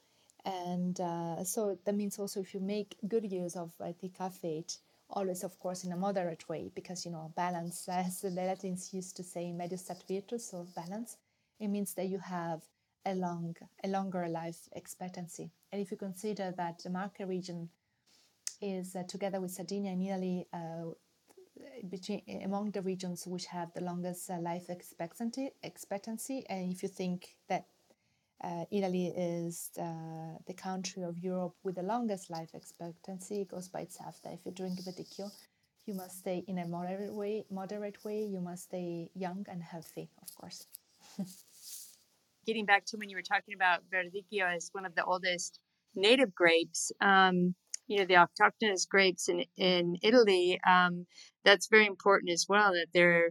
And 0.45 1.01
uh, 1.01 1.45
so 1.45 1.79
that 1.85 1.95
means 1.95 2.19
also 2.19 2.41
if 2.41 2.55
you 2.55 2.61
make 2.61 2.97
good 3.07 3.31
use 3.31 3.57
of 3.57 3.73
uh, 3.81 3.93
caffeine, 4.17 4.65
always 5.11 5.45
of 5.45 5.59
course 5.61 5.85
in 5.85 5.93
a 5.93 5.97
moderate 5.97 6.49
way, 6.49 6.71
because 6.75 7.05
you 7.05 7.13
know 7.13 7.33
balance, 7.37 7.89
as 7.93 8.21
the 8.21 8.31
Latins 8.31 8.93
used 8.93 9.17
to 9.17 9.23
say, 9.23 9.53
medius 9.53 9.83
stat 9.83 10.03
virtus, 10.09 10.51
so 10.51 10.67
balance. 10.75 11.17
It 11.61 11.69
means 11.69 11.95
that 11.95 12.09
you 12.09 12.19
have 12.19 12.63
a 13.05 13.15
long, 13.15 13.57
a 13.85 13.89
longer 13.89 14.29
life 14.29 14.69
expectancy. 14.73 15.51
And 15.71 15.81
if 15.81 15.91
you 15.91 15.97
consider 15.97 16.53
that 16.57 16.81
the 16.81 16.91
Marche 16.91 17.21
region 17.21 17.69
is 18.61 18.95
uh, 18.95 19.03
together 19.09 19.41
with 19.41 19.51
Sardinia 19.51 19.93
and 19.93 20.03
Italy 20.03 20.47
uh, 20.53 20.93
between 21.89 22.23
among 22.45 22.71
the 22.71 22.83
regions 22.83 23.27
which 23.27 23.47
have 23.47 23.73
the 23.75 23.81
longest 23.81 24.31
uh, 24.31 24.39
life 24.39 24.71
expectancy 24.71 25.51
expectancy 25.63 26.45
and 26.49 26.73
if 26.73 26.83
you 26.83 26.89
think 26.89 27.37
that 27.49 27.67
uh, 28.43 28.65
Italy 28.71 29.13
is 29.17 29.71
uh, 29.79 30.37
the 30.47 30.55
country 30.55 31.03
of 31.05 31.19
Europe 31.19 31.55
with 31.63 31.77
the 31.77 31.83
longest 31.83 32.31
life 32.31 32.51
expectancy. 32.55 33.43
It 33.43 33.49
goes 33.49 33.69
by 33.69 33.81
itself 33.83 34.21
that 34.25 34.33
if 34.33 34.45
you 34.45 34.51
drink 34.51 34.81
Verdicchio, 34.81 35.31
you 35.87 35.95
must 35.95 36.19
stay 36.19 36.45
in 36.49 36.59
a 36.59 36.67
moderate 36.67 37.13
way. 37.15 37.45
Moderate 37.51 38.05
way. 38.05 38.25
You 38.25 38.41
must 38.41 38.65
stay 38.65 39.11
young 39.15 39.47
and 39.49 39.63
healthy, 39.63 40.09
of 40.21 40.35
course. 40.35 40.67
Getting 42.47 42.67
back 42.67 42.85
to 42.87 42.97
when 42.97 43.09
you 43.09 43.17
were 43.17 43.23
talking 43.23 43.55
about 43.55 43.83
Verdicchio 43.93 44.55
as 44.57 44.69
one 44.73 44.85
of 44.87 44.95
the 44.95 45.05
oldest 45.05 45.59
native 45.95 46.35
grapes, 46.35 46.91
um, 47.01 47.55
you 47.87 47.99
know 47.99 48.05
the 48.05 48.15
autochthonous 48.15 48.89
grapes 48.89 49.29
in 49.29 49.45
in 49.57 49.97
Italy. 50.03 50.61
Um, 50.69 51.07
that's 51.45 51.69
very 51.69 51.87
important 51.87 52.33
as 52.33 52.47
well. 52.49 52.73
That 52.73 52.89
they're, 52.95 53.31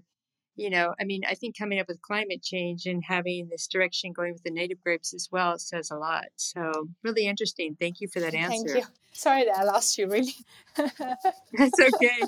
you 0.55 0.69
know, 0.69 0.93
I 0.99 1.03
mean, 1.03 1.21
I 1.27 1.35
think 1.35 1.57
coming 1.57 1.79
up 1.79 1.87
with 1.87 2.01
climate 2.01 2.41
change 2.41 2.85
and 2.85 3.03
having 3.03 3.47
this 3.49 3.67
direction 3.67 4.11
going 4.11 4.33
with 4.33 4.43
the 4.43 4.51
native 4.51 4.81
grapes 4.83 5.13
as 5.13 5.29
well 5.31 5.57
says 5.57 5.91
a 5.91 5.95
lot. 5.95 6.25
So 6.35 6.89
really 7.03 7.27
interesting. 7.27 7.77
Thank 7.79 8.01
you 8.01 8.07
for 8.07 8.19
that 8.19 8.33
answer. 8.33 8.73
Thank 8.73 8.85
you. 8.85 8.91
Sorry 9.13 9.43
that 9.45 9.57
I 9.57 9.63
lost 9.63 9.97
you. 9.97 10.07
Really. 10.07 10.33
That's 10.77 11.79
okay. 11.79 12.21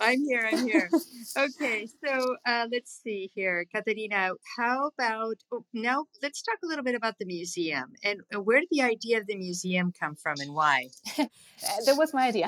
I'm 0.00 0.22
here. 0.22 0.48
I'm 0.50 0.66
here. 0.66 0.88
Okay, 1.36 1.88
so 2.04 2.36
uh, 2.46 2.66
let's 2.70 3.00
see 3.02 3.30
here, 3.34 3.64
Caterina. 3.74 4.30
How 4.56 4.88
about 4.88 5.36
oh, 5.52 5.64
now? 5.72 6.06
Let's 6.22 6.42
talk 6.42 6.58
a 6.62 6.66
little 6.66 6.84
bit 6.84 6.94
about 6.94 7.18
the 7.18 7.24
museum 7.24 7.94
and 8.04 8.20
where 8.44 8.60
did 8.60 8.68
the 8.70 8.82
idea 8.82 9.18
of 9.18 9.26
the 9.26 9.36
museum 9.36 9.92
come 9.98 10.14
from 10.14 10.36
and 10.40 10.54
why? 10.54 10.88
Uh, 11.18 11.24
that 11.86 11.96
was 11.96 12.14
my 12.14 12.28
idea. 12.28 12.46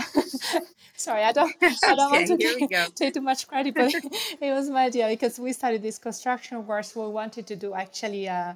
Sorry, 0.96 1.24
I 1.24 1.32
don't. 1.32 1.52
I 1.60 1.94
don't 1.94 2.30
okay, 2.30 2.56
want 2.60 2.70
to 2.70 2.92
take 2.94 3.14
too 3.14 3.20
much 3.20 3.48
credit, 3.48 3.74
but 3.74 3.92
it 3.94 4.52
was 4.52 4.70
my 4.70 4.84
idea 4.84 5.08
because 5.12 5.38
we 5.38 5.52
started 5.52 5.82
this 5.82 5.98
construction 5.98 6.66
work. 6.66 6.84
So 6.84 7.06
we 7.06 7.12
wanted 7.12 7.46
to 7.48 7.56
do 7.56 7.74
actually. 7.74 8.28
Uh, 8.28 8.54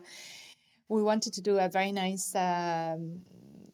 we 0.89 1.03
wanted 1.03 1.33
to 1.35 1.41
do 1.43 1.59
a 1.59 1.69
very 1.69 1.93
nice 1.93 2.35
um, 2.37 3.21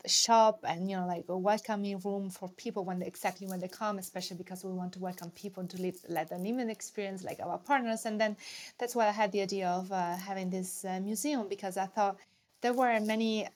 shop 0.06 0.60
and 0.64 0.90
you 0.90 0.96
know 0.96 1.06
like 1.06 1.24
a 1.28 1.38
welcoming 1.38 1.98
room 2.04 2.30
for 2.30 2.48
people 2.64 2.84
when 2.84 2.98
they, 2.98 3.06
exactly 3.06 3.46
when 3.46 3.60
they 3.60 3.68
come 3.68 3.98
especially 3.98 4.36
because 4.36 4.64
we 4.64 4.72
want 4.72 4.92
to 4.92 4.98
welcome 4.98 5.30
people 5.30 5.64
to 5.64 5.76
live 5.80 5.94
let 6.08 6.28
them 6.30 6.42
live 6.42 6.58
an 6.58 6.70
experience 6.70 7.22
like 7.22 7.38
our 7.40 7.58
partners 7.58 8.04
and 8.04 8.20
then 8.20 8.36
that's 8.78 8.96
why 8.96 9.06
i 9.06 9.12
had 9.12 9.30
the 9.30 9.40
idea 9.40 9.68
of 9.68 9.92
uh, 9.92 10.16
having 10.16 10.50
this 10.50 10.84
uh, 10.84 10.98
museum 11.00 11.46
because 11.48 11.76
i 11.76 11.86
thought 11.86 12.16
there 12.62 12.72
were 12.72 12.98
many 13.00 13.46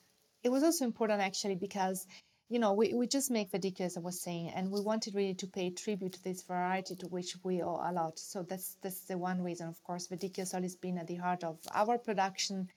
it 0.43 0.49
was 0.49 0.63
also 0.63 0.85
important 0.85 1.19
actually 1.19 1.55
because 1.55 2.07
you 2.49 2.59
know 2.59 2.73
we, 2.73 2.93
we 2.93 3.07
just 3.07 3.29
make 3.29 3.51
Verdicchio 3.51 3.81
as 3.81 3.97
i 3.97 3.99
was 3.99 4.21
saying 4.21 4.49
and 4.55 4.71
we 4.71 4.79
wanted 4.79 5.15
really 5.15 5.33
to 5.33 5.47
pay 5.47 5.69
tribute 5.69 6.13
to 6.13 6.23
this 6.23 6.43
variety 6.43 6.95
to 6.95 7.07
which 7.07 7.35
we 7.43 7.61
owe 7.61 7.81
a 7.83 7.91
lot 7.91 8.17
so 8.17 8.43
that's 8.43 8.77
that's 8.81 9.01
the 9.01 9.17
one 9.17 9.41
reason 9.41 9.67
of 9.67 9.83
course 9.83 10.07
Verdicchio 10.07 10.39
has 10.39 10.53
always 10.53 10.75
been 10.75 10.97
at 10.97 11.07
the 11.07 11.15
heart 11.15 11.43
of 11.43 11.57
our 11.73 11.97
production 11.97 12.69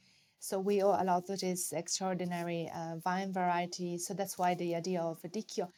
so 0.43 0.59
we 0.59 0.83
owe 0.83 0.97
a 0.99 1.05
lot 1.05 1.27
to 1.27 1.37
this 1.37 1.73
extraordinary 1.75 2.71
uh, 2.75 2.97
vine 2.97 3.31
variety. 3.31 3.99
So 3.99 4.15
that's 4.15 4.39
why 4.39 4.55
the 4.55 4.75
idea 4.75 5.03
of 5.03 5.21
Verdicchio. 5.21 5.69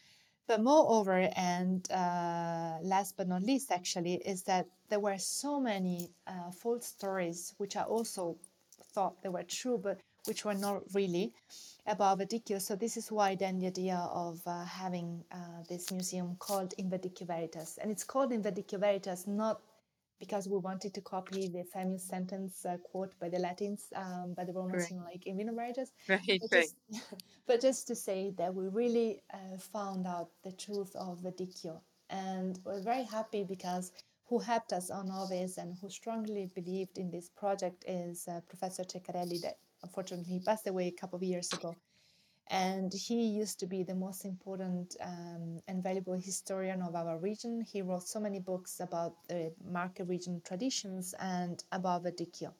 But 0.46 0.62
moreover, 0.62 1.28
and 1.34 1.90
uh, 1.90 2.78
last 2.82 3.16
but 3.16 3.26
not 3.26 3.42
least, 3.42 3.72
actually, 3.72 4.14
is 4.24 4.44
that 4.44 4.66
there 4.88 5.00
were 5.00 5.18
so 5.18 5.58
many 5.58 6.10
uh, 6.28 6.52
false 6.52 6.86
stories, 6.86 7.54
which 7.58 7.76
I 7.76 7.82
also 7.82 8.38
thought 8.94 9.20
they 9.22 9.28
were 9.28 9.42
true, 9.42 9.78
but 9.78 10.00
which 10.26 10.44
were 10.44 10.54
not 10.54 10.82
really 10.94 11.32
about 11.86 12.18
Verdicchio. 12.18 12.60
So 12.60 12.76
this 12.76 12.96
is 12.96 13.10
why 13.10 13.34
then 13.34 13.58
the 13.58 13.66
idea 13.66 13.96
of 14.12 14.40
uh, 14.46 14.64
having 14.64 15.24
uh, 15.32 15.62
this 15.68 15.90
museum 15.90 16.36
called 16.38 16.74
In 16.78 16.90
Verdicchio 16.90 17.26
Veritas. 17.26 17.78
And 17.80 17.90
it's 17.90 18.04
called 18.04 18.32
In 18.32 18.42
Verdicchio 18.42 18.78
Veritas 18.78 19.26
not 19.26 19.60
because 20.20 20.46
we 20.48 20.56
wanted 20.56 20.94
to 20.94 21.00
copy 21.00 21.48
the 21.48 21.64
famous 21.64 22.04
sentence 22.04 22.64
uh, 22.64 22.76
quote 22.76 23.12
by 23.18 23.28
the 23.28 23.40
Latins, 23.40 23.86
um, 23.96 24.34
by 24.36 24.44
the 24.44 24.52
Romans, 24.52 24.88
you 24.88 24.96
know, 24.96 25.02
like 25.02 25.26
in 25.26 25.36
Vino 25.36 25.52
Veritas. 25.52 25.90
Right, 26.08 26.40
but 26.40 26.52
right. 26.52 26.68
Just, 26.92 27.04
but 27.48 27.60
just 27.60 27.88
to 27.88 27.96
say 27.96 28.32
that 28.38 28.54
we 28.54 28.68
really 28.68 29.20
uh, 29.34 29.58
found 29.58 30.06
out 30.06 30.28
the 30.44 30.52
truth 30.52 30.94
of 30.94 31.18
Verdicchio. 31.22 31.80
And 32.08 32.56
we're 32.64 32.82
very 32.82 33.02
happy 33.02 33.42
because 33.42 33.90
who 34.26 34.38
helped 34.38 34.72
us 34.72 34.90
on 34.90 35.10
all 35.10 35.26
this 35.28 35.58
and 35.58 35.76
who 35.80 35.90
strongly 35.90 36.48
believed 36.54 36.98
in 36.98 37.10
this 37.10 37.28
project 37.28 37.84
is 37.88 38.28
uh, 38.28 38.40
Professor 38.48 38.84
Ceccarelli, 38.84 39.40
that 39.42 39.56
unfortunately 39.82 40.32
he 40.32 40.40
passed 40.40 40.66
away 40.66 40.88
a 40.88 41.00
couple 41.00 41.16
of 41.16 41.22
years 41.22 41.52
ago 41.52 41.74
and 42.50 42.92
he 42.92 43.28
used 43.28 43.60
to 43.60 43.66
be 43.66 43.82
the 43.82 43.94
most 43.94 44.24
important 44.24 44.96
um, 45.00 45.60
and 45.68 45.82
valuable 45.82 46.14
historian 46.14 46.82
of 46.82 46.94
our 46.94 47.18
region. 47.18 47.64
He 47.72 47.82
wrote 47.82 48.06
so 48.06 48.20
many 48.20 48.40
books 48.40 48.80
about 48.80 49.14
the 49.28 49.52
Marche 49.64 50.00
region 50.00 50.42
traditions 50.44 51.14
and 51.18 51.62
about 51.72 52.04
Verdicchio. 52.04 52.52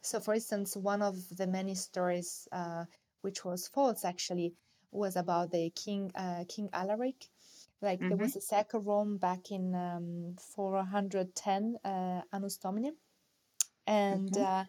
So, 0.00 0.20
for 0.20 0.34
instance, 0.34 0.76
one 0.76 1.02
of 1.02 1.16
the 1.36 1.46
many 1.46 1.74
stories 1.74 2.48
uh, 2.52 2.84
which 3.20 3.44
was 3.44 3.68
false 3.68 4.04
actually 4.04 4.54
was 4.92 5.16
about 5.16 5.50
the 5.50 5.70
king 5.70 6.10
uh, 6.14 6.44
King 6.48 6.70
Alaric. 6.72 7.26
Like 7.82 8.00
mm-hmm. 8.00 8.08
there 8.08 8.18
was 8.18 8.36
a 8.36 8.40
sack 8.40 8.74
of 8.74 8.86
Rome 8.86 9.18
back 9.18 9.50
in 9.50 9.74
um, 9.74 10.36
410 10.54 11.76
uh, 11.84 12.22
Annus 12.32 12.56
Domini, 12.56 12.92
and 13.86 14.30
mm-hmm. 14.30 14.62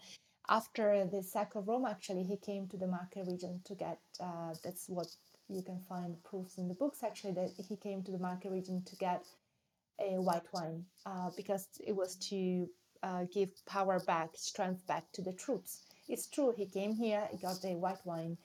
After 0.51 1.05
the 1.05 1.23
sack 1.23 1.55
of 1.55 1.67
Rome, 1.67 1.85
actually, 1.85 2.23
he 2.23 2.37
came 2.37 2.67
to 2.69 2.77
the 2.77 2.87
Marche 2.87 3.25
region 3.27 3.61
to 3.65 3.75
get. 3.75 3.99
Uh, 4.19 4.53
that's 4.63 4.89
what 4.89 5.07
you 5.49 5.63
can 5.63 5.79
find 5.89 6.21
proofs 6.23 6.57
in 6.59 6.67
the 6.67 6.75
books. 6.75 7.03
Actually, 7.03 7.33
that 7.33 7.51
he 7.69 7.77
came 7.77 8.03
to 8.03 8.11
the 8.11 8.19
Marche 8.19 8.45
region 8.45 8.83
to 8.85 8.95
get 8.97 9.25
a 9.99 10.21
white 10.21 10.47
wine 10.53 10.85
uh, 11.05 11.29
because 11.37 11.67
it 11.85 11.95
was 11.95 12.15
to 12.17 12.67
uh, 13.03 13.25
give 13.33 13.49
power 13.65 13.99
back, 14.07 14.31
strength 14.35 14.85
back 14.87 15.05
to 15.13 15.21
the 15.21 15.33
troops. 15.33 15.83
It's 16.09 16.27
true, 16.27 16.53
he 16.55 16.65
came 16.65 16.93
here, 16.95 17.27
he 17.31 17.37
got 17.37 17.61
the 17.61 17.75
white 17.75 18.05
wine, 18.05 18.37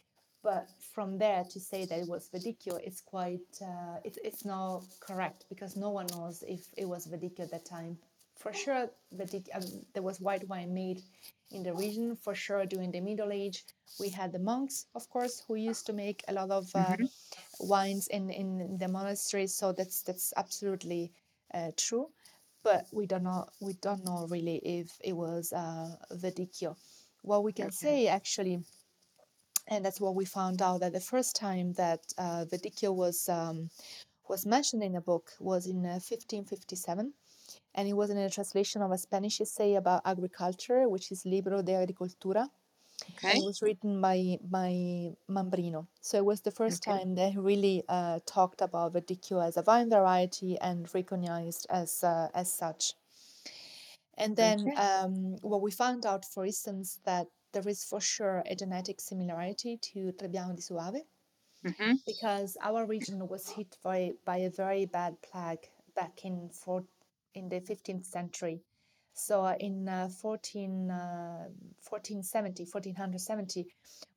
but 0.42 0.68
from 0.94 1.18
there 1.18 1.44
to 1.50 1.61
say 1.61 1.86
that 1.86 1.98
it 1.98 2.09
was 2.09 2.28
Verdicchio, 2.32 2.78
it's 2.84 3.00
quite, 3.00 3.40
uh, 3.62 3.98
it, 4.04 4.18
it's 4.24 4.44
not 4.44 4.84
correct 5.00 5.46
because 5.48 5.76
no 5.76 5.90
one 5.90 6.07
knows 6.12 6.44
if 6.46 6.66
it 6.76 6.86
was 6.86 7.09
Verdicchio 7.09 7.40
at 7.40 7.50
that 7.50 7.64
time. 7.64 7.98
For 8.37 8.53
sure, 8.53 8.91
Verdicchio, 9.14 9.57
um, 9.57 9.87
there 9.95 10.03
was 10.03 10.20
white 10.20 10.47
wine 10.49 10.72
made 10.74 11.03
in 11.51 11.62
the 11.62 11.72
region 11.72 12.16
for 12.16 12.34
sure 12.34 12.66
during 12.66 12.91
the 12.91 13.01
middle 13.01 13.32
age 13.32 13.64
we 14.01 14.09
had 14.09 14.32
the 14.32 14.39
monks 14.39 14.87
of 14.97 15.09
course 15.09 15.45
who 15.47 15.55
used 15.55 15.87
to 15.87 15.93
make 15.93 16.24
a 16.26 16.32
lot 16.32 16.51
of 16.51 16.68
uh, 16.74 16.84
mm-hmm. 16.84 17.05
wines 17.61 18.09
in, 18.09 18.30
in 18.30 18.76
the 18.78 18.89
monasteries 18.89 19.55
so 19.55 19.70
that's 19.70 20.03
that's 20.03 20.32
absolutely 20.37 21.12
uh, 21.55 21.70
true 21.76 22.09
but 22.66 22.84
we 22.91 23.07
don't 23.07 23.22
know 23.22 23.47
we 23.61 23.74
don't 23.74 24.05
know 24.05 24.26
really 24.28 24.57
if 24.57 24.99
it 25.05 25.12
was 25.12 25.53
uh, 25.53 25.95
Verdicchio. 26.12 26.74
What 27.22 27.45
we 27.45 27.53
can 27.53 27.66
okay. 27.66 27.84
say 27.84 28.09
actually, 28.09 28.59
and 29.68 29.84
that's 29.84 30.01
what 30.01 30.16
we 30.16 30.24
found 30.24 30.61
out 30.61 30.80
that 30.80 30.93
the 30.93 31.07
first 31.12 31.37
time 31.37 31.74
that 31.74 32.01
uh, 32.18 32.45
Verdicchio 32.51 32.93
was 32.93 33.28
um, 33.28 33.70
was 34.28 34.45
mentioned 34.45 34.82
in 34.82 34.97
a 34.97 35.01
book 35.01 35.30
was 35.39 35.66
in 35.66 35.82
1557 35.82 37.07
uh, 37.07 37.11
and 37.77 37.89
it 37.89 37.95
was 37.95 38.11
in 38.11 38.18
a 38.18 38.31
translation 38.31 38.83
of 38.83 38.91
a 38.91 38.99
Spanish 38.99 39.41
essay 39.41 39.74
about 39.74 40.03
agriculture, 40.05 40.89
which 40.89 41.12
is 41.12 41.24
Libro 41.24 41.62
de 41.62 41.72
Agricultura. 41.72 42.49
Okay. 43.11 43.31
And 43.31 43.39
it 43.39 43.45
was 43.45 43.61
written 43.61 44.01
by 44.01 44.39
by 44.43 44.70
Mambrino. 45.29 45.87
So 46.01 46.16
it 46.16 46.24
was 46.24 46.41
the 46.41 46.51
first 46.51 46.89
okay. 46.89 46.99
time 46.99 47.14
that 47.16 47.33
he 47.33 47.39
really 47.39 47.83
uh, 47.89 48.20
talked 48.24 48.62
about 48.62 48.95
Verdicchio 48.95 49.47
as 49.47 49.57
a 49.59 49.62
vine 49.62 49.91
variety 49.91 50.57
and 50.61 50.89
recognized 50.95 51.66
as 51.70 52.03
uh, 52.03 52.29
as 52.35 52.53
such. 52.53 52.95
And 54.18 54.35
then 54.35 54.61
okay. 54.61 54.77
um, 54.77 55.37
what 55.43 55.61
we 55.61 55.70
found 55.70 56.07
out, 56.07 56.24
for 56.24 56.47
instance, 56.47 57.01
that 57.05 57.27
there 57.53 57.68
is 57.68 57.85
for 57.85 58.01
sure 58.01 58.43
a 58.47 58.55
genetic 58.57 58.99
similarity 59.01 59.79
to 59.93 60.12
Trebbiano 60.12 60.55
di 60.57 60.62
Soave. 60.62 61.05
mm-hmm. 61.66 61.93
because 62.07 62.57
our 62.62 62.87
region 62.87 63.27
was 63.29 63.49
hit 63.49 63.77
by, 63.83 64.12
by 64.24 64.39
a 64.39 64.51
very 64.51 64.87
bad 64.87 65.16
plague 65.22 65.68
back 65.95 66.24
in 66.24 66.49
four, 66.53 66.85
in 67.37 67.49
the 67.49 67.61
15th 67.61 68.07
century. 68.07 68.61
So 69.18 69.47
in 69.61 69.89
uh, 69.89 70.09
14, 70.09 70.91
uh, 70.91 71.49
1470, 71.89 72.64
1470, 72.64 73.66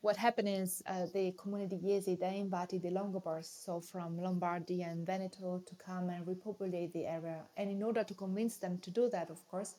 what 0.01 0.17
happened 0.17 0.49
is 0.49 0.84
uh, 0.88 1.05
the 1.13 1.32
community 1.38 1.78
Jesi, 1.78 2.20
they 2.20 2.38
invited 2.38 2.82
the 2.82 2.89
Longobards, 2.89 3.45
so 3.63 3.80
from 3.80 4.17
Lombardy 4.17 4.82
and 4.82 5.05
Veneto, 5.05 5.61
to 5.65 5.76
come 5.76 6.09
and 6.09 6.28
repopulate 6.28 6.91
the 6.91 7.05
area. 7.05 7.39
And 7.55 7.72
in 7.72 7.82
order 7.82 8.03
to 8.03 8.13
convince 8.13 8.57
them 8.57 8.78
to 8.80 8.91
do 8.91 9.09
that, 9.09 9.30
of 9.30 9.47
course, 9.47 9.76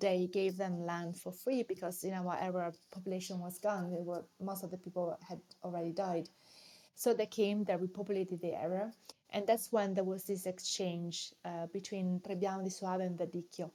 they 0.00 0.28
gave 0.32 0.56
them 0.56 0.86
land 0.86 1.16
for 1.18 1.30
free 1.30 1.62
because 1.62 2.02
in 2.02 2.14
our 2.14 2.36
area 2.40 2.72
population 2.90 3.40
was 3.40 3.58
gone. 3.58 3.92
They 3.92 4.02
were, 4.02 4.24
most 4.40 4.64
of 4.64 4.70
the 4.70 4.78
people 4.78 5.16
had 5.28 5.40
already 5.62 5.92
died. 5.92 6.30
So 6.94 7.12
they 7.12 7.26
came, 7.26 7.64
they 7.64 7.74
repopulated 7.74 8.40
the 8.40 8.54
area. 8.54 8.92
And 9.34 9.46
that's 9.46 9.72
when 9.72 9.94
there 9.94 10.04
was 10.04 10.24
this 10.24 10.46
exchange 10.46 11.34
uh, 11.44 11.66
between 11.66 12.20
Trebbiano 12.20 12.64
di 12.64 12.70
Soave 12.70 13.02
and 13.02 13.18
Verdicchio 13.18 13.70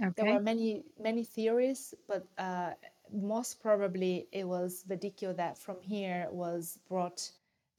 Okay. 0.00 0.12
there 0.16 0.26
were 0.26 0.40
many 0.40 0.84
many 0.98 1.24
theories, 1.24 1.94
but 2.08 2.26
uh, 2.38 2.72
most 3.12 3.60
probably 3.60 4.28
it 4.32 4.46
was 4.48 4.84
Verdicchio 4.88 5.36
that 5.36 5.58
from 5.58 5.80
here 5.80 6.28
was 6.30 6.78
brought 6.88 7.30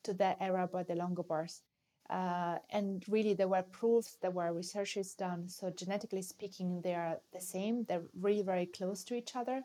to 0.04 0.14
that 0.16 0.38
era 0.40 0.68
by 0.68 0.84
the 0.84 0.96
Longobards. 0.96 1.62
Uh, 2.10 2.60
and 2.72 3.04
really, 3.10 3.34
there 3.34 3.48
were 3.48 3.64
proofs, 3.64 4.18
there 4.22 4.32
were 4.32 4.54
researches 4.54 5.16
done. 5.16 5.50
So, 5.50 5.72
genetically 5.72 6.22
speaking, 6.22 6.82
they 6.82 6.96
are 6.96 7.20
the 7.34 7.42
same. 7.42 7.86
They're 7.86 8.04
really 8.20 8.44
very 8.44 8.68
close 8.68 9.04
to 9.06 9.16
each 9.16 9.36
other. 9.36 9.64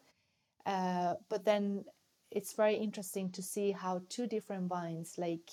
Uh, 0.66 1.16
but 1.28 1.44
then 1.44 1.84
it's 2.30 2.54
very 2.54 2.76
interesting 2.76 3.30
to 3.32 3.42
see 3.42 3.72
how 3.72 4.02
two 4.08 4.26
different 4.26 4.68
vines, 4.68 5.18
like 5.18 5.50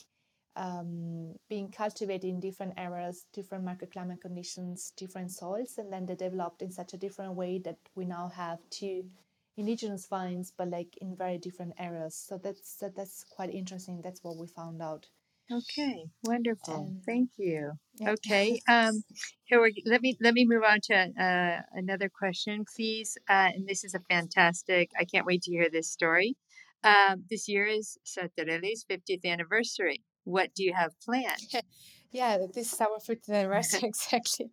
um, 0.56 1.36
being 1.49 1.70
cultivated 1.70 2.28
in 2.28 2.39
different 2.39 2.74
areas, 2.78 3.26
different 3.34 3.66
microclimate 3.66 4.22
conditions, 4.22 4.93
different 4.95 5.32
soils, 5.32 5.78
and 5.78 5.91
then 5.91 6.06
they 6.06 6.16
developed 6.16 6.62
in 6.62 6.72
such 6.72 6.93
a 6.93 6.97
different 6.97 7.34
way 7.36 7.60
that 7.60 7.78
we 7.95 8.06
now 8.06 8.30
have 8.30 8.60
two 8.70 9.06
indigenous 9.58 10.08
vines, 10.08 10.51
but 10.58 10.70
like 10.70 10.97
in 11.01 11.16
very 11.16 11.38
different 11.38 11.74
areas. 11.78 12.16
So 12.16 12.38
that's 12.38 12.76
that, 12.78 12.95
that's 12.95 13.24
quite 13.24 13.53
interesting. 13.53 14.01
That's 14.01 14.24
what 14.24 14.38
we 14.38 14.47
found 14.47 14.82
out. 14.82 15.08
Okay, 15.51 16.06
wonderful. 16.24 16.74
Um, 16.74 17.01
Thank 17.06 17.30
you. 17.38 17.74
yeah. 17.99 18.12
Okay, 18.14 18.60
um, 18.70 19.03
here 19.43 19.62
we 19.62 19.84
let 19.86 20.01
me 20.01 20.18
let 20.20 20.34
me 20.34 20.45
move 20.45 20.64
on 20.64 20.80
to 20.86 20.95
uh, 20.95 21.62
another 21.74 22.10
question, 22.10 22.66
please. 22.76 23.18
Uh, 23.30 23.49
and 23.53 23.68
this 23.68 23.84
is 23.84 23.93
a 23.93 23.99
fantastic. 24.10 24.89
I 24.99 25.06
can't 25.06 25.26
wait 25.26 25.43
to 25.43 25.51
hear 25.51 25.70
this 25.70 25.91
story. 25.91 26.36
Um, 26.84 27.24
this 27.30 27.47
year 27.47 27.66
is 27.66 27.97
Sartarelli's 28.06 28.86
50th 28.89 29.26
anniversary. 29.26 30.03
What 30.26 30.53
do 30.55 30.63
you 30.63 30.73
have 30.73 30.99
planned? 31.01 31.41
Yeah, 32.11 32.38
this 32.53 32.71
is 32.73 32.80
our 32.82 32.99
50th 33.01 33.36
anniversary 33.36 33.82
exactly. 33.93 34.49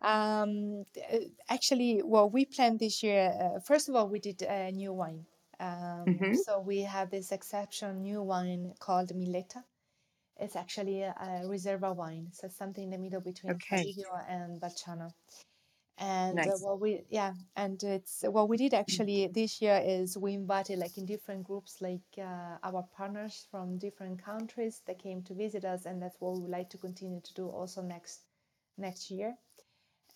Um, 0.00 0.84
uh, 1.12 1.18
actually, 1.50 1.98
what 2.00 2.32
we 2.32 2.46
planned 2.46 2.80
this 2.80 3.02
year, 3.02 3.32
uh, 3.42 3.60
first 3.60 3.88
of 3.90 3.94
all, 3.96 4.08
we 4.08 4.18
did 4.18 4.42
a 4.42 4.72
new 4.72 4.94
wine. 4.94 5.26
Um, 5.60 6.08
Mhm. 6.08 6.36
So 6.46 6.60
we 6.60 6.80
have 6.82 7.10
this 7.10 7.32
exceptional 7.32 7.94
new 7.94 8.22
wine 8.22 8.72
called 8.80 9.10
Milletta. 9.14 9.62
It's 10.38 10.56
actually 10.56 11.02
a, 11.02 11.14
a 11.20 11.46
reserva 11.48 11.94
wine, 11.94 12.28
so 12.32 12.48
something 12.48 12.84
in 12.84 12.90
the 12.90 12.98
middle 12.98 13.20
between 13.20 13.54
Okay. 13.54 13.94
And 14.28 14.60
Balciana. 14.60 15.10
And 15.98 16.46
uh, 16.46 16.56
what 16.58 16.80
we 16.80 17.04
yeah, 17.10 17.34
and 17.56 17.82
it's 17.82 18.22
what 18.26 18.48
we 18.48 18.56
did 18.56 18.74
actually 18.74 19.28
this 19.28 19.60
year 19.62 19.80
is 19.84 20.16
we 20.18 20.34
invited 20.34 20.78
like 20.78 20.96
in 20.98 21.06
different 21.06 21.44
groups 21.44 21.80
like 21.80 22.00
uh, 22.18 22.56
our 22.62 22.82
partners 22.96 23.46
from 23.50 23.78
different 23.78 24.22
countries 24.24 24.82
that 24.86 24.98
came 24.98 25.22
to 25.22 25.34
visit 25.34 25.64
us, 25.64 25.86
and 25.86 26.02
that's 26.02 26.20
what 26.20 26.34
we 26.34 26.40
would 26.42 26.50
like 26.50 26.70
to 26.70 26.78
continue 26.78 27.20
to 27.20 27.34
do 27.34 27.48
also 27.48 27.82
next 27.82 28.22
next 28.78 29.10
year. 29.10 29.36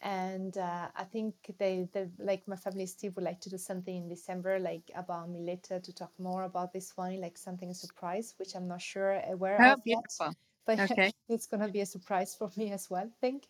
And 0.03 0.57
uh, 0.59 0.89
I 0.95 1.05
think 1.05 1.35
they, 1.59 1.89
they 1.93 2.09
like 2.19 2.47
my 2.49 2.57
family 2.57 2.87
Steve 2.87 3.17
would 3.17 3.25
like 3.25 3.41
to 3.43 3.51
do 3.51 3.59
something 3.59 3.97
in 3.97 4.09
December 4.09 4.59
like 4.59 4.91
about 4.95 5.31
Milletta 5.31 5.83
to 5.83 5.93
talk 5.95 6.13
more 6.19 6.45
about 6.45 6.73
this 6.73 6.97
wine, 6.97 7.21
like 7.21 7.39
something 7.39 7.73
surprise, 7.75 8.35
which 8.39 8.55
I'm 8.55 8.69
not 8.69 8.83
sure 8.83 9.21
aware 9.29 9.65
Oh, 9.65 9.75
of 9.75 9.81
yet 9.87 9.99
beautiful. 9.99 10.35
but 10.67 10.81
Okay. 10.91 11.13
it's 11.29 11.47
gonna 11.47 11.69
be 11.69 11.81
a 11.81 11.87
surprise 11.87 12.35
for 12.35 12.51
me 12.57 12.73
as 12.73 12.91
well, 12.91 13.05
I 13.07 13.19
think. 13.21 13.45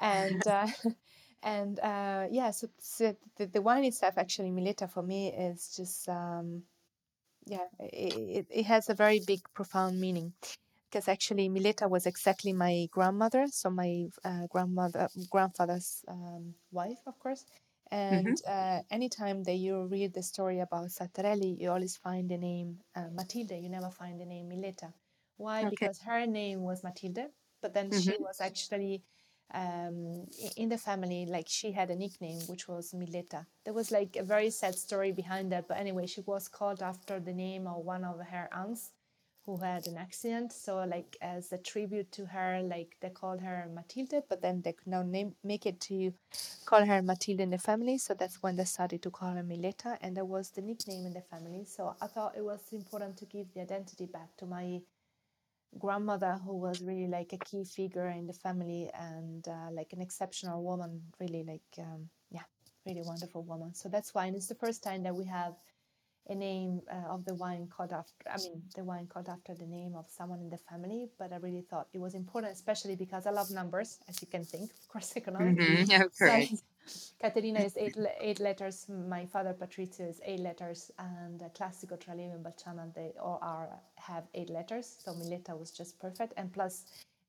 And 0.00 0.46
uh, 0.46 0.66
and 1.42 1.78
uh, 1.80 2.26
yeah, 2.30 2.50
so, 2.50 2.68
so 2.78 3.16
the, 3.36 3.46
the 3.46 3.62
wine 3.62 3.84
itself, 3.84 4.14
actually, 4.16 4.50
Milletta 4.50 4.90
for 4.90 5.02
me 5.02 5.32
is 5.32 5.74
just 5.76 6.08
um, 6.08 6.62
yeah, 7.46 7.66
it, 7.80 8.14
it, 8.14 8.46
it 8.50 8.66
has 8.66 8.88
a 8.88 8.94
very 8.94 9.20
big, 9.26 9.40
profound 9.54 10.00
meaning 10.00 10.32
because 10.90 11.08
actually 11.08 11.48
Milletta 11.48 11.88
was 11.88 12.06
exactly 12.06 12.52
my 12.52 12.86
grandmother, 12.90 13.46
so 13.50 13.70
my 13.70 14.06
uh, 14.24 14.46
grandmother, 14.50 15.08
grandfather's 15.30 16.04
um, 16.06 16.54
wife, 16.70 16.98
of 17.06 17.18
course. 17.18 17.44
And 17.90 18.40
uh, 18.48 18.80
anytime 18.90 19.42
that 19.44 19.56
you 19.56 19.84
read 19.84 20.14
the 20.14 20.22
story 20.22 20.60
about 20.60 20.88
Sartarelli, 20.88 21.58
you 21.60 21.70
always 21.70 21.96
find 21.96 22.28
the 22.30 22.38
name 22.38 22.78
uh, 22.96 23.08
Matilde. 23.12 23.52
You 23.52 23.68
never 23.68 23.90
find 23.90 24.20
the 24.20 24.24
name 24.24 24.48
Milletta. 24.48 24.92
Why? 25.36 25.60
Okay. 25.60 25.70
Because 25.70 25.98
her 26.00 26.26
name 26.26 26.62
was 26.62 26.82
Matilde, 26.82 27.28
but 27.60 27.74
then 27.74 27.90
she 27.92 28.16
was 28.18 28.40
actually 28.40 29.02
um, 29.54 30.26
in 30.56 30.68
the 30.68 30.78
family, 30.78 31.26
like 31.26 31.46
she 31.48 31.72
had 31.72 31.90
a 31.90 31.96
nickname 31.96 32.40
which 32.46 32.68
was 32.68 32.92
Milletta. 32.92 33.46
There 33.64 33.74
was 33.74 33.90
like 33.90 34.16
a 34.16 34.22
very 34.22 34.50
sad 34.50 34.74
story 34.74 35.12
behind 35.12 35.52
that, 35.52 35.68
but 35.68 35.78
anyway, 35.78 36.06
she 36.06 36.22
was 36.22 36.48
called 36.48 36.82
after 36.82 37.20
the 37.20 37.32
name 37.32 37.66
of 37.66 37.84
one 37.84 38.04
of 38.04 38.20
her 38.20 38.48
aunts 38.52 38.90
who 39.44 39.56
had 39.56 39.86
an 39.88 39.96
accident. 39.96 40.52
So 40.52 40.84
like 40.84 41.16
as 41.20 41.52
a 41.52 41.58
tribute 41.58 42.12
to 42.12 42.26
her, 42.26 42.62
like 42.62 42.96
they 43.00 43.10
called 43.10 43.40
her 43.40 43.68
Matilde, 43.74 44.22
but 44.28 44.40
then 44.40 44.62
they 44.62 44.72
could 44.72 44.86
now 44.86 45.02
name 45.02 45.34
make 45.42 45.66
it 45.66 45.80
to 45.80 46.12
call 46.64 46.84
her 46.84 47.02
Matilde 47.02 47.40
in 47.40 47.50
the 47.50 47.58
family. 47.58 47.98
So 47.98 48.14
that's 48.14 48.42
when 48.42 48.56
they 48.56 48.64
started 48.64 49.02
to 49.02 49.10
call 49.10 49.32
her 49.32 49.42
Milletta, 49.42 49.98
and 50.00 50.16
that 50.16 50.26
was 50.26 50.50
the 50.50 50.62
nickname 50.62 51.06
in 51.06 51.12
the 51.12 51.22
family. 51.22 51.64
So 51.64 51.94
I 52.00 52.06
thought 52.06 52.36
it 52.36 52.44
was 52.44 52.60
important 52.72 53.16
to 53.18 53.26
give 53.26 53.52
the 53.52 53.60
identity 53.60 54.06
back 54.06 54.36
to 54.38 54.46
my 54.46 54.80
grandmother, 55.78 56.38
who 56.44 56.56
was 56.56 56.82
really 56.82 57.06
like 57.08 57.32
a 57.32 57.38
key 57.38 57.64
figure 57.64 58.08
in 58.08 58.26
the 58.26 58.32
family 58.32 58.90
and 58.94 59.46
uh, 59.48 59.70
like 59.72 59.92
an 59.92 60.00
exceptional 60.02 60.62
woman, 60.62 61.02
really 61.20 61.44
like 61.44 61.62
um, 61.78 62.08
yeah, 62.30 62.44
really 62.86 63.02
wonderful 63.02 63.42
woman. 63.42 63.74
So 63.74 63.88
that's 63.88 64.14
why, 64.14 64.26
and 64.26 64.36
it's 64.36 64.48
the 64.48 64.54
first 64.54 64.82
time 64.82 65.02
that 65.04 65.14
we 65.14 65.24
have 65.26 65.54
a 66.28 66.34
name 66.34 66.80
uh, 66.90 67.08
of 67.14 67.24
the 67.24 67.34
wine 67.34 67.66
called 67.68 67.92
after 67.92 68.14
i 68.30 68.38
mean 68.38 68.62
the 68.76 68.84
wine 68.84 69.06
called 69.06 69.28
after 69.28 69.54
the 69.54 69.66
name 69.66 69.94
of 69.96 70.06
someone 70.08 70.40
in 70.40 70.48
the 70.50 70.58
family 70.58 71.08
but 71.18 71.32
i 71.32 71.36
really 71.36 71.62
thought 71.70 71.88
it 71.92 71.98
was 71.98 72.14
important 72.14 72.52
especially 72.52 72.94
because 72.94 73.26
i 73.26 73.30
love 73.30 73.50
numbers 73.50 73.98
as 74.08 74.20
you 74.22 74.28
can 74.28 74.44
think 74.44 74.70
of 74.72 74.88
course 74.88 75.12
economically 75.16 75.80
Mhm, 75.80 76.00
of 76.00 76.12
so 76.12 76.48
course. 76.50 76.62
Caterina 77.20 77.60
is 77.60 77.76
eight, 77.76 77.96
eight 78.20 78.40
letters. 78.40 78.86
My 78.88 79.26
father 79.26 79.54
Patrizio 79.54 80.08
is 80.08 80.20
eight 80.24 80.40
letters, 80.40 80.90
and 80.98 81.42
uh, 81.42 81.48
Classico, 81.50 81.96
Tralev, 81.96 82.34
and 82.34 82.44
Balciana 82.44 82.92
they 82.94 83.12
all 83.20 83.38
are 83.42 83.68
have 83.96 84.24
eight 84.34 84.50
letters. 84.50 84.96
So 85.04 85.12
Milletta 85.12 85.56
was 85.58 85.70
just 85.70 85.98
perfect, 86.00 86.34
and 86.36 86.52
plus 86.52 86.84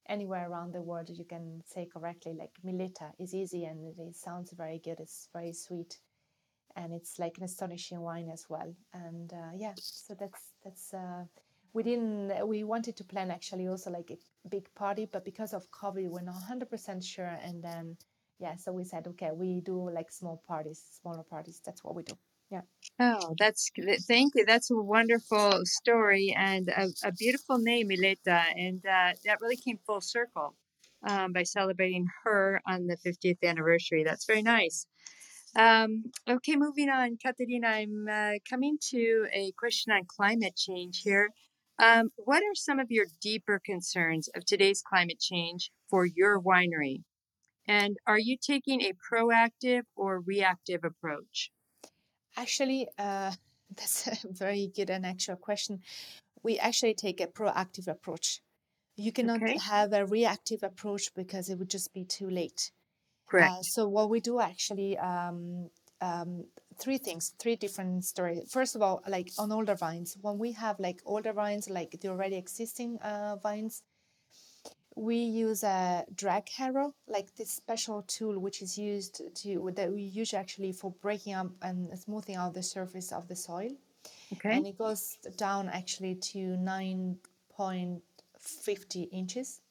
anywhere 0.10 0.50
around 0.50 0.74
the 0.74 0.82
world 0.82 1.10
you 1.10 1.24
can 1.24 1.62
say 1.66 1.86
correctly 1.86 2.34
like 2.34 2.52
Milletta 2.66 3.14
is 3.20 3.34
easy 3.34 3.64
and 3.64 3.98
it 3.98 4.16
sounds 4.16 4.52
very 4.52 4.80
good. 4.84 5.00
It's 5.00 5.30
very 5.32 5.54
sweet, 5.54 6.00
and 6.76 6.94
it's 6.94 7.20
like 7.20 7.38
an 7.38 7.44
astonishing 7.44 8.02
wine 8.02 8.30
as 8.30 8.46
well. 8.50 8.74
And 8.94 9.32
uh, 9.34 9.52
yeah, 9.56 9.74
so 9.78 10.16
that's 10.20 10.54
that's. 10.64 10.94
Uh, 10.94 11.26
we 11.74 11.84
didn't. 11.84 12.48
We 12.48 12.64
wanted 12.64 12.98
to 12.98 13.04
plan 13.04 13.32
actually 13.32 13.68
also 13.68 13.92
like 13.92 14.12
a 14.12 14.18
big 14.50 14.74
party, 14.76 15.08
but 15.12 15.26
because 15.26 15.54
of 15.54 15.70
COVID, 15.72 16.10
we're 16.10 16.22
not 16.22 16.42
hundred 16.44 16.70
percent 16.70 17.04
sure. 17.04 17.38
And 17.44 17.64
then 17.64 17.98
yeah, 18.44 18.56
so 18.58 18.74
we 18.74 18.84
said 18.84 19.08
okay, 19.08 19.32
we 19.34 19.62
do 19.62 19.90
like 19.90 20.12
small 20.12 20.44
parties, 20.46 20.84
smaller 21.02 21.24
parties. 21.24 21.62
That's 21.66 21.82
what 21.82 21.96
we 21.96 22.04
do. 22.04 22.16
Yeah. 22.52 22.64
Oh, 23.00 23.34
that's 23.40 23.72
thank 24.06 24.34
you. 24.36 24.46
That's 24.46 24.70
a 24.70 24.76
wonderful 24.76 25.62
story 25.64 26.36
and 26.38 26.68
a, 26.68 26.90
a 27.06 27.12
beautiful 27.14 27.58
name, 27.58 27.88
Milletta, 27.88 28.44
and 28.66 28.80
uh, 28.86 29.12
that 29.24 29.40
really 29.42 29.56
came 29.56 29.80
full 29.88 30.02
circle 30.02 30.56
um, 31.08 31.32
by 31.32 31.44
celebrating 31.44 32.06
her 32.26 32.60
on 32.68 32.88
the 32.88 32.98
50th 32.98 33.42
anniversary. 33.44 34.04
That's 34.04 34.26
very 34.26 34.42
nice. 34.42 34.86
Um, 35.56 36.12
okay, 36.30 36.58
moving 36.58 36.90
on, 36.90 37.18
Caterina, 37.24 37.68
I'm 37.68 38.08
uh, 38.12 38.34
coming 38.50 38.78
to 38.90 39.26
a 39.34 39.54
question 39.58 39.94
on 39.94 40.02
climate 40.06 40.58
change 40.58 41.02
here. 41.02 41.30
Um, 41.80 42.10
what 42.18 42.44
are 42.44 42.56
some 42.56 42.80
of 42.80 42.92
your 42.92 43.06
deeper 43.22 43.62
concerns 43.66 44.28
of 44.36 44.44
today's 44.46 44.82
climate 44.82 45.20
change 45.22 45.72
for 45.90 46.06
your 46.06 46.42
winery? 46.42 47.04
And 47.68 47.98
are 48.08 48.20
you 48.20 48.38
taking 48.38 48.82
a 48.82 48.94
proactive 48.94 49.84
or 49.96 50.20
reactive 50.22 50.84
approach? 50.84 51.52
Actually, 52.36 52.88
uh, 52.98 53.32
that's 53.70 54.08
a 54.08 54.18
very 54.30 54.68
good 54.68 54.90
and 54.90 55.06
actual 55.06 55.36
question. 55.36 55.82
We 56.44 56.60
actually 56.60 56.96
take 56.96 57.22
a 57.22 57.28
proactive 57.28 57.88
approach. 57.88 58.42
You 58.98 59.12
cannot 59.14 59.42
Okay, 59.42 59.64
have 59.64 59.94
a 59.94 60.06
reactive 60.06 60.64
approach 60.64 61.14
because 61.16 61.50
it 61.50 61.58
would 61.60 61.70
just 61.70 61.94
be 61.94 62.06
too 62.06 62.30
late. 62.30 62.72
correct. 63.28 63.56
Uh, 63.56 63.62
so 63.64 63.88
what 63.90 64.10
we 64.10 64.20
do 64.22 64.40
actually, 64.40 64.98
um, 64.98 65.70
um, 66.02 66.46
three 66.80 66.98
things, 67.00 67.34
three 67.40 67.56
different 67.56 68.06
stories. 68.06 68.52
First 68.52 68.76
of 68.76 68.82
all, 68.82 69.02
like 69.08 69.32
on 69.38 69.52
older 69.52 69.76
vines, 69.76 70.18
when 70.22 70.38
we 70.40 70.54
have 70.54 70.80
like 70.80 71.02
older 71.06 71.34
vines, 71.34 71.70
like 71.70 71.92
the 72.02 72.10
already 72.10 72.38
existing 72.38 73.00
uh, 73.00 73.38
vines, 73.38 73.84
we 74.96 75.18
use 75.18 75.64
a 75.64 76.06
drag 76.16 76.50
harrow, 76.50 76.94
like 77.08 77.36
this 77.36 77.52
special 77.52 78.04
tool 78.04 78.40
which 78.40 78.62
is 78.62 78.78
used 78.78 79.22
to 79.36 79.72
that 79.76 79.92
we 79.92 80.02
use 80.02 80.34
actually 80.34 80.72
for 80.72 80.92
breaking 81.02 81.34
up 81.34 81.48
and 81.62 81.98
smoothing 81.98 82.36
out 82.36 82.54
the 82.54 82.64
surface 82.64 83.12
of 83.12 83.28
the 83.28 83.36
soil. 83.36 83.72
Okay. 84.34 84.58
And 84.58 84.68
it 84.68 84.78
goes 84.78 85.18
down 85.38 85.70
actually 85.70 86.16
to 86.16 86.58
9.50 86.58 89.10
inches. 89.12 89.62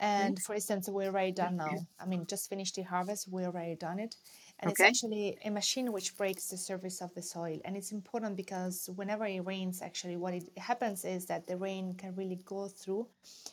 And 0.00 0.40
for 0.40 0.54
instance, 0.54 0.88
we're 0.88 1.08
already 1.08 1.32
done 1.32 1.56
now. 1.56 1.74
I 1.98 2.06
mean, 2.06 2.24
just 2.26 2.48
finished 2.48 2.76
the 2.76 2.82
harvest, 2.82 3.26
we're 3.28 3.46
already 3.46 3.74
done 3.74 3.98
it. 3.98 4.14
And 4.60 4.70
it's 4.70 4.82
actually 4.82 5.38
a 5.44 5.50
machine 5.50 5.92
which 5.92 6.16
breaks 6.16 6.48
the 6.48 6.56
surface 6.56 7.00
of 7.00 7.14
the 7.14 7.22
soil. 7.22 7.60
And 7.64 7.76
it's 7.76 7.92
important 7.92 8.36
because 8.36 8.90
whenever 8.96 9.24
it 9.26 9.40
rains, 9.40 9.82
actually, 9.82 10.16
what 10.16 10.34
it 10.34 10.48
happens 10.58 11.04
is 11.04 11.26
that 11.26 11.46
the 11.46 11.56
rain 11.56 11.94
can 11.94 12.14
really 12.16 12.40
go 12.44 12.68
through 12.68 13.06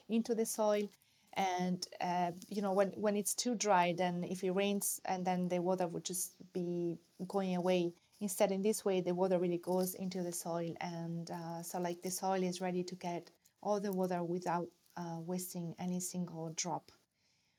into 0.10 0.34
the 0.34 0.46
soil. 0.46 0.90
And, 1.34 1.86
uh, 2.02 2.32
you 2.50 2.62
know, 2.62 2.74
when, 2.74 2.90
when 2.92 3.16
it's 3.16 3.36
too 3.36 3.56
dry, 3.56 3.94
then 3.94 4.24
if 4.24 4.44
it 4.44 4.52
rains 4.52 5.00
and 5.06 5.26
then 5.26 5.48
the 5.50 5.60
water 5.62 5.88
would 5.88 6.06
just 6.06 6.34
be 6.54 6.98
going 7.28 7.56
away. 7.56 7.94
Instead, 8.22 8.52
in 8.52 8.62
this 8.62 8.84
way, 8.86 9.02
the 9.02 9.14
water 9.14 9.38
really 9.38 9.58
goes 9.60 9.94
into 9.96 10.24
the 10.24 10.32
soil. 10.32 10.74
And 10.82 11.30
uh, 11.30 11.62
so, 11.62 11.80
like, 11.80 12.02
the 12.02 12.12
soil 12.12 12.42
is 12.42 12.62
ready 12.62 12.84
to 12.84 12.96
get 12.96 13.30
all 13.62 13.80
the 13.80 13.92
water 13.92 14.24
without 14.24 14.68
uh, 14.98 15.20
wasting 15.20 15.76
any 15.78 16.00
single 16.00 16.52
drop 16.56 16.92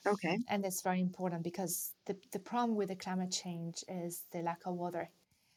Okay. 0.07 0.39
and 0.49 0.65
that's 0.65 0.83
very 0.83 1.01
important 1.01 1.43
because 1.43 1.93
the, 2.07 2.17
the 2.33 2.39
problem 2.39 2.77
with 2.77 2.89
the 2.89 2.97
climate 2.97 3.31
change 3.33 3.85
is 3.89 4.25
the 4.33 4.41
lack 4.43 4.61
of 4.67 4.75
water 4.75 5.11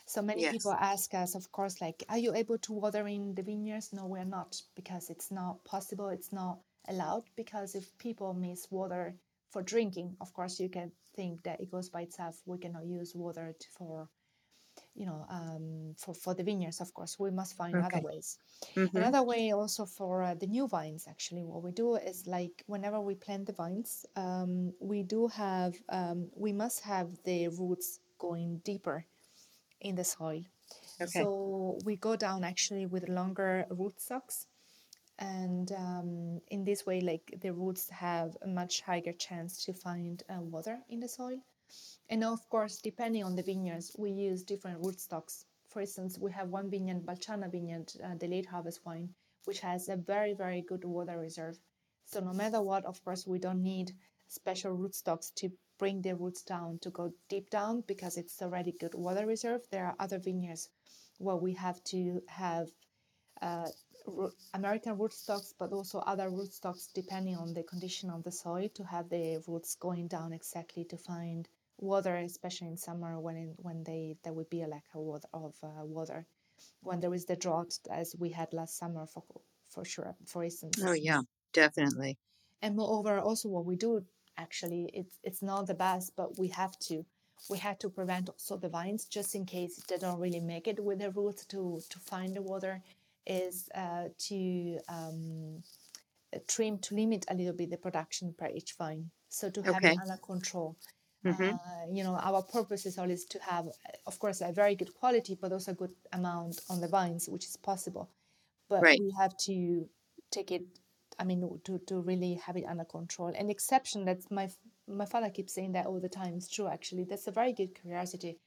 so 0.05 0.21
many 0.21 0.43
Yes. 0.43 0.53
people 0.53 0.71
ask 0.73 1.13
us 1.13 1.35
of 1.35 1.51
course 1.51 1.81
like 1.81 2.03
are 2.09 2.17
you 2.17 2.33
able 2.33 2.57
to 2.57 2.73
water 2.73 3.07
in 3.07 3.33
the 3.35 3.43
vineyards 3.43 3.93
no 3.93 4.05
we're 4.05 4.25
not 4.25 4.61
because 4.75 5.09
it's 5.09 5.31
not 5.31 5.63
possible 5.65 6.09
it's 6.09 6.33
not 6.33 6.59
allowed 6.87 7.23
because 7.35 7.75
if 7.75 7.95
people 7.97 8.33
miss 8.33 8.67
water 8.71 9.15
for 9.49 9.61
drinking 9.61 10.15
of 10.21 10.33
course 10.33 10.59
you 10.59 10.69
can 10.69 10.91
think 11.15 11.43
that 11.43 11.59
it 11.61 11.71
goes 11.71 11.89
by 11.89 12.01
itself 12.01 12.41
we 12.45 12.57
cannot 12.57 12.85
use 12.85 13.15
water 13.15 13.55
for 13.77 14.09
you 14.99 15.07
know 15.07 15.25
um, 15.29 15.95
for, 15.97 16.13
for 16.15 16.35
the 16.35 16.43
vineyards 16.43 16.81
of 16.81 16.93
course 16.93 17.17
we 17.19 17.31
must 17.31 17.57
find 17.57 17.81
other 17.81 17.99
Okay. 17.99 18.07
ways 18.09 18.37
Mhm. 18.77 19.03
Another 19.03 19.23
way 19.23 19.51
also 19.51 19.85
for 19.85 20.23
uh, 20.23 20.35
the 20.35 20.47
new 20.47 20.67
vines, 20.67 21.07
actually, 21.07 21.43
what 21.43 21.63
we 21.63 21.71
do 21.71 21.95
is 21.95 22.27
like 22.27 22.63
whenever 22.67 22.99
we 23.01 23.15
plant 23.15 23.45
the 23.47 23.53
vines, 23.53 24.05
um, 24.15 24.73
we 24.79 25.03
do 25.03 25.27
have, 25.27 25.75
um, 25.89 26.29
we 26.35 26.53
must 26.53 26.81
have 26.81 27.09
the 27.23 27.47
roots 27.49 27.99
going 28.19 28.59
deeper 28.65 29.05
in 29.81 29.95
the 29.95 30.03
soil. 30.03 30.43
Okay. 31.01 31.29
So 31.29 31.79
we 31.85 31.97
go 31.97 32.15
down 32.15 32.43
actually 32.43 32.85
with 32.87 33.09
longer 33.09 33.65
rootstocks. 33.71 34.47
And 35.19 35.71
um, 35.73 36.41
in 36.49 36.63
this 36.65 36.85
way, 36.85 37.01
like 37.01 37.33
the 37.41 37.53
roots 37.53 37.89
have 37.89 38.37
a 38.41 38.47
much 38.47 38.81
higher 38.81 39.13
chance 39.17 39.63
to 39.65 39.73
find 39.73 40.23
uh, 40.29 40.41
water 40.41 40.79
in 40.89 40.99
the 41.01 41.09
soil. 41.09 41.41
And 42.11 42.23
of 42.23 42.49
course, 42.49 42.81
depending 42.81 43.23
on 43.23 43.35
the 43.35 43.43
vineyards, 43.43 43.95
we 43.95 44.09
use 44.09 44.43
different 44.43 44.81
rootstocks. 44.81 45.45
For 45.67 45.81
instance, 45.81 46.17
we 46.17 46.31
have 46.31 46.49
one 46.49 46.67
vineyard, 46.67 47.05
Balciana 47.05 47.49
vineyard, 47.51 47.93
uh, 48.03 48.15
the 48.15 48.27
late 48.27 48.47
harvest 48.47 48.83
wine, 48.83 49.13
which 49.45 49.59
has 49.59 49.89
a 49.89 49.95
very, 49.95 50.33
very 50.33 50.61
good 50.61 50.83
water 50.83 51.19
reserve. 51.19 51.59
So 52.05 52.19
no 52.19 52.33
matter 52.33 52.63
what, 52.63 52.83
of 52.85 53.03
course, 53.03 53.27
we 53.27 53.37
don't 53.37 53.61
need 53.61 53.95
special 54.27 54.75
rootstocks 54.75 55.31
to 55.35 55.51
bring 55.77 56.01
the 56.01 56.15
roots 56.15 56.41
down 56.41 56.79
to 56.79 56.89
go 56.89 57.13
deep 57.29 57.51
down 57.51 57.81
because 57.81 58.17
it's 58.17 58.41
already 58.41 58.71
good 58.71 58.95
water 58.95 59.27
reserve. 59.27 59.61
There 59.69 59.85
are 59.85 59.95
other 59.99 60.17
vineyards 60.17 60.69
where 61.19 61.35
we 61.35 61.53
have 61.53 61.83
to 61.85 62.23
have 62.27 62.71
uh, 63.39 63.69
American 64.55 64.97
rootstocks, 64.97 65.53
but 65.59 65.71
also 65.71 65.99
other 65.99 66.31
rootstocks 66.31 66.91
depending 66.91 67.35
on 67.35 67.53
the 67.53 67.61
condition 67.61 68.09
of 68.09 68.23
the 68.23 68.31
soil 68.31 68.67
to 68.69 68.83
have 68.83 69.09
the 69.09 69.43
roots 69.47 69.75
going 69.75 70.07
down 70.07 70.33
exactly 70.33 70.85
to 70.85 70.97
find 70.97 71.47
water, 71.81 72.15
especially 72.17 72.67
in 72.67 72.77
summer 72.77 73.19
when 73.19 73.37
in, 73.37 73.49
when 73.57 73.83
they 73.83 74.17
there 74.23 74.33
would 74.33 74.49
be 74.49 74.61
a 74.61 74.67
lack 74.67 74.85
of 74.93 75.01
water, 75.01 75.27
of 75.33 75.55
uh, 75.63 75.85
water, 75.85 76.27
when 76.81 76.99
there 77.01 77.13
is 77.13 77.25
the 77.25 77.35
drought 77.37 77.79
as 77.89 78.15
we 78.17 78.29
had 78.31 78.53
last 78.53 78.77
summer 78.77 79.05
for 79.07 79.23
for 79.69 79.85
sure, 79.85 80.17
for 80.25 80.43
instance. 80.43 80.83
Oh 80.83 80.91
yeah, 80.93 81.21
definitely. 81.53 82.17
And 82.61 82.75
moreover, 82.75 83.19
also 83.19 83.49
what 83.49 83.65
we 83.65 83.75
do 83.75 84.05
actually, 84.37 84.85
it's 84.93 85.19
it's 85.23 85.41
not 85.41 85.67
the 85.67 85.73
best, 85.73 86.15
but 86.15 86.37
we 86.37 86.47
have 86.49 86.77
to. 86.89 87.05
We 87.49 87.57
have 87.59 87.79
to 87.79 87.89
prevent 87.89 88.29
also 88.29 88.57
the 88.57 88.69
vines 88.69 89.05
just 89.05 89.33
in 89.35 89.45
case 89.45 89.81
they 89.87 89.97
don't 89.97 90.19
really 90.19 90.39
make 90.41 90.67
it 90.67 90.83
with 90.83 90.99
the 90.99 91.11
roots 91.11 91.45
to 91.47 91.81
to 91.89 91.99
find 91.99 92.35
the 92.35 92.41
water. 92.41 92.81
Is 93.25 93.69
uh, 93.75 94.09
to 94.27 94.79
um, 94.87 95.63
trim 96.47 96.79
to 96.79 96.95
limit 96.95 97.25
a 97.29 97.35
little 97.35 97.53
bit 97.53 97.69
the 97.71 97.77
production 97.77 98.33
per 98.33 98.47
each 98.47 98.73
vine, 98.75 99.11
so 99.29 99.49
to 99.51 99.63
have 99.63 99.83
Okay. 99.83 99.93
it 99.93 99.95
under 100.01 100.17
control. 100.17 100.77
Mhm. 101.23 101.59
Uh, 101.65 101.85
you 101.91 102.03
know, 102.03 102.15
our 102.15 102.43
purpose 102.43 102.85
is 102.85 102.97
always 102.97 103.25
to 103.25 103.39
have, 103.39 103.67
of 104.05 104.19
course, 104.19 104.41
a 104.41 104.51
very 104.51 104.75
good 104.75 104.93
quality, 104.95 105.35
but 105.35 105.51
also 105.51 105.71
a 105.71 105.75
good 105.75 105.95
amount 106.13 106.61
on 106.69 106.81
the 106.81 106.87
vines, 106.87 107.27
which 107.29 107.45
is 107.45 107.57
possible. 107.57 108.09
But 108.69 108.85
Right. 108.85 108.97
we 108.97 109.13
have 109.19 109.35
to 109.47 109.89
take 110.31 110.51
it. 110.51 110.65
I 111.19 111.25
mean, 111.25 111.61
to, 111.65 111.79
to 111.79 112.01
really 112.01 112.35
have 112.35 112.57
it 112.57 112.65
under 112.65 112.85
control. 112.85 113.29
An 113.29 113.49
exception 113.49 114.05
that's 114.05 114.31
my 114.31 114.49
my 114.87 115.05
father 115.05 115.29
keeps 115.29 115.53
saying 115.53 115.73
that 115.73 115.85
all 115.87 115.99
the 115.99 116.09
time. 116.09 116.35
It's 116.35 116.47
true, 116.49 116.67
actually. 116.67 117.03
That's 117.05 117.27
a 117.27 117.31
very 117.31 117.53
good 117.53 117.75
curiosity. 117.75 118.39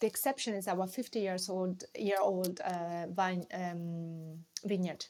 The 0.00 0.06
exception 0.08 0.54
is 0.54 0.68
our 0.68 0.86
50 0.88 1.20
years 1.20 1.48
old 1.48 1.84
year 1.96 2.20
old 2.20 2.60
uh, 2.60 3.06
vine 3.08 3.46
um, 3.52 4.44
vineyard. 4.64 5.06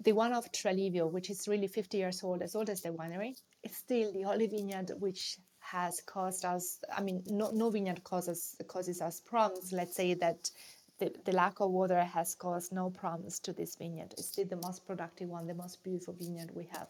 The 0.00 0.12
one 0.12 0.32
of 0.32 0.50
Tralivio, 0.52 1.10
which 1.10 1.30
is 1.30 1.46
really 1.48 1.68
50 1.68 1.98
years 1.98 2.22
old, 2.24 2.42
as 2.42 2.54
old 2.56 2.68
as 2.70 2.82
the 2.82 2.90
winery, 2.90 3.40
it's 3.62 3.76
still 3.78 4.12
the 4.12 4.24
only 4.24 4.46
vineyard 4.46 4.90
which 4.98 5.38
has 5.72 6.00
caused 6.00 6.44
us. 6.44 6.78
I 6.96 7.00
mean, 7.02 7.22
no, 7.26 7.50
no 7.50 7.70
vineyard 7.70 8.02
causes 8.04 8.56
causes 8.66 9.00
us 9.00 9.20
problems. 9.20 9.72
Let's 9.72 9.96
say 9.96 10.14
that 10.14 10.50
the, 10.98 11.12
the 11.24 11.32
lack 11.32 11.60
of 11.60 11.70
water 11.70 12.02
has 12.04 12.34
caused 12.34 12.72
no 12.72 12.90
problems 12.90 13.38
to 13.40 13.52
this 13.52 13.76
vineyard. 13.76 14.12
It's 14.12 14.26
still 14.26 14.46
the 14.46 14.60
most 14.64 14.86
productive 14.86 15.28
one, 15.28 15.46
the 15.46 15.54
most 15.54 15.82
beautiful 15.82 16.14
vineyard 16.18 16.50
we 16.54 16.68
have. 16.72 16.88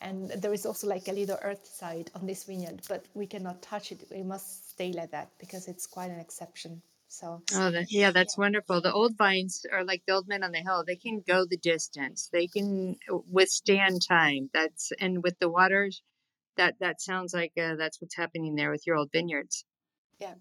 And 0.00 0.30
there 0.30 0.52
is 0.54 0.64
also 0.64 0.86
like 0.86 1.08
a 1.08 1.12
little 1.12 1.38
earth 1.42 1.66
side 1.66 2.10
on 2.14 2.26
this 2.26 2.44
vineyard, 2.44 2.80
but 2.88 3.04
we 3.14 3.26
cannot 3.26 3.60
touch 3.60 3.92
it. 3.92 4.08
We 4.10 4.22
must 4.22 4.70
stay 4.70 4.92
like 4.92 5.10
that 5.10 5.28
because 5.38 5.68
it's 5.68 5.86
quite 5.86 6.10
an 6.10 6.20
exception. 6.20 6.82
So 7.08 7.42
Oh, 7.52 7.72
yeah, 7.88 8.12
that's 8.12 8.38
wonderful. 8.38 8.80
The 8.80 8.92
old 8.92 9.16
vines 9.16 9.66
are 9.70 9.84
like 9.84 10.02
the 10.06 10.14
old 10.14 10.28
men 10.28 10.42
on 10.44 10.52
the 10.52 10.60
hill. 10.60 10.84
They 10.86 10.96
can 10.96 11.22
go 11.26 11.44
the 11.44 11.56
distance. 11.56 12.30
They 12.32 12.46
can 12.46 12.96
withstand 13.28 14.02
time. 14.08 14.48
That's 14.54 14.92
and 14.98 15.22
with 15.22 15.38
the 15.38 15.50
waters, 15.50 16.02
that 16.60 16.76
that 16.80 17.00
sounds 17.00 17.34
like 17.34 17.52
uh, 17.58 17.74
that's 17.76 18.00
what's 18.00 18.16
happening 18.16 18.54
there 18.54 18.70
with 18.70 18.86
your 18.86 18.96
old 18.96 19.10
vineyards. 19.12 19.64
yeah, 20.20 20.34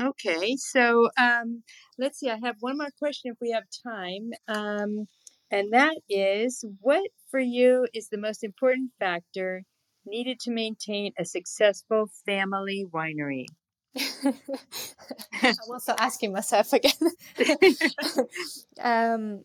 Okay, 0.00 0.56
so 0.56 1.08
um, 1.18 1.62
let's 1.98 2.18
see. 2.18 2.30
I 2.30 2.38
have 2.42 2.56
one 2.60 2.76
more 2.78 2.90
question 2.98 3.32
if 3.32 3.38
we 3.40 3.50
have 3.50 3.64
time, 3.84 4.30
um, 4.48 5.06
and 5.50 5.72
that 5.72 5.96
is, 6.08 6.64
what 6.80 7.10
for 7.30 7.40
you 7.40 7.86
is 7.94 8.08
the 8.08 8.18
most 8.18 8.44
important 8.44 8.92
factor 8.98 9.64
needed 10.06 10.40
to 10.40 10.50
maintain 10.50 11.12
a 11.18 11.24
successful 11.24 12.10
family 12.26 12.86
winery? 12.92 13.46
I'm 15.42 15.54
also 15.70 15.94
asking 15.98 16.32
myself 16.32 16.72
again. 16.72 16.92
um, 18.80 19.44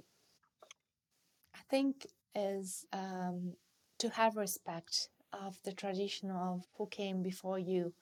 I 1.56 1.60
think 1.70 2.06
is 2.36 2.86
um, 2.94 3.54
to 4.00 4.10
have 4.10 4.36
respect 4.38 5.10
of 5.34 5.58
the 5.64 5.74
tradition 5.74 6.32
of 6.32 6.66
who 6.78 6.88
came 6.88 7.22
before 7.24 7.60
you, 7.60 7.94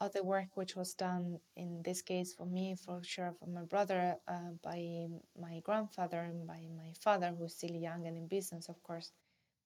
of 0.00 0.12
the 0.12 0.24
work 0.24 0.56
which 0.56 0.76
was 0.76 0.94
done 0.94 1.38
in 1.56 1.82
this 1.84 2.02
case 2.02 2.34
for 2.34 2.46
me, 2.46 2.74
for 2.76 3.02
sure, 3.04 3.34
for 3.38 3.46
my 3.46 3.62
brother, 3.62 4.16
uh, 4.28 4.52
by 4.62 5.06
my 5.40 5.60
grandfather 5.60 6.20
and 6.20 6.46
by 6.46 6.66
my 6.76 6.92
father, 7.00 7.34
who's 7.38 7.54
still 7.54 7.74
young 7.74 8.06
and 8.06 8.16
in 8.16 8.26
business, 8.28 8.68
of 8.68 8.82
course. 8.82 9.12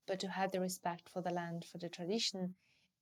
But 0.07 0.21
to 0.21 0.29
have 0.29 0.53
the 0.53 0.61
respect 0.61 1.09
for 1.09 1.23
the 1.23 1.33
land, 1.33 1.65
for 1.65 1.79
the 1.79 1.89
tradition, 1.89 2.55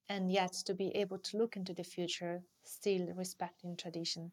and 0.09 0.31
yet 0.31 0.53
to 0.65 0.73
be 0.73 0.95
able 0.95 1.19
to 1.19 1.37
look 1.37 1.55
into 1.57 1.73
the 1.73 1.83
future, 1.83 2.43
still 2.63 3.07
respecting 3.15 3.75
tradition 3.75 4.31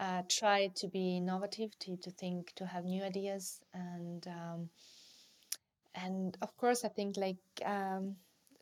uh, 0.00 0.22
try 0.28 0.68
to 0.74 0.88
be 0.88 1.16
innovative, 1.18 1.78
to, 1.78 1.96
to 1.98 2.10
think, 2.10 2.52
to 2.56 2.66
have 2.66 2.84
new 2.84 3.02
ideas, 3.02 3.60
and 3.74 4.26
um, 4.26 4.70
and 5.94 6.36
of 6.42 6.56
course, 6.56 6.84
I 6.84 6.88
think 6.88 7.16
like 7.16 7.36
um, 7.64 8.16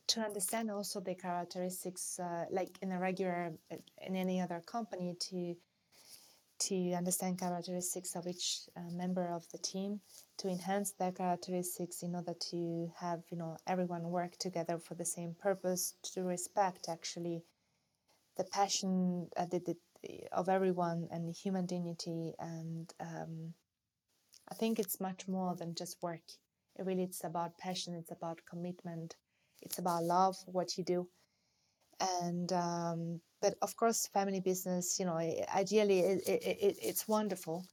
to 0.09 0.21
understand 0.21 0.71
also 0.71 1.01
the 1.01 1.15
characteristics, 1.15 2.19
uh, 2.19 2.47
like 2.51 2.77
in 2.83 2.93
a 2.93 2.99
regular 2.99 3.53
in 4.01 4.17
any 4.17 4.41
other 4.41 4.61
company, 4.67 5.15
to 5.29 5.55
to 6.61 6.93
understand 6.93 7.39
characteristics 7.39 8.17
of 8.17 8.27
each 8.27 8.61
uh, 8.77 8.91
member 8.91 9.27
of 9.33 9.49
the 9.51 9.59
team, 9.59 10.01
to 10.39 10.49
enhance 10.49 10.93
their 10.93 11.13
characteristics 11.13 12.03
in 12.03 12.15
order 12.15 12.35
to 12.51 12.91
have 12.99 13.23
you 13.31 13.39
know 13.39 13.57
everyone 13.67 14.11
work 14.11 14.37
together 14.39 14.79
for 14.79 14.95
the 14.95 15.05
same 15.05 15.35
purpose, 15.41 15.95
to 16.03 16.23
respect 16.23 16.89
actually 16.89 17.45
the 18.37 18.45
passion 18.45 19.29
uh, 19.37 19.47
the, 19.47 19.61
the, 19.61 19.77
of 20.33 20.49
everyone 20.49 21.09
and 21.13 21.29
the 21.29 21.33
human 21.33 21.67
dignity. 21.67 22.35
And 22.39 22.93
um, 23.01 23.55
i 24.49 24.55
think 24.55 24.79
it's 24.79 25.01
much 25.01 25.29
more 25.29 25.55
than 25.55 25.75
just 25.75 26.03
work 26.03 26.23
really 26.79 27.03
it's 27.05 27.25
about 27.25 27.59
passion. 27.59 27.95
It's 27.95 28.11
about 28.11 28.41
commitment. 28.49 29.17
It's 29.63 29.79
about 29.79 30.05
love 30.05 30.37
what 30.47 30.77
you 30.79 30.85
do, 30.85 31.09
and 32.01 32.53
um, 32.53 33.21
but 33.43 33.55
of 33.63 33.77
course, 33.77 34.07
family 34.09 34.41
business. 34.41 34.99
You 34.99 35.07
know, 35.07 35.17
ideally, 35.55 36.01
it, 36.01 36.29
it, 36.29 36.43
it, 36.45 36.77
it's 36.83 37.09
wonderful, 37.09 37.65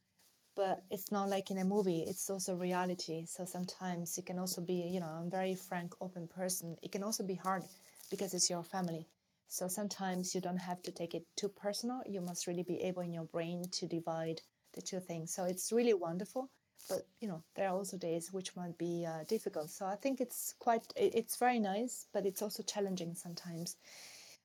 but 0.56 0.84
it's 0.92 1.12
not 1.12 1.30
like 1.30 1.52
in 1.52 1.58
a 1.60 1.66
movie. 1.66 2.04
It's 2.08 2.30
also 2.30 2.56
reality. 2.56 3.26
So 3.26 3.46
sometimes 3.46 4.18
it 4.18 4.26
can 4.26 4.40
also 4.40 4.62
be. 4.62 4.76
You 4.94 5.00
know, 5.00 5.08
I'm 5.08 5.30
very 5.32 5.56
frank, 5.56 5.94
open 6.02 6.28
person. 6.28 6.76
It 6.84 6.92
can 6.92 7.04
also 7.04 7.24
be 7.24 7.36
hard 7.36 7.64
because 8.10 8.34
it's 8.34 8.50
your 8.50 8.64
family. 8.64 9.08
So 9.48 9.68
sometimes 9.68 10.36
you 10.36 10.42
don't 10.42 10.58
have 10.70 10.82
to 10.84 10.92
take 10.92 11.16
it 11.16 11.26
too 11.38 11.50
personal. 11.50 12.02
You 12.06 12.22
must 12.22 12.48
really 12.48 12.64
be 12.64 12.82
able 12.84 13.02
in 13.04 13.14
your 13.14 13.26
brain 13.26 13.64
to 13.72 13.88
divide 13.88 14.42
the 14.74 14.82
two 14.82 15.00
things. 15.00 15.34
So 15.34 15.46
it's 15.46 15.72
really 15.72 15.94
wonderful. 15.94 16.50
But 16.90 17.08
you 17.20 17.28
know, 17.28 17.44
there 17.56 17.68
are 17.68 17.76
also 17.76 17.98
days 17.98 18.32
which 18.32 18.56
might 18.56 18.78
be 18.78 19.06
uh, 19.06 19.24
difficult. 19.28 19.70
So 19.70 19.86
I 19.86 19.96
think 19.96 20.22
it's 20.22 20.54
quite, 20.60 20.82
it's 20.96 21.38
very 21.38 21.60
nice, 21.60 22.08
but 22.14 22.26
it's 22.26 22.42
also 22.42 22.64
challenging 22.64 23.14
sometimes. 23.16 23.76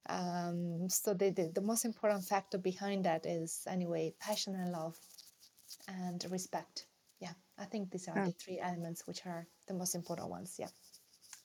Um, 0.08 0.88
so 0.88 1.14
the, 1.14 1.30
the, 1.30 1.52
the 1.54 1.60
most 1.60 1.84
important 1.84 2.24
factor 2.24 2.58
behind 2.58 3.04
that 3.04 3.24
is 3.26 3.62
anyway 3.68 4.14
passion 4.20 4.54
and 4.56 4.72
love 4.72 4.96
and 5.86 6.24
respect. 6.30 6.86
Yeah, 7.20 7.34
I 7.58 7.66
think 7.66 7.90
these 7.90 8.08
are 8.08 8.18
oh. 8.18 8.26
the 8.26 8.32
three 8.32 8.58
elements 8.60 9.06
which 9.06 9.24
are 9.26 9.46
the 9.68 9.74
most 9.74 9.94
important 9.94 10.28
ones. 10.28 10.56
Yeah. 10.58 10.68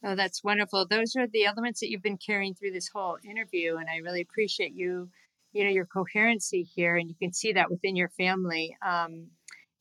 Oh, 0.03 0.15
that's 0.15 0.43
wonderful. 0.43 0.87
Those 0.87 1.15
are 1.15 1.27
the 1.27 1.45
elements 1.45 1.79
that 1.79 1.89
you've 1.89 2.03
been 2.03 2.17
carrying 2.17 2.53
through 2.53 2.71
this 2.71 2.87
whole 2.87 3.17
interview, 3.23 3.77
and 3.77 3.89
I 3.89 3.97
really 3.97 4.21
appreciate 4.21 4.73
you, 4.73 5.09
you 5.53 5.63
know, 5.63 5.71
your 5.71 5.85
coherency 5.85 6.63
here, 6.63 6.95
and 6.95 7.09
you 7.09 7.15
can 7.19 7.33
see 7.33 7.53
that 7.53 7.71
within 7.71 7.95
your 7.95 8.09
family. 8.09 8.75
Um, 8.85 9.27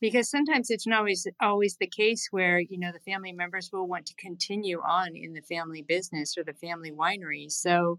because 0.01 0.31
sometimes 0.31 0.71
it's 0.71 0.87
not 0.87 0.99
always 1.01 1.27
always 1.41 1.77
the 1.81 1.89
case 1.89 2.29
where 2.31 2.61
you 2.61 2.79
know 2.79 2.93
the 2.93 3.11
family 3.11 3.33
members 3.33 3.71
will 3.73 3.87
want 3.89 4.07
to 4.07 4.15
continue 4.17 4.81
on 4.81 5.17
in 5.17 5.33
the 5.33 5.43
family 5.43 5.83
business 5.83 6.35
or 6.37 6.45
the 6.45 6.55
family 6.55 6.93
winery. 6.93 7.51
So 7.51 7.99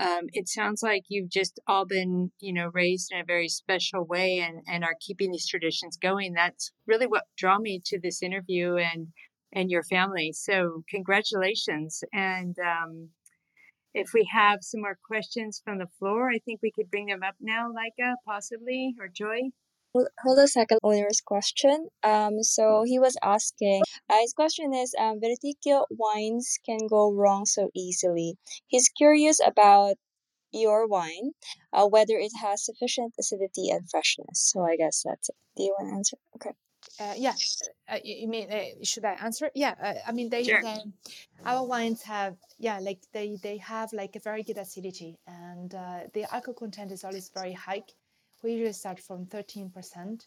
um, 0.00 0.26
it 0.32 0.48
sounds 0.48 0.82
like 0.82 1.04
you've 1.08 1.30
just 1.30 1.58
all 1.66 1.86
been 1.86 2.30
you 2.40 2.52
know 2.52 2.70
raised 2.74 3.12
in 3.12 3.20
a 3.20 3.24
very 3.24 3.48
special 3.48 4.04
way 4.04 4.40
and 4.40 4.60
and 4.68 4.84
are 4.84 4.96
keeping 5.00 5.30
these 5.30 5.48
traditions 5.48 5.96
going. 5.96 6.32
That's 6.34 6.72
really 6.86 7.06
what 7.06 7.24
drew 7.36 7.58
me 7.60 7.80
to 7.86 7.98
this 8.00 8.22
interview 8.22 8.76
and 8.76 9.08
and 9.52 9.70
your 9.70 9.84
family. 9.84 10.32
So, 10.32 10.82
congratulations. 10.90 12.02
And 12.12 12.56
um, 12.58 13.08
if 13.94 14.12
we 14.14 14.28
have 14.32 14.58
some 14.62 14.82
more 14.82 14.98
questions 15.06 15.60
from 15.64 15.78
the 15.78 15.88
floor, 15.98 16.30
I 16.30 16.38
think 16.38 16.60
we 16.62 16.70
could 16.72 16.90
bring 16.90 17.06
them 17.06 17.22
up 17.22 17.34
now, 17.40 17.70
Leica, 17.72 18.14
possibly, 18.26 18.94
or 19.00 19.08
Joy. 19.08 19.50
Hold 20.22 20.38
a 20.38 20.48
second, 20.48 20.78
owner's 20.82 21.20
question. 21.20 21.88
Um, 22.02 22.42
so 22.42 22.84
he 22.86 22.98
was 22.98 23.16
asking, 23.22 23.82
uh, 24.10 24.20
his 24.20 24.32
question 24.32 24.74
is, 24.74 24.94
um, 24.98 25.20
Verdicchio 25.20 25.84
wines 25.90 26.58
can 26.64 26.86
go 26.88 27.12
wrong 27.12 27.46
so 27.46 27.70
easily. 27.74 28.36
He's 28.66 28.88
curious 28.88 29.38
about 29.44 29.96
your 30.52 30.86
wine, 30.86 31.32
uh, 31.72 31.86
whether 31.86 32.16
it 32.16 32.32
has 32.40 32.64
sufficient 32.64 33.14
acidity 33.18 33.70
and 33.70 33.88
freshness. 33.90 34.50
So 34.52 34.62
I 34.62 34.76
guess 34.76 35.02
that's 35.04 35.28
it. 35.28 35.36
Do 35.56 35.62
you 35.64 35.74
want 35.78 35.90
to 35.90 35.96
answer? 35.96 36.16
Okay. 36.36 36.52
Uh, 37.00 37.14
yeah, 37.16 37.34
uh, 37.88 37.98
you 38.04 38.28
mean 38.28 38.50
uh, 38.50 38.62
should 38.82 39.04
I 39.04 39.12
answer? 39.14 39.50
Yeah, 39.54 39.74
uh, 39.82 39.94
I 40.06 40.12
mean 40.12 40.30
they, 40.30 40.44
sure. 40.44 40.62
they, 40.62 40.78
our 41.44 41.66
wines 41.66 42.02
have 42.02 42.36
yeah 42.58 42.78
like 42.78 43.00
they 43.12 43.38
they 43.42 43.58
have 43.58 43.92
like 43.92 44.16
a 44.16 44.20
very 44.20 44.42
good 44.42 44.56
acidity 44.56 45.18
and 45.26 45.74
uh, 45.74 46.00
the 46.14 46.22
alcohol 46.32 46.54
content 46.54 46.92
is 46.92 47.04
always 47.04 47.30
very 47.34 47.52
high. 47.52 47.82
We 48.42 48.52
usually 48.52 48.72
start 48.72 49.00
from 49.00 49.26
thirteen 49.26 49.70
percent, 49.70 50.26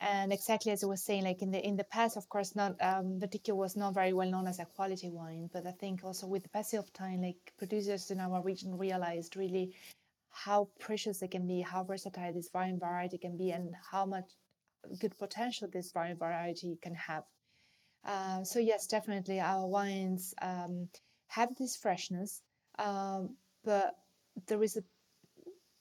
and 0.00 0.32
exactly 0.32 0.72
as 0.72 0.82
I 0.82 0.86
was 0.86 1.04
saying, 1.04 1.24
like 1.24 1.42
in 1.42 1.50
the 1.50 1.64
in 1.64 1.76
the 1.76 1.84
past, 1.84 2.16
of 2.16 2.28
course, 2.28 2.56
not 2.56 2.76
um, 2.80 3.20
Verdicchio 3.20 3.54
was 3.54 3.76
not 3.76 3.94
very 3.94 4.12
well 4.12 4.30
known 4.30 4.46
as 4.46 4.58
a 4.58 4.64
quality 4.64 5.10
wine, 5.10 5.48
but 5.52 5.66
I 5.66 5.72
think 5.72 6.02
also 6.02 6.26
with 6.26 6.42
the 6.42 6.48
passage 6.48 6.78
of 6.78 6.92
time, 6.92 7.22
like 7.22 7.52
producers 7.58 8.10
in 8.10 8.20
our 8.20 8.42
region 8.42 8.76
realized 8.76 9.36
really 9.36 9.74
how 10.30 10.68
precious 10.80 11.22
it 11.22 11.30
can 11.30 11.46
be, 11.46 11.60
how 11.60 11.84
versatile 11.84 12.32
this 12.32 12.50
wine 12.52 12.78
variety 12.78 13.18
can 13.18 13.36
be, 13.36 13.52
and 13.52 13.74
how 13.90 14.04
much 14.04 14.30
good 15.00 15.16
potential 15.18 15.68
this 15.72 15.92
wine 15.94 16.16
variety 16.16 16.78
can 16.82 16.94
have. 16.94 17.24
Uh, 18.04 18.44
so 18.44 18.58
yes, 18.58 18.86
definitely 18.86 19.40
our 19.40 19.66
wines 19.66 20.34
um, 20.42 20.88
have 21.28 21.54
this 21.56 21.76
freshness, 21.76 22.42
um, 22.78 23.36
but 23.64 23.94
there 24.46 24.62
is 24.62 24.76
a 24.76 24.82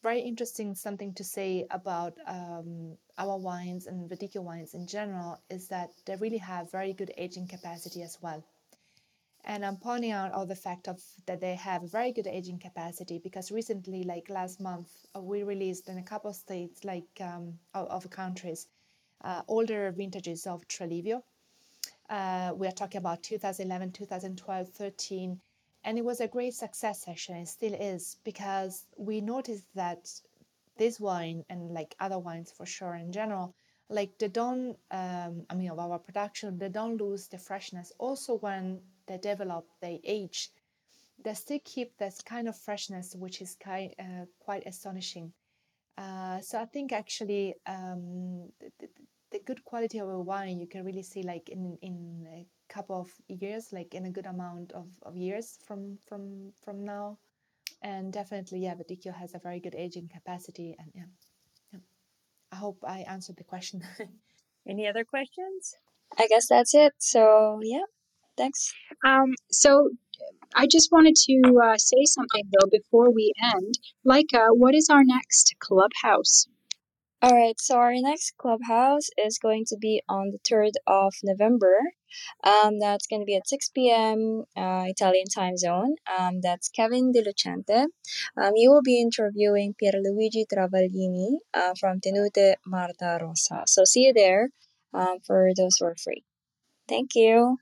very 0.05 0.19
interesting 0.21 0.75
something 0.75 1.11
to 1.15 1.23
say 1.23 1.65
about 1.71 2.13
um, 2.27 2.95
our 3.17 3.37
wines 3.39 3.87
and 3.87 4.07
Verdicchio 4.07 4.43
wines 4.43 4.75
in 4.75 4.85
general 4.85 5.39
is 5.49 5.67
that 5.69 5.89
they 6.05 6.15
really 6.17 6.37
have 6.37 6.71
very 6.71 6.93
good 6.93 7.11
aging 7.17 7.47
capacity 7.47 8.03
as 8.03 8.19
well. 8.21 8.43
And 9.45 9.65
I'm 9.65 9.77
pointing 9.77 10.11
out 10.11 10.31
all 10.31 10.45
the 10.45 10.61
fact 10.67 10.87
of 10.87 11.01
that 11.25 11.41
they 11.41 11.55
have 11.55 11.91
very 11.91 12.11
good 12.11 12.27
aging 12.27 12.59
capacity 12.59 13.17
because 13.17 13.51
recently, 13.51 14.03
like 14.03 14.29
last 14.29 14.61
month, 14.61 14.89
uh, 15.15 15.21
we 15.21 15.41
released 15.41 15.89
in 15.89 15.97
a 15.97 16.03
couple 16.11 16.29
of 16.29 16.35
states, 16.35 16.83
like 16.83 17.09
um, 17.19 17.57
of, 17.73 18.07
countries, 18.11 18.67
uh, 19.23 19.41
older 19.47 19.91
vintages 19.91 20.45
of 20.45 20.67
Tralivio. 20.67 21.23
Uh, 22.11 22.53
we 22.55 22.67
are 22.67 22.77
talking 22.81 22.99
about 22.99 23.23
2011, 23.23 23.91
2012, 23.91 24.69
13, 24.69 25.41
and 25.85 25.99
it 25.99 26.03
was 26.03 26.19
a 26.19 26.27
great 26.27 26.55
success 26.55 27.03
session. 27.03 27.35
it 27.35 27.47
still 27.47 27.73
is, 27.73 28.17
because 28.23 28.87
we 28.97 29.21
noticed 29.21 29.67
that 29.75 30.09
this 30.77 30.99
wine 30.99 31.45
and 31.49 31.71
like 31.71 31.95
other 31.99 32.19
wines 32.19 32.51
for 32.51 32.65
sure 32.65 32.95
in 32.95 33.11
general, 33.11 33.55
like 33.87 34.17
they 34.17 34.27
don't, 34.27 34.75
um, 34.89 35.45
I 35.49 35.53
mean, 35.53 35.69
of 35.69 35.77
our 35.77 35.99
production, 35.99 36.57
they 36.57 36.69
don't 36.69 36.97
lose 36.97 37.27
the 37.27 37.37
freshness. 37.37 37.93
Also, 37.99 38.37
when 38.37 38.81
they 39.07 39.19
develop, 39.19 39.67
they 39.79 40.01
age, 40.03 40.49
they 41.23 41.35
still 41.35 41.59
keep 41.63 41.95
this 41.97 42.19
kind 42.21 42.47
of 42.47 42.57
freshness, 42.57 43.15
which 43.15 43.41
is 43.41 43.55
kind, 43.55 43.93
uh, 43.99 44.25
quite 44.39 44.65
astonishing. 44.65 45.31
Uh, 45.99 46.41
so 46.41 46.59
I 46.59 46.65
think 46.65 46.91
actually 46.93 47.53
um, 47.67 48.49
the, 48.79 48.89
the 49.31 49.39
good 49.45 49.63
quality 49.63 49.99
of 49.99 50.09
a 50.09 50.19
wine 50.19 50.59
you 50.59 50.67
can 50.67 50.83
really 50.83 51.03
see 51.03 51.23
like 51.23 51.47
in 51.49 51.77
in 51.81 52.27
a 52.29 52.45
couple 52.69 52.99
of 52.99 53.09
years 53.27 53.71
like 53.71 53.93
in 53.93 54.05
a 54.05 54.11
good 54.11 54.25
amount 54.25 54.71
of, 54.73 54.87
of 55.03 55.15
years 55.15 55.57
from 55.65 55.97
from 56.07 56.51
from 56.63 56.83
now 56.83 57.17
and 57.81 58.13
definitely 58.13 58.59
yeah 58.59 58.73
Verdicchio 58.75 59.13
has 59.13 59.33
a 59.35 59.39
very 59.39 59.59
good 59.59 59.75
aging 59.75 60.09
capacity 60.13 60.75
and 60.79 60.91
yeah, 60.93 61.09
yeah. 61.73 61.79
I 62.51 62.55
hope 62.55 62.77
I 62.87 62.99
answered 63.07 63.37
the 63.37 63.43
question 63.43 63.81
any 64.67 64.87
other 64.87 65.03
questions 65.03 65.75
I 66.17 66.27
guess 66.27 66.47
that's 66.47 66.73
it 66.73 66.93
so 66.97 67.59
yeah 67.61 67.85
thanks 68.37 68.73
um 69.05 69.33
so 69.51 69.89
I 70.55 70.67
just 70.71 70.91
wanted 70.91 71.15
to 71.15 71.59
uh, 71.61 71.77
say 71.77 72.05
something 72.05 72.43
though 72.51 72.69
before 72.71 73.11
we 73.11 73.33
end. 73.53 73.77
Leica, 74.07 74.47
what 74.51 74.73
is 74.73 74.89
our 74.89 75.03
next 75.03 75.53
clubhouse? 75.59 76.47
All 77.25 77.33
right, 77.33 77.59
so 77.59 77.77
our 77.77 77.95
next 77.95 78.37
clubhouse 78.37 79.09
is 79.17 79.39
going 79.39 79.65
to 79.69 79.77
be 79.81 80.03
on 80.07 80.29
the 80.29 80.37
3rd 80.47 80.73
of 80.85 81.15
November. 81.23 81.75
Um, 82.43 82.77
that's 82.79 83.07
going 83.07 83.23
to 83.23 83.25
be 83.25 83.35
at 83.35 83.47
6 83.47 83.69
p.m. 83.69 84.43
Uh, 84.55 84.83
Italian 84.85 85.25
time 85.25 85.57
zone. 85.57 85.95
Um, 86.19 86.41
that's 86.41 86.69
Kevin 86.69 87.11
De 87.13 87.23
Lucente. 87.23 87.87
Um, 88.37 88.51
you 88.53 88.69
will 88.69 88.83
be 88.83 89.01
interviewing 89.01 89.73
Pierluigi 89.73 90.45
Travaglini 90.45 91.37
uh, 91.55 91.73
from 91.79 91.99
Tenute 91.99 92.57
Marta 92.63 93.17
Rosa. 93.19 93.63
So 93.65 93.85
see 93.85 94.05
you 94.05 94.13
there 94.13 94.49
um, 94.93 95.17
for 95.25 95.49
those 95.57 95.77
who 95.79 95.87
are 95.87 95.95
free. 95.95 96.23
Thank 96.87 97.15
you. 97.15 97.57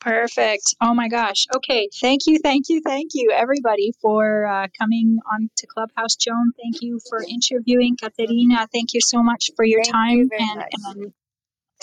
Perfect. 0.00 0.76
Oh 0.80 0.94
my 0.94 1.08
gosh. 1.08 1.46
Okay. 1.54 1.88
Thank 2.00 2.26
you. 2.26 2.38
Thank 2.38 2.68
you. 2.68 2.80
Thank 2.84 3.10
you, 3.14 3.32
everybody, 3.34 3.92
for 4.00 4.46
uh, 4.46 4.68
coming 4.78 5.18
on 5.32 5.50
to 5.56 5.66
Clubhouse. 5.66 6.14
Joan, 6.16 6.52
thank 6.62 6.82
you 6.82 7.00
for 7.08 7.22
interviewing. 7.22 7.96
Caterina, 7.96 8.68
thank 8.72 8.94
you 8.94 9.00
so 9.00 9.22
much 9.22 9.50
for 9.56 9.64
your 9.64 9.82
thank 9.82 9.94
time. 9.94 10.18
You 10.18 10.30
and, 10.38 10.64
and, 10.72 11.12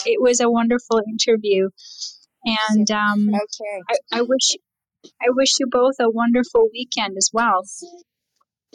it 0.06 0.22
was 0.22 0.40
a 0.40 0.50
wonderful 0.50 1.02
interview. 1.08 1.70
And 2.44 2.90
um, 2.92 3.30
okay. 3.34 3.82
I, 3.90 4.20
I 4.20 4.22
wish 4.22 4.56
I 5.22 5.28
wish 5.30 5.60
you 5.60 5.68
both 5.70 5.96
a 6.00 6.10
wonderful 6.10 6.68
weekend 6.72 7.18
as 7.18 7.30
well. 7.34 7.64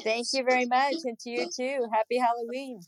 Thank 0.03 0.29
you 0.33 0.45
very 0.45 0.67
much, 0.67 0.97
and 1.05 1.19
to 1.21 1.31
you 1.31 1.49
too. 1.55 1.87
Happy 1.93 2.19
Halloween. 2.19 2.81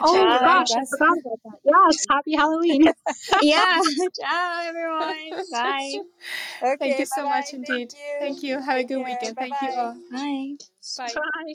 Oh 0.00 0.24
my 0.24 0.38
gosh, 0.38 0.68
I 0.76 0.84
forgot 0.90 1.18
about 1.18 1.38
that. 1.44 1.58
Yes, 1.64 2.06
happy 2.10 2.34
Halloween. 2.36 2.84
yeah. 3.42 3.80
Ciao, 4.20 4.62
everyone. 4.64 5.14
Bye. 5.52 5.92
Okay, 6.62 6.76
Thank 6.78 6.98
you 6.98 7.06
so 7.06 7.28
much 7.28 7.52
indeed. 7.52 7.92
Thank 7.92 7.92
you. 7.92 8.18
Thank 8.20 8.42
you. 8.42 8.58
Have 8.60 8.76
Take 8.76 8.84
a 8.84 8.88
good 8.88 8.96
care. 8.98 9.04
weekend. 9.04 9.36
Bye-bye. 9.36 9.56
Thank 9.58 9.74
you 9.74 9.80
all. 9.80 9.96
Bye. 10.10 10.56
Bye. 10.98 11.12
Bye. 11.14 11.54